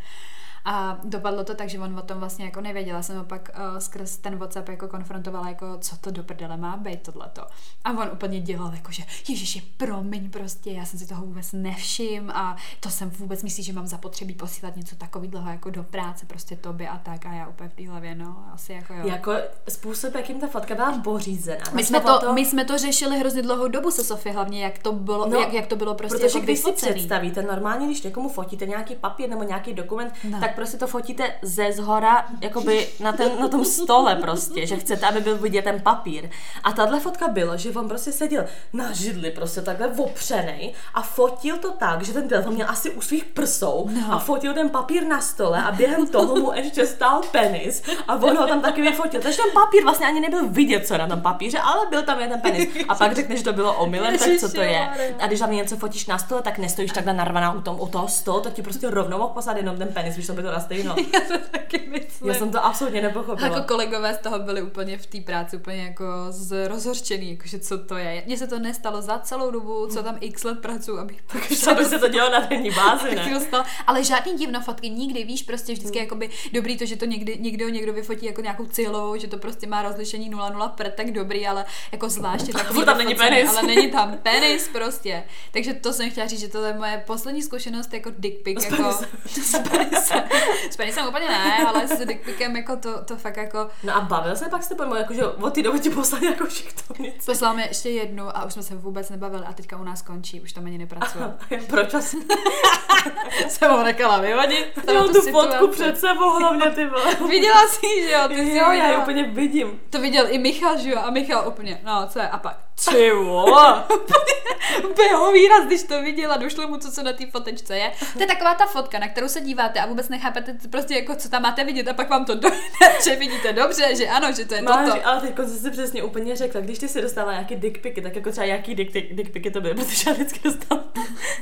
A 0.66 0.98
dopadlo 1.04 1.44
to 1.44 1.56
tak, 1.56 1.70
že 1.70 1.80
on 1.80 2.00
o 2.00 2.02
tom 2.02 2.20
vlastně 2.20 2.46
jako 2.46 2.62
nevěděla. 2.62 3.02
Jsem 3.02 3.18
ho 3.18 3.24
pak 3.24 3.50
uh, 3.74 3.78
skrz 3.78 4.18
ten 4.18 4.38
WhatsApp 4.38 4.70
jako 4.70 4.88
konfrontovala, 4.88 5.50
jako 5.50 5.78
co 5.82 5.98
to 5.98 6.12
do 6.12 6.24
prdele 6.24 6.58
má 6.58 6.78
být 6.78 7.02
tohleto. 7.02 7.42
A 7.84 7.92
on 7.92 8.10
úplně 8.14 8.40
dělal 8.42 8.74
jako, 8.74 8.92
že 8.92 9.04
ježiši, 9.30 9.62
promiň 9.78 10.30
prostě, 10.30 10.72
já 10.72 10.86
jsem 10.86 11.00
si 11.00 11.08
toho 11.08 11.26
vůbec 11.26 11.52
nevšim 11.54 12.32
a 12.32 12.56
to 12.80 12.90
jsem 12.90 13.10
vůbec 13.10 13.44
myslí, 13.44 13.64
že 13.64 13.74
mám 13.74 13.88
zapotřebí 13.88 14.34
posílat 14.34 14.76
něco 14.76 14.96
takového 14.96 15.50
jako 15.50 15.70
do 15.70 15.84
práce 15.84 16.26
prostě 16.26 16.56
tobě 16.56 16.90
a 16.90 16.98
tak 16.98 17.26
a 17.26 17.34
já 17.34 17.48
úplně 17.48 17.70
v 17.70 17.74
té 17.74 17.90
hlavě, 17.90 18.16
no, 18.16 18.46
asi 18.54 18.74
jako 18.74 18.94
jo. 18.94 19.08
Jako 19.08 19.34
způsob, 19.70 20.16
jakým 20.16 20.40
ta 20.40 20.48
fotka 20.48 20.76
byla 20.76 20.98
pořízená. 21.04 21.64
My 21.74 21.84
jsme, 21.84 22.00
to, 22.02 22.34
my 22.34 22.46
jsme 22.46 22.66
to 22.66 22.78
řešili 22.78 23.20
hrozně 23.20 23.42
dlouhou 23.42 23.68
dobu 23.68 23.92
se 23.92 24.04
Sofie, 24.04 24.34
hlavně 24.34 24.64
jak 24.64 24.80
to 24.80 24.92
bylo, 24.92 25.30
no, 25.30 25.40
jak, 25.40 25.54
jak 25.54 25.68
to 25.68 25.76
bylo 25.76 25.96
prostě 25.96 26.18
Protože 26.18 26.38
jako 26.38 26.46
když 26.46 26.60
si 26.60 26.72
představíte, 26.72 27.42
normálně, 27.42 27.86
když 27.86 28.04
někomu 28.04 28.30
fotíte 28.30 28.66
nějaký 28.66 28.96
papír 28.96 29.30
nebo 29.30 29.44
nějaký 29.44 29.74
dokument, 29.74 30.14
No. 30.24 30.40
tak 30.40 30.47
prostě 30.56 30.78
to 30.78 30.88
fotíte 30.88 31.34
ze 31.42 31.72
zhora, 31.72 32.26
jakoby 32.42 32.88
na, 33.00 33.12
ten, 33.12 33.30
na 33.40 33.48
tom 33.48 33.66
stole 33.66 34.16
prostě, 34.16 34.68
že 34.68 34.76
chcete, 34.78 35.06
aby 35.08 35.22
byl 35.22 35.38
vidět 35.38 35.62
ten 35.62 35.82
papír. 35.82 36.30
A 36.64 36.72
tahle 36.72 37.00
fotka 37.00 37.28
bylo, 37.28 37.58
že 37.58 37.70
on 37.72 37.88
prostě 37.90 38.12
seděl 38.12 38.46
na 38.74 38.92
židli, 38.92 39.32
prostě 39.32 39.62
takhle 39.62 39.88
opřenej 39.88 40.74
a 40.94 41.02
fotil 41.02 41.58
to 41.58 41.72
tak, 41.72 42.02
že 42.02 42.14
ten 42.14 42.28
telefon 42.28 42.54
měl 42.54 42.70
asi 42.70 42.90
u 42.92 43.02
svých 43.02 43.26
prsou 43.26 43.90
No. 44.08 44.14
a 44.14 44.20
fotil 44.20 44.54
ten 44.54 44.70
papír 44.70 45.04
na 45.08 45.22
stole 45.22 45.64
a 45.64 45.72
během 45.72 46.08
toho 46.08 46.36
mu 46.36 46.52
ještě 46.54 46.86
stál 46.88 47.22
penis 47.32 47.84
a 48.08 48.16
on 48.16 48.38
ho 48.38 48.48
tam 48.48 48.62
taky 48.62 48.82
vyfotil. 48.82 49.22
Takže 49.22 49.38
ten 49.38 49.52
papír 49.54 49.84
vlastně 49.84 50.08
ani 50.08 50.20
nebyl 50.20 50.50
vidět, 50.50 50.88
co 50.88 50.98
na 50.98 51.08
tom 51.08 51.22
papíře, 51.22 51.60
ale 51.60 51.86
byl 51.90 52.04
tam 52.04 52.20
jeden 52.20 52.42
penis. 52.42 52.70
A 52.90 52.96
pak 52.96 53.16
řekneš, 53.16 53.40
že 53.40 53.46
to 53.46 53.54
bylo 53.54 53.74
omylem, 53.74 54.18
tak 54.18 54.28
co 54.40 54.52
to 54.52 54.62
je? 54.62 54.90
A 55.20 55.28
když 55.28 55.40
tam 55.40 55.52
něco 55.52 55.78
fotíš 55.78 56.08
na 56.08 56.18
stole, 56.18 56.42
tak 56.42 56.58
nestojíš 56.58 56.92
takhle 56.92 57.14
narvaná 57.14 57.52
u, 57.54 57.62
tom, 57.62 57.82
u 57.82 57.88
toho 57.88 58.08
stolu, 58.08 58.40
to 58.42 58.50
ti 58.50 58.62
prostě 58.62 58.90
rovnou 58.90 59.18
mohl 59.18 59.34
poslat 59.34 59.58
jenom 59.58 59.78
ten 59.78 59.88
penis, 59.88 60.16
víš, 60.16 60.28
to 60.28 60.34
by 60.38 60.44
to 60.44 60.52
na 60.52 60.60
stejno. 60.60 60.96
Já 61.14 61.20
to 61.20 61.38
taky 61.52 61.88
myslím. 61.88 62.30
Já 62.30 62.34
jsem 62.34 62.52
to 62.52 62.66
absolutně 62.66 63.02
nepochopila. 63.02 63.48
Jako 63.48 63.62
kolegové 63.68 64.14
z 64.14 64.18
toho 64.18 64.40
byli 64.40 64.62
úplně 64.62 64.98
v 64.98 65.06
té 65.06 65.22
práci 65.22 65.58
úplně 65.58 65.84
jako 65.84 66.06
z 66.30 66.68
rozhorčený, 66.68 67.32
jakože 67.32 67.60
co 67.60 67.78
to 67.78 67.98
je. 67.98 68.24
Mně 68.26 68.38
se 68.38 68.48
to 68.48 68.60
nestalo 68.60 69.02
za 69.02 69.20
celou 69.20 69.52
dobu, 69.52 69.88
co 69.88 70.04
tam 70.04 70.18
x 70.22 70.44
let 70.44 70.60
pracuji, 70.62 71.00
abych 71.00 71.22
pak 71.22 71.48
Co 71.48 71.76
by 71.76 71.86
se 71.86 72.00
to 72.00 72.08
dělo 72.08 72.30
na 72.30 72.40
denní 72.40 72.72
bázi, 72.72 73.16
ne? 73.16 73.30
dostala. 73.34 73.66
Ale 73.88 74.04
žádný 74.04 74.34
divno 74.38 74.62
fotky 74.62 74.90
nikdy, 74.90 75.24
víš, 75.24 75.44
prostě 75.44 75.74
vždycky 75.74 76.00
jakoby 76.00 76.30
dobrý 76.54 76.78
to, 76.78 76.86
že 76.86 76.96
to 76.96 77.06
někdy, 77.06 77.38
někdo 77.40 77.70
někdo 77.70 77.94
vyfotí 77.94 78.26
jako 78.26 78.42
nějakou 78.42 78.66
cihlovou, 78.66 79.18
že 79.18 79.28
to 79.28 79.38
prostě 79.38 79.68
má 79.68 79.82
rozlišení 79.82 80.32
0,0 80.32 80.70
prd, 80.70 80.94
tak 80.96 81.12
dobrý, 81.12 81.48
ale 81.48 81.66
jako 81.92 82.10
zvláště 82.10 82.52
takový 82.54 82.80
Furt 82.80 82.86
tam 82.86 82.98
není 82.98 83.16
penis. 83.16 83.50
Ale 83.50 83.64
není 83.64 83.92
tam 83.92 84.18
penis 84.18 84.68
prostě. 84.68 85.24
Takže 85.52 85.74
to 85.74 85.94
jsem 85.94 86.12
chtěla 86.12 86.28
říct, 86.28 86.40
že 86.40 86.48
to 86.48 86.64
je 86.64 86.74
moje 86.74 87.04
poslední 87.08 87.42
zkušenost 87.42 87.94
jako 87.94 88.12
dick 88.18 88.44
pic, 88.44 88.66
jako 88.66 89.00
s 89.42 89.60
penisem. 89.70 90.24
S 90.70 90.78
penisem 90.78 91.08
úplně 91.08 91.28
ne, 91.28 91.58
ale 91.68 91.88
s 91.88 92.06
dick 92.06 92.26
picem 92.26 92.56
jako 92.56 92.76
to, 92.76 93.04
to 93.04 93.18
fakt 93.18 93.38
jako 93.38 93.70
No 93.84 93.96
a 93.96 94.02
bavil 94.02 94.36
se 94.36 94.50
pak 94.50 94.64
s 94.64 94.68
tebou, 94.68 94.96
jako 94.96 95.14
že 95.14 95.26
od 95.26 95.54
té 95.54 95.62
doby 95.64 95.80
ti 95.80 95.90
poslali 95.90 96.26
jako 96.26 96.50
šiktovnici. 96.50 97.26
Poslal 97.26 97.54
mi 97.54 97.62
ještě 97.62 97.90
jednu 97.90 98.38
a 98.38 98.46
už 98.46 98.54
jsme 98.54 98.64
se 98.64 98.76
vůbec 98.76 99.10
nebavili 99.10 99.46
a 99.46 99.54
teďka 99.54 99.78
u 99.78 99.84
nás 99.84 100.02
končí, 100.02 100.42
už 100.42 100.54
tam 100.54 100.66
ani 100.66 100.78
nepracuje. 100.78 101.34
Proč 101.68 101.94
asi? 101.94 102.18
jsem 103.48 103.72
ho 103.72 103.84
nechala 103.84 104.18
vyhodit. 104.18 104.86
Měl 104.86 105.08
tu 105.08 105.22
fotku 105.22 105.68
před 105.68 106.00
sebou, 106.00 106.40
hlavně 106.40 106.72
ty 106.72 106.86
vole. 106.86 107.16
Viděla 107.30 107.68
jsi, 107.68 108.08
že 108.08 108.12
jo? 108.12 108.28
Ty 108.28 108.36
jsi 108.36 108.58
Jo, 108.58 108.72
já 108.72 108.92
ji 108.92 108.98
úplně 108.98 109.24
vidím. 109.24 109.82
To 109.90 110.02
viděl 110.02 110.26
i 110.30 110.38
Michal, 110.38 110.78
že 110.78 110.90
jo? 110.90 111.00
A 111.00 111.10
Michal 111.10 111.48
úplně, 111.48 111.82
no 111.84 112.08
co 112.08 112.20
je? 112.20 112.30
A 112.30 112.38
pak, 112.38 112.58
ty 112.86 113.12
vole. 113.12 113.84
Jeho 115.10 115.32
výraz, 115.32 115.66
když 115.66 115.84
to 115.84 116.02
viděl 116.02 116.32
a 116.32 116.38
došlo 116.38 116.68
mu, 116.68 116.78
co 116.78 116.92
se 116.92 117.04
na 117.04 117.14
té 117.14 117.26
fotečce 117.32 117.78
je. 117.78 117.92
To 118.14 118.20
je 118.20 118.28
taková 118.28 118.56
ta 118.56 118.66
fotka, 118.66 119.00
na 119.00 119.08
kterou 119.08 119.28
se 119.28 119.42
díváte 119.42 119.80
a 119.80 119.86
vůbec 119.86 120.10
nechápete 120.10 120.58
prostě 120.72 120.94
jako, 120.94 121.16
co 121.16 121.30
tam 121.30 121.42
máte 121.42 121.64
vidět 121.64 121.88
a 121.88 121.94
pak 121.94 122.10
vám 122.10 122.26
to 122.26 122.36
dojde, 122.36 122.58
že 123.04 123.16
vidíte 123.16 123.54
dobře, 123.54 123.96
že 123.96 124.08
ano, 124.08 124.32
že 124.32 124.46
to 124.46 124.56
je 124.56 124.62
Máš, 124.62 124.90
toto. 124.90 125.08
ale 125.08 125.22
teď 125.22 125.48
jsi 125.48 125.60
si 125.60 125.72
přesně 125.72 126.04
úplně 126.04 126.36
řekla, 126.36 126.62
když 126.62 126.80
ty 126.80 126.88
si 126.88 127.02
dostala 127.02 127.32
nějaký 127.32 127.56
dick 127.56 127.82
picky, 127.82 128.02
tak 128.02 128.16
jako 128.16 128.32
třeba 128.32 128.46
jaký 128.46 128.76
dick, 128.76 128.94
dick, 128.94 129.14
dick 129.14 129.32
picky 129.32 129.52
to 129.52 129.62
byly, 129.62 129.74
protože 129.76 130.10
já 130.10 130.14
vždycky 130.14 130.40
dostala, 130.44 130.84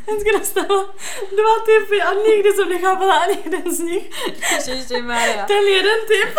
vždycky 0.07 0.31
dostala 0.39 0.93
dva 1.31 1.55
typy 1.65 2.01
a 2.01 2.13
nikdy 2.13 2.51
jsem 2.51 2.69
nechápala 2.69 3.17
ani 3.17 3.37
jeden 3.45 3.75
z 3.75 3.79
nich. 3.79 4.09
Ježišimarja. 4.67 5.45
Ten 5.45 5.63
jeden 5.63 5.99
typ, 6.07 6.35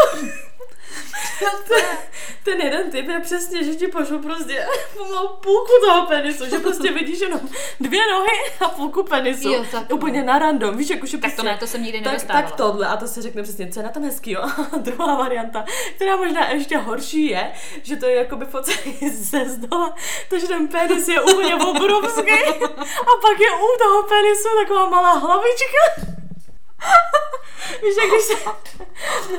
ten 2.42 2.60
jeden 2.60 2.90
typ 2.90 3.08
je 3.08 3.20
přesně, 3.20 3.64
že 3.64 3.74
ti 3.74 3.86
pošlu 3.88 4.22
prostě 4.22 4.66
pomalu 4.96 5.28
půlku 5.28 5.72
toho 5.86 6.06
penisu, 6.06 6.46
že 6.46 6.58
prostě 6.58 6.92
vidíš 6.92 7.20
jenom 7.20 7.40
dvě 7.80 8.00
nohy 8.12 8.38
a 8.60 8.68
půlku 8.68 9.02
penisu. 9.02 9.48
Jo, 9.48 9.64
tak 9.72 9.88
no. 9.90 9.96
úplně 9.96 10.22
na 10.22 10.38
random, 10.38 10.76
víš, 10.76 10.90
jakože 10.90 11.18
Tak 11.18 11.30
to 11.30 11.34
prostě, 11.36 11.52
ne, 11.52 11.58
to 11.58 11.66
jsem 11.66 11.82
nikdy 11.82 12.00
tak, 12.00 12.12
nedostávala. 12.12 12.46
tak 12.46 12.56
tohle 12.56 12.86
a 12.86 12.96
to 12.96 13.08
se 13.08 13.22
řekne 13.22 13.42
přesně, 13.42 13.72
co 13.72 13.80
je 13.80 13.84
na 13.84 13.90
tom 13.90 14.04
hezký, 14.04 14.30
jo. 14.30 14.42
A 14.72 14.76
druhá 14.76 15.14
varianta, 15.14 15.64
která 15.96 16.16
možná 16.16 16.50
ještě 16.50 16.76
horší 16.76 17.26
je, 17.26 17.52
že 17.82 17.96
to 17.96 18.06
je 18.06 18.16
jakoby 18.16 18.44
focený 18.44 18.96
ze 19.12 19.44
zdola, 19.48 19.94
takže 20.30 20.46
ten 20.46 20.68
penis 20.68 21.08
je 21.08 21.20
úplně 21.20 21.54
obrovský 21.54 22.32
a 23.00 23.12
pak 23.22 23.40
je 23.40 23.50
u 23.50 23.78
toho 23.82 24.02
penisu 24.02 24.48
taková 24.62 24.88
malá 24.90 25.12
hlavička. 25.12 26.16
Víš, 27.82 27.94
jak 28.00 28.10
když 28.10 28.22
se, 28.22 28.34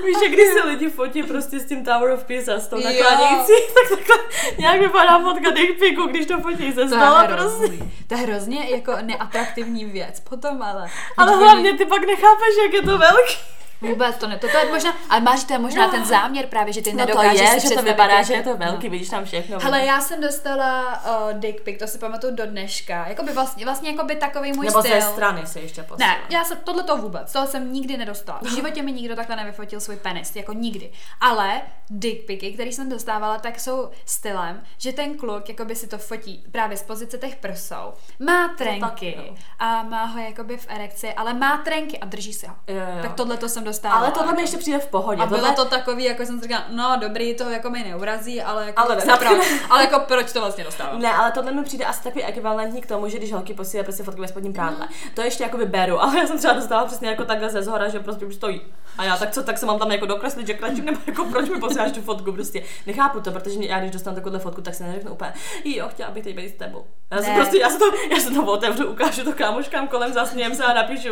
víš, 0.05 0.17
jak 0.23 0.31
když 0.31 0.47
se 0.47 0.63
lidi 0.63 0.89
fotí 0.89 1.23
prostě 1.23 1.59
s 1.59 1.65
tím 1.65 1.85
Tower 1.85 2.11
of 2.11 2.23
Pisa, 2.23 2.59
s 2.59 2.67
tou 2.67 2.75
naklánějící, 2.75 3.53
tak 3.73 3.99
takhle 3.99 4.17
nějak 4.57 4.79
vypadá 4.79 5.19
fotka 5.19 5.49
dick 5.49 5.79
picu, 5.79 6.07
když 6.07 6.25
to 6.25 6.39
fotí 6.39 6.71
ze 6.71 6.81
je 6.81 6.87
prostě. 7.27 7.83
To 8.07 8.15
je 8.15 8.21
hrozně 8.21 8.69
jako 8.69 8.93
neatraktivní 9.01 9.85
věc. 9.85 10.19
Potom 10.19 10.61
ale. 10.61 10.89
Ale 11.17 11.35
hlavně 11.35 11.77
ty 11.77 11.85
pak 11.85 12.01
nechápeš, 12.05 12.55
jak 12.63 12.73
je 12.73 12.81
to 12.81 12.97
velký. 12.97 13.37
Vůbec 13.81 14.17
to 14.17 14.27
ne. 14.27 14.37
To, 14.37 14.47
to 14.49 14.57
je 14.57 14.65
možná, 14.65 14.93
ale 15.09 15.21
máš 15.21 15.43
to 15.43 15.53
je 15.53 15.59
možná 15.59 15.85
Jo. 15.85 15.91
ten 15.91 16.05
záměr 16.05 16.47
právě, 16.47 16.73
že 16.73 16.81
ty 16.81 16.93
No 16.93 16.99
to 16.99 17.05
nedokážeš 17.05 17.53
je, 17.53 17.59
si 17.61 17.67
že 17.69 17.75
to 17.75 17.81
vypadá, 17.81 18.21
že 18.21 18.33
je 18.33 18.43
to 18.43 18.57
velký, 18.57 18.89
vidíš 18.89 19.09
tam 19.09 19.25
všechno. 19.25 19.59
Hele, 19.59 19.85
já 19.85 20.01
jsem 20.01 20.21
dostala 20.21 21.01
uh, 21.05 21.39
dick 21.39 21.61
pic, 21.61 21.79
to 21.79 21.87
si 21.87 21.97
pamatuju 21.97 22.35
do 22.35 22.45
dneška. 22.45 23.05
Jakoby 23.07 23.31
vlastně, 23.31 23.65
vlastně 23.65 23.91
jakoby 23.91 24.15
takový 24.15 24.53
můj 24.53 24.65
Nebo 24.65 24.81
styl. 24.81 25.01
ze 25.01 25.01
strany 25.01 25.47
se 25.47 25.59
ještě 25.59 25.83
posílá. 25.83 26.07
Ne, 26.09 26.17
já 26.29 26.43
jsem 26.43 26.57
tohle 26.63 26.83
to 26.83 26.97
vůbec, 26.97 27.33
toho 27.33 27.47
jsem 27.47 27.73
nikdy 27.73 27.97
nedostala. 27.97 28.39
V 28.41 28.55
životě 28.55 28.83
mi 28.83 28.91
nikdo 28.91 29.15
takhle 29.15 29.35
nevyfotil 29.35 29.79
svůj 29.79 29.95
penis, 29.95 30.35
jako 30.35 30.53
nikdy. 30.53 30.91
Ale 31.21 31.61
dick 31.89 32.25
picy, 32.27 32.51
který 32.51 32.73
jsem 32.73 32.89
dostávala, 32.89 33.37
tak 33.37 33.59
jsou 33.59 33.89
stylem, 34.05 34.63
že 34.77 34.93
ten 34.93 35.17
kluk 35.17 35.49
jakoby 35.49 35.75
si 35.75 35.87
to 35.87 35.97
fotí 35.97 36.43
právě 36.51 36.77
z 36.77 36.83
pozice 36.83 37.17
těch 37.17 37.35
prsou. 37.35 37.93
Má 38.19 38.47
trenky 38.57 38.81
taky, 38.81 39.15
no. 39.17 39.35
a 39.59 39.83
má 39.83 40.05
ho 40.05 40.19
jakoby 40.19 40.57
v 40.57 40.65
erekci, 40.69 41.13
ale 41.13 41.33
má 41.33 41.57
trenky 41.57 41.99
a 41.99 42.05
drží 42.05 42.33
si 42.33 42.47
ho. 42.47 42.55
Jo, 42.67 42.75
jo. 42.75 43.01
Tak 43.01 43.13
tohle 43.13 43.37
to 43.37 43.49
jsem 43.49 43.66
dostávala. 43.67 44.01
Ale 44.01 44.11
tohle 44.11 44.33
mi 44.33 44.41
ještě 44.41 44.57
přijde 44.57 44.79
v 44.79 44.87
pohodě. 44.87 45.21
a 45.21 45.25
bylo 45.25 45.39
tohle... 45.39 45.55
to 45.55 45.65
takový, 45.65 46.03
jako 46.03 46.25
jsem 46.25 46.37
si 46.37 46.43
říkala, 46.43 46.63
no 46.69 46.97
dobrý, 46.99 47.35
to 47.35 47.49
jako 47.49 47.69
mi 47.69 47.83
neurazí, 47.83 48.41
ale 48.41 48.65
jako, 48.65 48.81
Ale 48.81 49.05
napravdu, 49.05 49.41
ale 49.69 49.81
jako 49.81 49.99
proč 49.99 50.31
to 50.31 50.39
vlastně 50.39 50.63
dostávám? 50.63 50.99
Ne, 50.99 51.13
ale 51.13 51.31
tohle 51.31 51.51
mi 51.51 51.63
přijde 51.63 51.85
asi 51.85 52.03
takový 52.03 52.23
ekvivalentní 52.23 52.81
k 52.81 52.87
tomu, 52.87 53.09
že 53.09 53.17
když 53.17 53.33
holky 53.33 53.53
posílají 53.53 53.83
prostě 53.83 54.03
fotky 54.03 54.21
ve 54.21 54.27
spodním 54.27 54.53
prádle. 54.53 54.87
To 55.13 55.21
ještě 55.21 55.43
jakoby 55.43 55.65
beru, 55.65 56.03
ale 56.03 56.19
já 56.19 56.27
jsem 56.27 56.37
třeba 56.37 56.53
dostala 56.53 56.85
přesně 56.85 57.09
jako 57.09 57.25
takhle 57.25 57.49
ze 57.49 57.63
zhora, 57.63 57.89
že 57.89 57.99
prostě 57.99 58.25
už 58.25 58.35
stojí. 58.35 58.61
A 58.97 59.03
já 59.03 59.17
tak 59.17 59.31
co, 59.31 59.43
tak 59.43 59.57
se 59.57 59.65
mám 59.65 59.79
tam 59.79 59.91
jako 59.91 60.05
dokreslit, 60.05 60.47
že 60.47 60.53
kračím, 60.53 60.85
nebo 60.85 60.99
jako 61.07 61.25
proč 61.25 61.49
mi 61.49 61.59
posíláš 61.59 61.91
tu 61.91 62.01
fotku, 62.01 62.31
prostě 62.31 62.63
nechápu 62.85 63.19
to, 63.19 63.31
protože 63.31 63.65
já 63.65 63.79
když 63.79 63.91
dostanu 63.91 64.15
takovou 64.15 64.39
fotku, 64.39 64.61
tak 64.61 64.75
se 64.75 64.83
neřeknu 64.83 65.11
úplně, 65.11 65.33
jo, 65.65 65.87
chtěla 65.89 66.11
bych 66.11 66.23
teď 66.23 66.35
být 66.35 66.49
s 66.49 66.57
tebou. 66.57 66.85
Já 67.11 67.21
se 67.21 67.31
prostě, 67.35 67.59
já 67.59 67.69
se 67.69 67.79
to, 67.79 67.85
já 68.11 68.19
se 68.19 68.31
to 68.31 68.43
otevřu, 68.43 68.87
ukážu 68.87 69.23
to 69.23 69.33
kámoškám 69.33 69.87
kolem, 69.87 70.13
zasmějem 70.13 70.55
se 70.55 70.63
a 70.63 70.73
napíšu, 70.73 71.09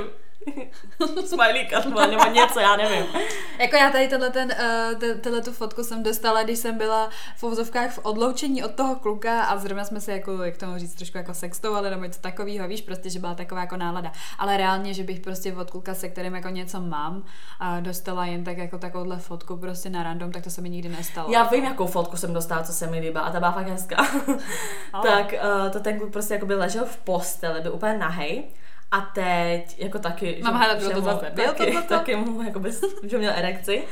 smajlíka 1.25 1.79
nebo 1.79 2.29
něco, 2.31 2.60
já 2.60 2.75
nevím. 2.75 3.05
Jako 3.60 3.75
já 3.75 3.89
tady 3.89 4.08
tenhle, 4.08 4.29
ten, 4.29 4.55
uh, 4.93 5.19
tenhle 5.21 5.41
tu 5.41 5.51
fotku 5.51 5.84
jsem 5.84 6.03
dostala, 6.03 6.43
když 6.43 6.60
jsem 6.60 6.77
byla 6.77 7.10
v 7.38 7.43
úzovkách 7.43 7.91
v 7.91 7.99
odloučení 8.03 8.63
od 8.63 8.71
toho 8.71 8.95
kluka 8.95 9.43
a 9.43 9.58
zrovna 9.58 9.86
jsme 9.86 10.01
se 10.01 10.12
jako, 10.12 10.43
jak 10.43 10.58
tomu 10.58 10.77
říct, 10.77 10.95
trošku 10.95 11.17
jako 11.17 11.34
sextovali 11.34 11.89
nebo 11.89 12.03
něco 12.03 12.21
takového, 12.21 12.67
víš, 12.67 12.81
prostě, 12.81 13.10
že 13.10 13.19
byla 13.19 13.36
taková 13.36 13.62
jako 13.62 13.77
nálada. 13.77 14.12
Ale 14.38 14.58
reálně, 14.58 14.93
že 14.93 15.03
bych 15.03 15.19
prostě 15.19 15.53
od 15.53 15.71
kluka, 15.71 15.93
se 15.93 16.10
kterým 16.10 16.36
jako 16.36 16.49
něco 16.49 16.81
mám, 16.81 17.23
a 17.60 17.79
dostala 17.79 18.25
jen 18.25 18.43
tak 18.43 18.58
jako 18.58 18.77
takovouhle 18.77 19.17
fotku 19.17 19.58
prostě 19.58 19.89
na 19.89 20.03
random, 20.03 20.31
tak 20.31 20.43
to 20.43 20.49
se 20.49 20.62
mi 20.62 20.69
nikdy 20.69 20.89
nestalo. 20.89 21.31
Já 21.31 21.43
vím, 21.43 21.63
jakou 21.63 21.88
fotku 21.88 22.17
jsem 22.17 22.34
dostala, 22.34 22.63
co 22.63 22.73
se 22.73 22.88
mi 22.88 22.99
líbá 22.99 23.21
a 23.21 23.31
ta 23.31 23.39
byla 23.39 23.51
fakt 23.51 23.67
hezká. 23.67 23.95
tak 25.03 25.34
uh, 25.34 25.69
to 25.71 25.79
ten 25.79 25.99
kluk 25.99 26.12
prostě 26.12 26.34
jako 26.34 26.45
by 26.45 26.55
ležel 26.55 26.86
v 26.86 26.97
posteli, 26.97 27.62
byl 27.62 27.73
úplně 27.73 27.97
nahej 27.97 28.43
a 28.91 29.02
teď, 29.02 29.80
jako 29.80 30.00
taky, 30.00 30.39
Mám 30.43 30.54
hádat, 30.54 30.82
že 30.82 30.89
to 30.89 31.02
zase 31.02 31.30
byl 31.30 31.45
taky, 31.45 31.78
taky 31.88 32.15
mu, 32.15 32.41
jakoby, 32.41 32.71
že 33.04 33.17
měl 33.17 33.34
erekci. 33.36 33.84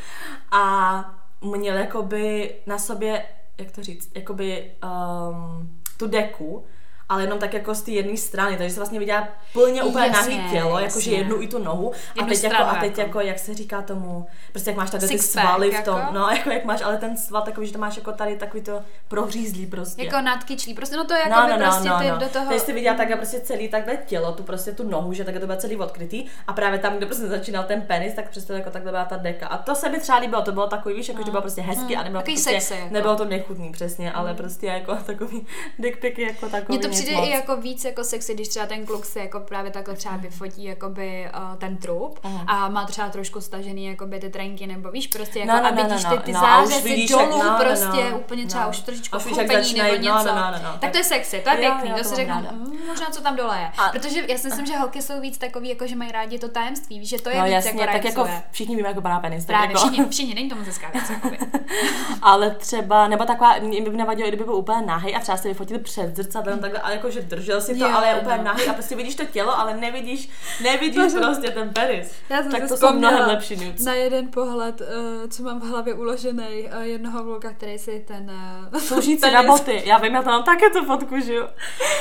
A 0.52 1.16
měl 1.42 1.78
jakoby 1.78 2.56
na 2.66 2.78
sobě, 2.80 3.26
jak 3.58 3.72
to 3.72 3.84
říct, 3.84 4.12
jakoby 4.16 4.72
um, 4.84 5.80
tu 5.98 6.08
deku, 6.08 6.66
ale 7.10 7.24
jenom 7.24 7.40
tak 7.40 7.54
jako 7.54 7.76
z 7.76 7.82
té 7.82 7.92
jedné 7.92 8.18
strany, 8.18 8.58
takže 8.58 8.74
se 8.74 8.80
vlastně 8.80 9.00
viděla 9.00 9.28
plně 9.54 9.84
úplně 9.84 10.08
jasně, 10.08 10.38
nahý 10.38 10.52
tělo, 10.52 10.80
jakože 10.80 11.12
jednu 11.12 11.42
i 11.42 11.48
tu 11.48 11.60
nohu 11.60 11.92
jednu 12.16 12.32
a 12.32 12.34
teď, 12.34 12.44
jako, 12.44 12.64
a 12.64 12.76
teď 12.76 12.98
jako. 12.98 13.02
jako, 13.02 13.22
jak 13.22 13.40
se 13.40 13.54
říká 13.54 13.82
tomu, 13.82 14.28
prostě 14.52 14.70
jak 14.70 14.78
máš 14.78 14.90
takhle 14.90 15.10
ty 15.10 15.20
svaly 15.20 15.72
v 15.72 15.82
tom, 15.82 16.00
jako? 16.00 16.14
no 16.14 16.30
jako 16.38 16.50
jak 16.50 16.66
máš, 16.66 16.82
ale 16.82 16.98
ten 16.98 17.18
sval 17.18 17.42
takový, 17.42 17.68
že 17.68 17.74
to 17.74 17.80
máš 17.80 17.98
jako 17.98 18.12
tady 18.12 18.38
takový 18.38 18.64
to 18.64 18.82
prohřízlý 19.08 19.66
prostě. 19.66 20.04
Jako 20.04 20.22
nadkyčlý, 20.22 20.74
prostě 20.74 20.98
no 20.98 21.06
to 21.06 21.14
je 21.14 21.20
jako 21.20 21.32
no, 21.32 21.48
no, 21.48 21.58
no, 21.58 21.66
prostě 21.66 21.90
no, 21.90 22.00
ty 22.00 22.12
no. 22.12 22.18
do 22.18 22.30
toho. 22.30 22.50
Teď 22.50 22.62
jsi 22.62 22.74
viděla 22.74 22.98
takhle 22.98 23.16
prostě 23.16 23.40
celý 23.40 23.68
takhle 23.68 23.98
tělo, 23.98 24.32
tu 24.32 24.44
prostě 24.44 24.72
tu 24.72 24.90
nohu, 24.90 25.14
že 25.14 25.24
takhle 25.24 25.40
to 25.40 25.48
bylo 25.48 25.60
celý 25.60 25.76
odkrytý 25.76 26.26
a 26.48 26.54
právě 26.54 26.80
tam, 26.80 26.98
kde 26.98 27.06
prostě 27.06 27.28
začínal 27.28 27.64
ten 27.64 27.82
penis, 27.82 28.14
tak 28.14 28.30
přesto 28.30 28.54
jako 28.54 28.70
takhle 28.70 28.92
byla 28.92 29.06
ta 29.06 29.18
deka. 29.18 29.48
A 29.48 29.58
to 29.58 29.76
se 29.76 29.90
mi 29.90 30.00
třeba 30.00 30.18
líbilo, 30.18 30.42
to 30.42 30.52
bylo 30.52 30.68
takový, 30.68 30.96
víš, 30.96 31.10
jako, 31.10 31.20
že 31.22 31.26
to 31.26 31.32
bylo 31.32 31.42
prostě 31.42 31.62
hezký 31.62 31.94
mm, 31.94 32.00
a 32.00 32.04
nebylo, 32.04 32.24
prostě, 32.24 32.40
sexy, 32.40 32.74
jako. 32.74 32.94
nebylo 32.94 33.16
to 33.16 33.26
nechutný 33.26 33.72
přesně, 33.72 34.12
ale 34.12 34.32
mm. 34.32 34.38
prostě 34.38 34.68
jako 34.68 34.96
takový 34.96 35.48
dick 35.80 36.18
jako 36.18 36.50
takový. 36.50 36.78
Přijde 36.94 37.12
i 37.12 37.30
jako 37.30 37.58
víc 37.58 37.86
jako 37.86 38.04
sexy, 38.04 38.34
když 38.34 38.48
třeba 38.48 38.66
ten 38.66 38.86
kluk 38.86 39.06
si 39.06 39.20
jako 39.20 39.40
právě 39.40 39.72
takhle 39.72 39.96
třeba 39.96 40.18
vyfotí 40.18 40.64
jakoby 40.64 41.30
uh, 41.38 41.58
ten 41.58 41.78
trup 41.78 42.20
uh-huh. 42.24 42.44
a 42.48 42.70
má 42.70 42.86
třeba 42.86 43.10
trošku 43.10 43.42
stažený 43.42 43.86
jakoby 43.86 44.20
ty 44.20 44.30
trenky, 44.30 44.68
nebo 44.68 44.92
víš, 44.92 45.08
prostě 45.08 45.40
jako 45.40 45.52
no, 45.52 45.60
no, 45.60 45.68
a 45.68 45.72
no, 45.72 45.84
vidíš 45.84 46.04
no, 46.04 46.10
no, 46.10 46.18
ty, 46.18 46.24
ty 46.24 46.32
no, 46.32 46.40
zářezy 46.40 47.08
dolů 47.10 47.44
no, 47.44 47.58
prostě 47.60 48.10
no, 48.12 48.18
úplně 48.18 48.46
třeba 48.46 48.64
no. 48.64 48.70
už 48.70 48.80
trošičku 48.80 49.20
chupení 49.20 49.74
nebo 49.74 49.96
něco. 49.96 50.28
No, 50.28 50.36
no, 50.36 50.52
no, 50.52 50.58
no, 50.64 50.78
tak 50.80 50.92
to 50.92 50.98
je 50.98 51.04
sexy, 51.04 51.42
to 51.44 51.50
je 51.50 51.56
pěkný, 51.56 51.94
to 51.98 52.04
si 52.04 52.16
řeknu, 52.16 52.36
mm, 52.52 52.78
možná 52.88 53.10
co 53.12 53.22
tam 53.22 53.36
dole 53.36 53.60
je. 53.60 53.72
A, 53.78 53.90
Protože 53.92 54.26
já 54.28 54.38
si 54.38 54.48
myslím, 54.48 54.66
že 54.66 54.78
holky 54.78 55.02
jsou 55.02 55.22
víc 55.22 55.38
takový, 55.38 55.70
jako 55.70 55.88
že 55.88 55.96
mají 55.96 56.12
rádi 56.12 56.40
to 56.40 56.50
tajemství, 56.50 57.00
víš, 57.00 57.10
že 57.10 57.22
to 57.22 57.30
je 57.30 57.38
no, 57.38 57.44
víc 57.44 57.54
jasně, 57.54 57.82
jako 57.82 57.94
tak 57.94 58.06
jako 58.06 58.28
všichni 58.52 58.76
víme, 58.76 58.88
jako 58.88 59.02
pana 59.02 59.20
penis. 59.20 59.46
Právě, 59.46 59.68
jako... 59.68 59.80
všichni, 59.80 60.06
všichni, 60.10 60.36
není 60.36 60.50
to 60.50 60.56
moc 60.56 60.66
hezká 60.66 60.90
věc, 60.94 61.12
Ale 62.22 62.52
třeba, 62.52 63.08
nebo 63.08 63.26
taková, 63.26 63.56
mě 63.60 63.82
by 63.82 63.98
nevadilo, 63.98 64.28
kdyby 64.28 64.44
byl 64.44 64.56
úplně 64.56 64.82
nahý 64.82 65.16
a 65.16 65.20
třeba 65.20 65.38
si 65.38 65.48
vyfotil 65.48 65.80
před 65.80 66.16
zrcadlem 66.16 66.60
takhle, 66.60 66.80
ale 66.84 66.94
jakože 66.94 67.22
držel 67.22 67.62
si 67.62 67.76
to, 67.76 67.86
ale 67.86 68.08
je 68.08 68.16
úplně 68.16 68.38
nahý 68.38 68.68
a 68.68 68.74
prostě 68.74 68.96
vidíš 68.96 69.16
to 69.16 69.26
tělo, 69.26 69.60
ale 69.60 69.78
nevidíš, 69.78 70.30
nevidíš 70.64 71.14
prostě 71.14 71.50
ten 71.50 71.70
penis. 71.70 72.12
Já 72.30 72.42
jsem 72.42 72.52
tak 72.52 72.68
to 72.68 72.78
jsou 72.78 72.94
mnohem 72.94 73.28
lepší 73.28 73.56
nudes. 73.56 73.86
Na 73.86 73.94
jeden 73.94 74.28
pohled, 74.28 74.82
uh, 74.82 74.88
co 75.30 75.44
mám 75.44 75.60
v 75.60 75.64
hlavě 75.64 75.94
uložený, 75.94 76.70
uh, 76.78 76.82
jednoho 76.82 77.24
vloga, 77.24 77.50
který 77.52 77.80
si 77.80 78.06
ten... 78.08 78.32
Uh, 78.74 78.80
Služící 78.80 79.32
na 79.32 79.44
boty. 79.44 79.82
Já 79.86 79.98
vím, 79.98 80.14
já 80.14 80.24
to 80.24 80.30
mám 80.30 80.44
také 80.44 80.70
tu 80.70 80.86
fotku, 80.86 81.20
že 81.20 81.34
jo. 81.34 81.50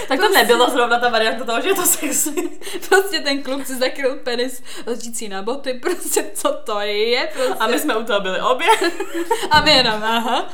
Tak 0.08 0.20
to, 0.20 0.26
to 0.26 0.34
nebylo 0.34 0.70
zrovna 0.70 1.00
ta 1.00 1.08
varianta 1.08 1.44
toho, 1.44 1.60
že 1.60 1.68
je 1.68 1.74
to 1.74 1.82
sexy. 1.82 2.50
prostě 2.88 3.20
ten 3.20 3.42
kluk 3.42 3.66
si 3.66 3.76
zakryl 3.76 4.16
penis 4.16 4.62
služící 4.82 5.28
na 5.28 5.42
boty, 5.42 5.74
prostě 5.82 6.24
co 6.34 6.52
to 6.52 6.80
je. 6.80 7.28
Prostě. 7.32 7.54
A 7.60 7.66
my 7.66 7.78
jsme 7.78 7.96
u 7.96 8.04
toho 8.04 8.20
byli 8.20 8.40
obě. 8.40 8.68
a 9.50 9.60
my 9.60 9.70
jenom, 9.70 10.02
aha 10.02 10.48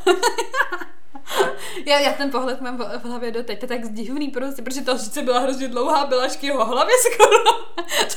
já, 1.86 1.98
já 1.98 2.12
ten 2.12 2.30
pohled 2.30 2.60
mám 2.60 2.78
v, 2.78 3.04
hlavě 3.04 3.30
doteď, 3.30 3.60
to 3.60 3.64
je 3.64 3.68
tak 3.68 3.92
divný 3.92 4.28
prostě, 4.28 4.62
protože 4.62 4.80
ta 4.80 4.98
sice 4.98 5.22
byla 5.22 5.38
hrozně 5.38 5.68
dlouhá, 5.68 6.06
byla 6.06 6.24
až 6.24 6.36
k 6.36 6.42
jeho 6.42 6.64
hlavě 6.64 6.94
skoro. 7.12 7.44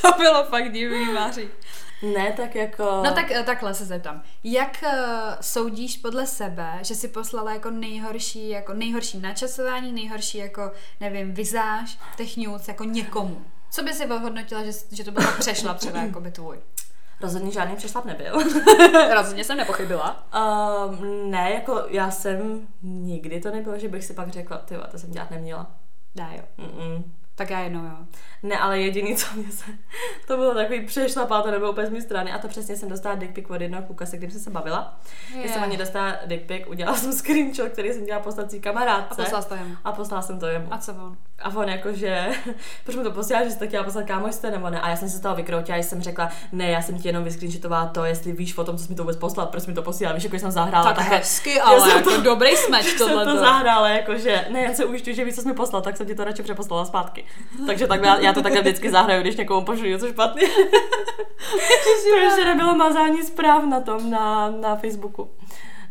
to 0.02 0.18
bylo 0.18 0.44
fakt 0.44 0.72
divný, 0.72 1.04
Máří. 1.04 1.48
Ne, 2.02 2.32
tak 2.36 2.54
jako... 2.54 2.82
No 3.04 3.14
tak 3.14 3.30
eh, 3.30 3.42
takhle 3.42 3.74
se 3.74 3.84
zeptám. 3.84 4.22
Jak 4.44 4.84
uh, 4.86 4.90
soudíš 5.40 5.96
podle 5.96 6.26
sebe, 6.26 6.78
že 6.82 6.94
si 6.94 7.08
poslala 7.08 7.52
jako 7.52 7.70
nejhorší, 7.70 8.48
jako 8.48 8.74
nejhorší 8.74 9.18
načasování, 9.18 9.92
nejhorší 9.92 10.38
jako, 10.38 10.72
nevím, 11.00 11.34
vizáž, 11.34 11.98
technic, 12.16 12.68
jako 12.68 12.84
někomu? 12.84 13.44
Co 13.70 13.82
by 13.82 13.92
si 13.92 14.06
ohodnotila, 14.06 14.64
že, 14.64 14.72
že 14.92 15.04
to 15.04 15.10
bylo 15.10 15.26
přešla 15.38 15.74
třeba 15.74 15.98
jako 15.98 16.20
by 16.20 16.30
tvůj? 16.30 16.58
Rozhodně 17.22 17.50
žádný 17.50 17.76
přešlap 17.76 18.04
nebyl. 18.04 18.32
Rozhodně 19.14 19.44
jsem 19.44 19.56
nepochybila. 19.56 20.26
Um, 20.88 21.30
ne, 21.30 21.52
jako 21.54 21.84
já 21.88 22.10
jsem 22.10 22.68
nikdy 22.82 23.40
to 23.40 23.50
nebylo, 23.50 23.78
že 23.78 23.88
bych 23.88 24.04
si 24.04 24.14
pak 24.14 24.28
řekla, 24.28 24.56
ty 24.58 24.74
to 24.90 24.98
jsem 24.98 25.10
dělat 25.10 25.30
neměla. 25.30 25.70
Dá 26.14 26.28
jo. 26.32 26.42
Mm-mm. 26.58 27.02
Tak 27.42 27.50
já 27.50 27.60
jednou, 27.60 27.84
jo. 27.84 27.96
Ne, 28.42 28.58
ale 28.58 28.80
jediný, 28.80 29.16
co 29.16 29.26
mě 29.34 29.52
se, 29.52 29.64
to 30.26 30.36
bylo 30.36 30.54
takový 30.54 30.86
přešlapá, 30.86 31.42
to 31.42 31.50
nebylo 31.50 31.70
úplně 31.70 31.86
z 31.86 31.90
mé 31.90 32.00
strany 32.00 32.32
a 32.32 32.38
to 32.38 32.48
přesně 32.48 32.76
jsem 32.76 32.88
dostala 32.88 33.14
dick 33.14 33.50
od 33.50 33.60
jednoho 33.60 33.82
kluka, 33.82 34.06
se 34.06 34.16
kterým 34.16 34.30
jsem 34.30 34.40
se 34.40 34.50
bavila. 34.50 34.98
Yeah. 35.28 35.40
Když 35.40 35.52
jsem 35.52 35.62
ani 35.62 35.76
dostala 35.76 36.16
dick 36.26 36.46
pic, 36.46 36.62
udělala 36.66 36.96
jsem 36.96 37.12
screenshot, 37.12 37.68
který 37.68 37.92
jsem 37.92 38.04
dělala 38.04 38.24
poslat 38.24 38.46
kamarádce. 38.60 39.22
A 39.22 39.24
poslala 39.24 39.44
to 39.44 39.54
jemu. 39.54 39.76
A 39.84 39.92
poslala 39.92 40.22
jsem 40.22 40.38
to 40.38 40.46
jemu. 40.46 40.66
A 40.70 40.78
co 40.78 40.92
on? 40.92 41.16
A 41.42 41.56
on 41.56 41.68
jakože, 41.68 42.28
proč 42.84 42.96
mi 42.96 43.02
to 43.02 43.10
posílá, 43.10 43.44
že 43.44 43.50
jsi 43.50 43.58
to 43.58 43.66
chtěla 43.66 43.84
poslat 43.84 44.06
kámošce 44.06 44.50
nebo 44.50 44.70
ne? 44.70 44.80
A 44.80 44.88
já 44.88 44.96
jsem 44.96 45.08
se 45.08 45.16
z 45.16 45.20
toho 45.20 45.34
vykroutila, 45.34 45.78
a 45.78 45.82
jsem 45.82 46.02
řekla, 46.02 46.30
ne, 46.52 46.70
já 46.70 46.82
jsem 46.82 46.98
ti 46.98 47.08
jenom 47.08 47.24
vyscreenshitovala 47.24 47.86
to, 47.86 48.04
jestli 48.04 48.32
víš 48.32 48.58
o 48.58 48.64
tom, 48.64 48.76
co 48.76 48.84
jsi 48.84 48.90
mi 48.90 48.96
to 48.96 49.02
vůbec 49.02 49.16
poslal, 49.16 49.46
proč 49.46 49.66
mi 49.66 49.74
to 49.74 49.82
posílá, 49.82 50.12
víš, 50.12 50.24
jako 50.24 50.38
jsem 50.38 50.50
zahrála. 50.50 50.92
Tak 50.92 50.98
hezky, 50.98 51.60
ale 51.60 51.90
jako 51.90 52.10
to, 52.10 52.20
dobrý 52.20 52.56
smeč 52.56 52.92
tohle. 52.98 53.24
Jsem 53.24 53.34
to 53.34 53.40
zahrála, 53.40 53.88
jakože, 53.88 54.44
ne, 54.50 54.62
já 54.62 54.74
se 54.74 54.84
ujišťuji, 54.84 55.16
že 55.16 55.24
víš, 55.24 55.34
co 55.34 55.42
jsi 55.42 55.48
mi 55.48 55.54
poslal, 55.54 55.82
tak 55.82 55.96
jsem 55.96 56.06
ti 56.06 56.14
to 56.14 56.24
radši 56.24 56.42
přeposlala 56.42 56.84
zpátky. 56.84 57.24
Takže 57.66 57.86
tak 57.86 58.02
já, 58.02 58.32
to 58.32 58.42
takhle 58.42 58.60
vždycky 58.60 58.90
zahraju, 58.90 59.20
když 59.20 59.36
někomu 59.36 59.66
pošlu 59.66 59.84
něco 59.84 60.08
špatně. 60.08 60.42
to 62.10 62.16
ještě 62.16 62.44
nebylo 62.44 62.74
mazání 62.74 63.22
zpráv 63.22 63.64
na 63.64 63.80
tom, 63.80 64.10
na, 64.10 64.50
na 64.50 64.76
Facebooku. 64.76 65.30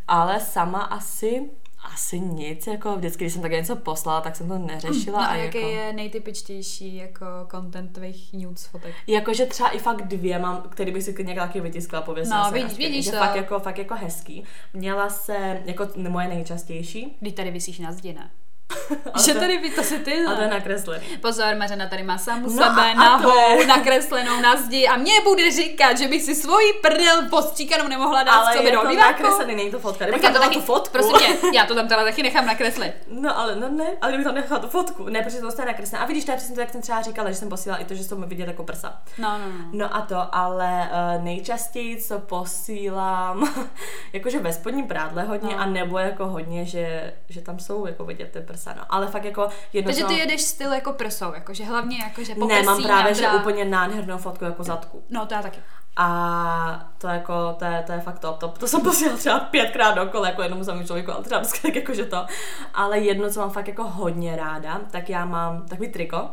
Ale 0.08 0.40
sama 0.40 0.80
asi 0.82 1.50
asi 1.84 2.20
nic, 2.20 2.68
jako 2.68 2.96
vždycky, 2.96 3.24
když 3.24 3.34
jsem 3.34 3.42
tak 3.42 3.52
něco 3.52 3.76
poslala, 3.76 4.22
tak 4.22 4.36
jsem 4.36 4.48
to 4.48 4.58
neřešila. 4.58 5.20
No 5.20 5.26
a, 5.26 5.28
a 5.28 5.36
jaký 5.36 5.58
jako... 5.58 5.70
je 5.70 5.94
nejtypičtější 5.94 6.96
jako 6.96 7.26
content 7.52 7.94
tvých 7.94 8.34
nudes 8.34 8.66
fotek? 8.66 8.96
Jakože 9.08 9.46
třeba 9.46 9.70
i 9.70 9.80
fakt 9.80 10.08
dvě 10.08 10.40
mám, 10.40 10.62
který 10.70 10.92
bych 10.92 11.04
si 11.04 11.14
klidně 11.14 11.36
taky 11.36 11.62
vytiskla, 11.62 12.02
pověsila 12.02 12.44
No, 12.44 12.52
vidíš, 12.52 12.78
vidíš 12.78 13.06
to. 13.06 13.12
Fakt 13.12 13.36
jako, 13.36 13.60
fakt 13.60 13.78
jako 13.78 13.96
hezký. 13.96 14.44
Měla 14.74 15.10
se, 15.10 15.62
jako 15.66 15.88
moje 16.10 16.28
nejčastější. 16.28 17.18
Když 17.20 17.34
tady 17.34 17.52
vysíš 17.52 17.80
na 17.80 17.92
zdi, 17.92 18.14
ne? 18.14 18.32
že 19.26 19.34
tady 19.34 19.58
by 19.58 19.70
to 19.70 19.84
si 19.84 20.00
ty. 20.00 20.26
A 20.26 20.36
to 20.36 20.42
je 20.42 20.48
nakreslený. 20.48 21.06
Pozor, 21.22 21.56
Mařena 21.56 21.88
tady 21.88 22.04
má 22.04 22.18
samu 22.18 22.50
no 22.50 22.64
sebe 22.64 22.96
nahou, 22.96 23.60
je... 23.60 23.68
nakreslenou 23.68 24.42
na 24.42 24.56
zdi 24.56 24.88
a 24.88 24.98
mě 24.98 25.22
bude 25.24 25.52
říkat, 25.52 25.98
že 25.98 26.08
by 26.08 26.20
si 26.20 26.36
svoji 26.36 26.74
prdel 26.74 27.30
postříkanou 27.30 27.88
nemohla 27.88 28.24
dát 28.24 28.32
ale 28.34 28.58
co 28.58 28.64
by 28.64 28.72
do 28.72 28.80
Ale 28.80 28.96
nakreslený, 28.96 29.56
není 29.56 29.72
to 29.72 29.80
fotka. 29.80 30.06
Kdyby 30.06 30.20
tam 30.20 30.34
to 30.34 30.40
taky, 30.40 30.56
tu 30.56 30.62
fotku. 30.62 30.92
Prosím 30.92 31.12
mě, 31.16 31.60
já 31.60 31.66
to 31.66 31.76
tam 31.76 31.88
teda 31.88 32.04
taky 32.04 32.24
nechám 32.24 32.46
nakreslit. 32.46 32.94
No 33.08 33.38
ale 33.38 33.56
no 33.56 33.70
ne, 33.70 33.86
ale 34.02 34.12
kdyby 34.12 34.24
tam 34.24 34.36
nechala 34.36 34.62
tu 34.62 34.68
fotku. 34.68 35.10
Ne, 35.10 35.22
protože 35.22 35.38
to 35.38 35.46
dostane 35.46 35.72
nakreslené. 35.72 36.04
A 36.04 36.08
vidíš, 36.08 36.26
to 36.26 36.32
je 36.32 36.38
přesně 36.38 36.56
to, 36.56 36.62
jak 36.62 36.70
jsem 36.70 36.82
třeba 36.82 37.02
říkala, 37.02 37.30
že 37.30 37.36
jsem 37.36 37.50
posílala 37.50 37.82
i 37.82 37.86
to, 37.86 37.96
že 37.96 38.04
jsem 38.04 38.24
vidět 38.24 38.48
jako 38.48 38.64
prsa. 38.64 39.02
No, 39.18 39.38
no, 39.38 39.46
no. 39.48 39.66
No 39.72 39.96
a 39.96 40.02
to, 40.02 40.36
ale 40.36 40.90
uh, 41.18 41.24
nejčastěji, 41.24 42.02
co 42.02 42.20
posílám, 42.20 43.54
jakože 44.14 44.40
ve 44.40 44.54
spodním 44.54 44.88
prádle 44.88 45.24
hodně, 45.24 45.56
no. 45.56 45.62
a 45.62 45.66
nebo 45.66 45.98
jako 45.98 46.28
hodně, 46.28 46.66
že, 46.66 47.14
že 47.30 47.42
tam 47.42 47.60
jsou 47.60 47.86
jako 47.86 48.06
vidět 48.06 48.32
ty 48.32 48.40
prsa. 48.40 48.61
No. 48.66 48.84
Ale 48.90 49.08
fakt 49.08 49.26
jako 49.26 49.50
jedno. 49.74 49.90
Takže 49.90 50.06
ty 50.06 50.14
jedeš 50.14 50.42
styl 50.42 50.74
jako 50.74 50.94
prsou, 50.94 51.34
jakože 51.34 51.66
hlavně 51.66 51.98
jakože 51.98 52.36
poprsí. 52.36 52.56
Ne, 52.56 52.64
mám 52.64 52.84
právě, 52.84 53.14
že 53.14 53.30
úplně 53.30 53.66
nádhernou 53.66 54.18
fotku 54.18 54.46
jako 54.46 54.64
zadku. 54.64 55.04
No, 55.10 55.26
to 55.26 55.34
já 55.34 55.42
taky. 55.42 55.60
A 55.98 56.90
to 56.98 57.08
jako, 57.08 57.56
to 57.60 57.66
je, 57.66 57.84
to 57.88 57.92
je 57.92 58.00
fakt 58.00 58.20
top, 58.20 58.38
top. 58.38 58.58
To 58.58 58.68
jsem 58.68 58.82
posílala 58.82 59.18
třeba 59.18 59.40
pětkrát 59.40 59.96
dokola, 59.96 60.28
jako 60.28 60.42
jednomu 60.42 60.64
samému 60.64 60.88
člověku, 60.88 61.12
ale 61.12 61.24
třeba 61.24 61.42
tak 61.62 61.76
jakože 61.76 62.06
to. 62.06 62.26
Ale 62.74 63.00
jedno, 63.00 63.30
co 63.30 63.40
mám 63.40 63.50
fakt 63.50 63.68
jako 63.68 63.84
hodně 63.84 64.36
ráda, 64.36 64.82
tak 64.92 65.10
já 65.10 65.26
mám 65.26 65.66
takový 65.68 65.90
triko, 65.90 66.30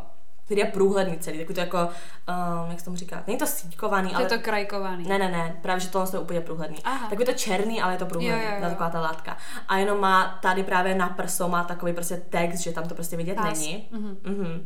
který 0.49 0.61
je 0.61 0.67
průhledný 0.67 1.19
celý, 1.19 1.39
takový 1.39 1.55
to 1.55 1.61
jako, 1.61 1.79
um, 1.79 2.71
jak 2.71 2.79
se 2.79 2.85
tomu 2.85 2.97
říká, 2.97 3.23
není 3.27 3.39
to 3.39 3.47
síťkovaný, 3.47 4.15
ale... 4.15 4.23
Je 4.25 4.29
to 4.29 4.39
krajkovaný. 4.39 5.09
Ne, 5.09 5.19
ne, 5.19 5.31
ne, 5.31 5.57
právě, 5.63 5.81
že 5.81 5.89
tohle 5.89 6.09
je 6.13 6.19
úplně 6.19 6.41
průhledný. 6.41 6.79
Aha. 6.85 7.09
Takový 7.09 7.27
to 7.27 7.33
černý, 7.33 7.83
ale 7.83 7.93
je 7.93 7.99
to 7.99 8.07
průhledný, 8.07 8.45
jo, 8.45 8.51
jo, 8.51 8.57
jo. 8.63 8.69
taková 8.69 8.91
ta 8.91 9.01
látka. 9.01 9.37
A 9.69 9.77
jenom 9.77 10.01
má 10.01 10.39
tady 10.43 10.63
právě 10.63 10.95
na 10.95 11.09
prso 11.09 11.49
má 11.49 11.65
takový 11.65 11.93
prostě 11.93 12.17
text, 12.17 12.61
že 12.61 12.73
tam 12.73 12.89
to 12.89 12.95
prostě 12.95 13.17
vidět 13.17 13.35
Pás. 13.35 13.59
není. 13.59 13.89
Mm-hmm. 13.93 14.17
Mm-hmm 14.17 14.61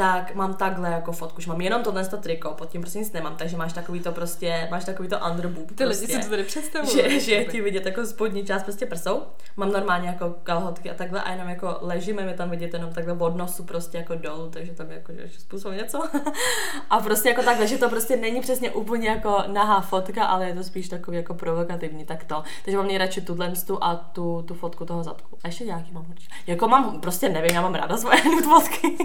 tak 0.00 0.34
mám 0.34 0.54
takhle 0.54 0.90
jako 0.90 1.12
fotku, 1.12 1.40
že 1.40 1.48
mám 1.48 1.60
jenom 1.60 1.82
tohle 1.82 2.04
to 2.04 2.16
triko, 2.16 2.50
pod 2.50 2.68
tím 2.68 2.80
prostě 2.80 2.98
nic 2.98 3.12
nemám, 3.12 3.36
takže 3.36 3.56
máš 3.56 3.72
takový 3.72 4.00
to 4.00 4.12
prostě, 4.12 4.68
máš 4.70 4.84
takový 4.84 5.08
to 5.08 5.18
underboob. 5.30 5.68
Ty 5.68 5.74
prostě, 5.74 6.06
lidi 6.06 6.14
si 6.14 6.20
to 6.24 6.30
tady 6.30 6.44
představují. 6.44 6.92
že, 6.96 7.20
že 7.20 7.32
je 7.32 7.44
ti 7.44 7.60
vidět 7.60 7.86
jako 7.86 8.06
spodní 8.06 8.44
část 8.44 8.62
prostě 8.62 8.86
prsou. 8.86 9.22
Mám 9.56 9.72
normálně 9.72 10.08
jako 10.08 10.34
kalhotky 10.42 10.90
a 10.90 10.94
takhle 10.94 11.22
a 11.22 11.32
jenom 11.32 11.48
jako 11.48 11.76
ležíme, 11.80 12.24
mi 12.24 12.34
tam 12.34 12.50
vidět 12.50 12.74
jenom 12.74 12.92
takhle 12.92 13.14
od 13.14 13.36
nosu 13.36 13.64
prostě 13.64 13.98
jako 13.98 14.14
dolů, 14.14 14.50
takže 14.50 14.72
tam 14.72 14.90
jako 14.90 15.12
že 15.12 15.38
způsob 15.38 15.72
něco. 15.72 16.02
a 16.90 17.00
prostě 17.00 17.28
jako 17.28 17.42
takhle, 17.42 17.66
že 17.66 17.78
to 17.78 17.88
prostě 17.88 18.16
není 18.16 18.40
přesně 18.40 18.70
úplně 18.70 19.08
jako 19.08 19.42
nahá 19.46 19.80
fotka, 19.80 20.24
ale 20.24 20.46
je 20.48 20.54
to 20.54 20.64
spíš 20.64 20.88
takový 20.88 21.16
jako 21.16 21.34
provokativní, 21.34 22.04
tak 22.04 22.24
to. 22.24 22.42
Takže 22.64 22.76
mám 22.76 22.86
nejradši 22.86 23.20
tuhle 23.20 23.52
a 23.80 23.94
tu, 23.96 24.42
tu 24.48 24.54
fotku 24.54 24.84
toho 24.84 25.02
zadku. 25.02 25.38
A 25.44 25.48
ještě 25.48 25.64
nějaký 25.64 25.92
mám 25.92 26.06
určitě. 26.10 26.34
Jako 26.46 26.68
mám, 26.68 27.00
prostě 27.00 27.28
nevím, 27.28 27.54
já 27.54 27.62
mám 27.62 27.74
ráda 27.74 27.96
svoje 27.96 28.18
fotky. 28.44 28.96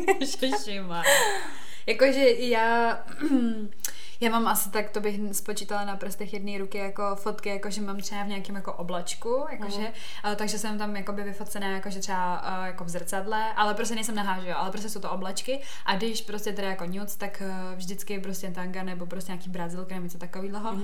Jakože 1.86 2.30
já 2.30 3.04
Já 4.20 4.32
mám 4.32 4.48
asi 4.48 4.70
tak, 4.70 4.90
to 4.90 5.00
bych 5.00 5.20
spočítala 5.32 5.86
na 5.86 5.96
prstech 5.96 6.34
jedné 6.34 6.58
ruky 6.58 6.78
jako 6.78 7.16
fotky, 7.16 7.50
jakože 7.50 7.82
mám 7.82 7.98
třeba 7.98 8.24
v 8.24 8.28
nějakém 8.28 8.56
jako 8.56 8.74
oblačku, 8.74 9.46
jakože, 9.52 9.82
uh-huh. 9.82 10.30
uh, 10.30 10.36
takže 10.36 10.60
jsem 10.60 10.78
tam 10.78 10.96
jakoby 10.96 11.24
vyfocená 11.24 11.68
jakože 11.72 12.00
třeba 12.00 12.42
uh, 12.60 12.66
jako 12.66 12.84
v 12.84 12.90
zrcadle, 12.90 13.54
ale 13.54 13.74
prostě 13.74 13.96
nejsem 13.96 14.16
nahá, 14.16 14.40
že 14.40 14.50
jo, 14.50 14.56
ale 14.58 14.72
prostě 14.72 14.90
jsou 14.90 15.00
to 15.00 15.12
oblačky 15.12 15.62
a 15.86 15.96
když 15.96 16.22
prostě 16.22 16.54
teda 16.54 16.68
jako 16.68 16.86
nuc, 16.86 17.16
tak 17.16 17.44
uh, 17.46 17.78
vždycky 17.78 18.20
prostě 18.20 18.52
tanga 18.52 18.84
nebo 18.84 19.06
prostě 19.06 19.32
nějaký 19.32 19.50
brazilka 19.50 19.96
nebo 19.96 20.04
něco 20.04 20.18
takového, 20.18 20.72
uh, 20.72 20.82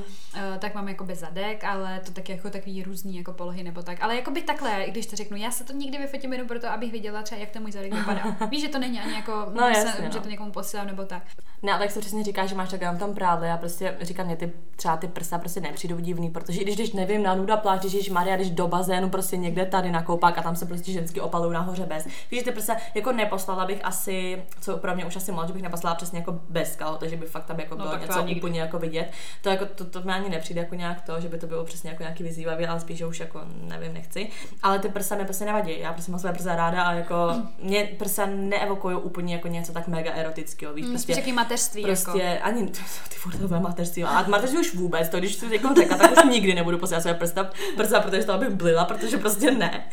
tak 0.60 0.76
mám 0.76 0.88
jako 0.88 1.04
bez 1.04 1.20
zadek, 1.20 1.64
ale 1.64 2.00
to 2.06 2.12
tak 2.12 2.30
jako 2.30 2.50
takový 2.50 2.84
různý 2.84 3.18
jako 3.18 3.34
polohy 3.34 3.64
nebo 3.64 3.84
tak, 3.84 4.04
ale 4.04 4.16
jako 4.16 4.32
by 4.32 4.42
takhle, 4.42 4.86
když 4.88 5.06
to 5.06 5.16
řeknu, 5.16 5.38
já 5.38 5.52
se 5.52 5.64
to 5.64 5.74
nikdy 5.74 5.98
vyfotím 5.98 6.34
jenom 6.34 6.48
proto, 6.48 6.70
abych 6.70 6.92
viděla 6.92 7.22
třeba, 7.22 7.42
jak 7.42 7.50
ten 7.50 7.62
můj 7.62 7.72
zadek 7.72 7.94
vypadá. 7.94 8.24
Víš, 8.52 8.62
že 8.62 8.70
to 8.70 8.80
není 8.80 9.00
ani 9.00 9.14
jako, 9.14 9.46
no, 9.54 9.68
jasně, 9.68 9.92
se, 9.92 10.02
no. 10.02 10.12
že 10.12 10.20
to 10.20 10.30
někomu 10.30 10.52
posílám 10.52 10.88
nebo 10.88 11.06
tak. 11.06 11.24
Ne, 11.62 11.74
ale 11.74 11.84
jak 11.84 11.92
se 11.92 12.00
přesně 12.00 12.24
říká, 12.24 12.46
že 12.46 12.56
máš 12.56 12.70
tak 12.70 12.80
tam 12.80 13.14
prádle, 13.22 13.48
já 13.48 13.58
prostě 13.58 13.98
říkám, 14.02 14.26
mě 14.26 14.36
ty, 14.36 14.52
třeba 14.76 14.98
ty 14.98 15.08
prsa 15.08 15.38
prostě 15.38 15.62
nepřijdou 15.62 16.00
divný, 16.00 16.30
protože 16.30 16.62
i 16.62 16.64
když, 16.64 16.76
když 16.76 16.94
nevím, 16.94 17.24
na 17.24 17.36
nuda 17.36 17.58
pláž, 17.58 17.80
když 17.80 18.10
Maria, 18.10 18.36
když 18.36 18.50
do 18.50 18.68
bazénu 18.68 19.10
prostě 19.10 19.38
někde 19.38 19.66
tady 19.66 19.92
na 19.92 20.04
koupák 20.04 20.38
a 20.38 20.42
tam 20.42 20.56
se 20.56 20.66
prostě 20.66 20.92
ženský 20.92 21.22
opalují 21.22 21.54
nahoře 21.54 21.86
bez. 21.86 22.08
Víš, 22.32 22.44
ty 22.44 22.52
prsa 22.52 22.76
jako 22.96 23.12
neposlala 23.12 23.66
bych 23.66 23.86
asi, 23.86 24.44
co 24.62 24.78
pro 24.78 24.96
mě 24.96 25.06
už 25.06 25.16
asi 25.16 25.32
moc, 25.32 25.48
že 25.48 25.54
bych 25.54 25.62
neposlala 25.62 25.96
přesně 25.96 26.20
jako 26.20 26.40
bez 26.50 26.76
kal, 26.76 26.98
takže 26.98 27.16
by 27.16 27.26
fakt 27.26 27.46
tam 27.46 27.60
jako 27.60 27.76
no, 27.76 27.84
bylo 27.84 27.96
no, 27.98 28.02
něco 28.02 28.38
úplně 28.38 28.60
jako 28.60 28.80
vidět. 28.80 29.12
To 29.42 29.50
jako 29.50 29.66
to, 29.66 29.86
to, 29.86 30.02
mě 30.02 30.14
ani 30.14 30.30
nepřijde 30.30 30.62
jako 30.62 30.76
nějak 30.76 31.02
to, 31.02 31.22
že 31.22 31.30
by 31.30 31.38
to 31.38 31.48
bylo 31.48 31.66
přesně 31.66 31.90
jako 31.90 32.04
nějaký 32.04 32.24
vyzývavý, 32.24 32.68
ale 32.68 32.80
spíš, 32.80 32.98
že 32.98 33.06
už 33.06 33.20
jako 33.20 33.42
nevím, 33.46 33.94
nechci. 33.94 34.30
Ale 34.64 34.80
ty 34.80 34.90
prsa 34.90 35.16
mi 35.16 35.24
prostě 35.24 35.46
nevadí. 35.46 35.80
Já 35.80 35.94
prostě 35.94 36.12
mám 36.12 36.20
své 36.20 36.34
prsa 36.34 36.56
ráda 36.56 36.84
a 36.84 36.94
jako 36.94 37.16
mě 37.64 37.90
prsa 37.98 38.26
neevokují 38.26 38.96
úplně 38.96 39.36
jako 39.36 39.48
něco 39.48 39.74
tak 39.74 39.88
mega 39.88 40.12
erotického. 40.12 40.74
Víš, 40.74 40.86
mm, 40.86 40.92
prostě, 40.92 41.34
mateřství. 41.34 41.84
Prostě 41.84 42.20
jako. 42.20 42.46
ani 42.46 42.72
ty 43.12 43.18
furt 43.18 43.60
mateřství. 43.60 44.04
A 44.04 44.28
mateřství 44.28 44.60
už 44.60 44.74
vůbec, 44.76 45.10
to 45.10 45.20
když 45.20 45.36
si 45.36 45.54
jako 45.54 45.76
řekla, 45.76 45.98
tak 45.98 46.12
už 46.12 46.32
nikdy 46.32 46.56
nebudu 46.56 46.78
posílat 46.78 47.02
své 47.02 47.14
prsta, 47.14 47.50
prsta, 47.78 48.00
protože 48.00 48.24
to 48.24 48.34
abych 48.34 48.50
blila, 48.50 48.86
protože 48.86 49.18
prostě 49.18 49.52
ne. 49.52 49.84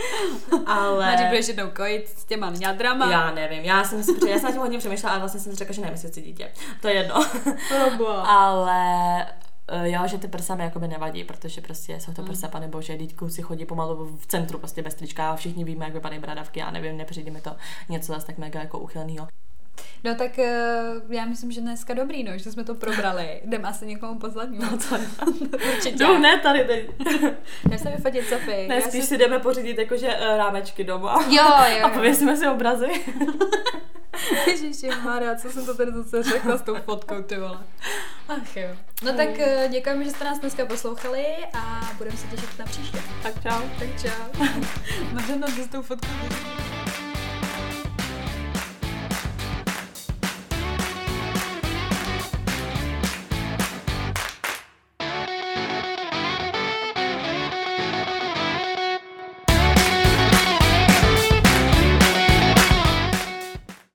Ale... 0.66 1.06
Máš 1.06 1.28
budeš 1.28 1.48
jednou 1.48 1.70
kojit 1.76 2.08
s 2.08 2.24
těma 2.24 2.50
ňadrama. 2.50 3.10
Já 3.10 3.30
nevím, 3.30 3.64
já 3.64 3.84
jsem 3.84 4.02
si, 4.02 4.28
já 4.28 4.36
jsem 4.36 4.44
na 4.44 4.50
tím 4.50 4.60
hodně 4.60 4.78
přemýšlela, 4.78 5.12
ale 5.12 5.20
vlastně 5.20 5.40
jsem 5.40 5.52
si 5.52 5.58
řekla, 5.58 5.74
že 5.74 5.80
nevím, 5.80 5.98
jestli 6.02 6.22
dítě. 6.22 6.50
To 6.80 6.88
je 6.88 6.94
jedno. 6.94 7.14
ale 8.28 9.22
eh, 9.68 9.90
jo, 9.90 10.02
že 10.06 10.18
ty 10.18 10.28
prsa 10.28 10.54
mi 10.54 10.64
jakoby 10.64 10.88
nevadí, 10.88 11.24
protože 11.24 11.60
prostě 11.60 12.00
jsou 12.00 12.12
to 12.12 12.22
mm. 12.22 12.28
prsa, 12.28 12.48
pane 12.48 12.68
bože, 12.68 12.96
teď 12.96 13.14
si 13.28 13.42
chodí 13.42 13.64
pomalu 13.64 14.18
v 14.20 14.26
centru 14.26 14.58
prostě 14.58 14.82
bez 14.82 14.94
trička 14.94 15.30
a 15.30 15.36
všichni 15.36 15.64
víme, 15.64 15.84
jak 15.84 15.94
vypadají 15.94 16.20
bradavky, 16.20 16.60
já 16.60 16.70
nevím, 16.70 16.96
nepřijde 16.96 17.30
mi 17.30 17.40
to 17.40 17.56
něco 17.88 18.12
zase 18.12 18.26
tak 18.26 18.38
mega 18.38 18.60
jako 18.60 18.78
uchylného. 18.78 19.28
No 20.04 20.14
tak 20.14 20.38
uh, 20.38 21.12
já 21.12 21.24
myslím, 21.24 21.52
že 21.52 21.60
dneska 21.60 21.94
dobrý, 21.94 22.24
no, 22.24 22.38
že 22.38 22.52
jsme 22.52 22.64
to 22.64 22.74
probrali. 22.74 23.40
Jdeme 23.44 23.68
asi 23.68 23.86
někomu 23.86 24.18
pozvat. 24.18 24.48
No 24.50 24.78
co? 24.78 24.98
Určitě. 25.74 26.04
No 26.04 26.18
ne 26.18 26.38
tady 26.38 26.64
teď. 26.64 26.90
Jdeme 27.64 27.78
se 27.78 27.90
vyfotit 27.90 28.28
Sofie. 28.28 28.68
Ne, 28.68 28.82
spíš 28.82 29.00
si... 29.00 29.06
si 29.06 29.18
jdeme 29.18 29.38
pořídit 29.38 29.78
jakože 29.78 30.06
uh, 30.06 30.36
rámečky 30.36 30.84
doma. 30.84 31.24
Jo, 31.28 31.44
jo. 31.78 31.86
A 31.86 31.88
pověsíme 31.88 32.36
si 32.36 32.48
obrazy. 32.48 33.04
Ježiši 34.46 34.88
Maria, 35.04 35.34
co 35.34 35.50
jsem 35.50 35.66
to 35.66 35.74
tady 35.74 35.92
zase 35.92 36.22
řekla 36.22 36.58
s 36.58 36.62
tou 36.62 36.74
fotkou, 36.74 37.22
ty 37.22 37.36
vole. 37.36 37.58
Ach 38.28 38.56
jo. 38.56 38.68
No 39.04 39.12
tak 39.12 39.28
uh, 39.28 39.70
děkujeme, 39.70 40.04
že 40.04 40.10
jste 40.10 40.24
nás 40.24 40.38
dneska 40.38 40.66
poslouchali 40.66 41.24
a 41.54 41.90
budeme 41.98 42.16
se 42.16 42.26
těšit 42.26 42.58
na 42.58 42.64
příště. 42.64 42.98
Tak 43.22 43.34
čau. 43.42 43.62
Tak 43.78 43.88
čau. 44.02 44.44
Mařena, 45.12 45.46
s 45.46 45.68
tou 45.68 45.82
fotkou. 45.82 46.77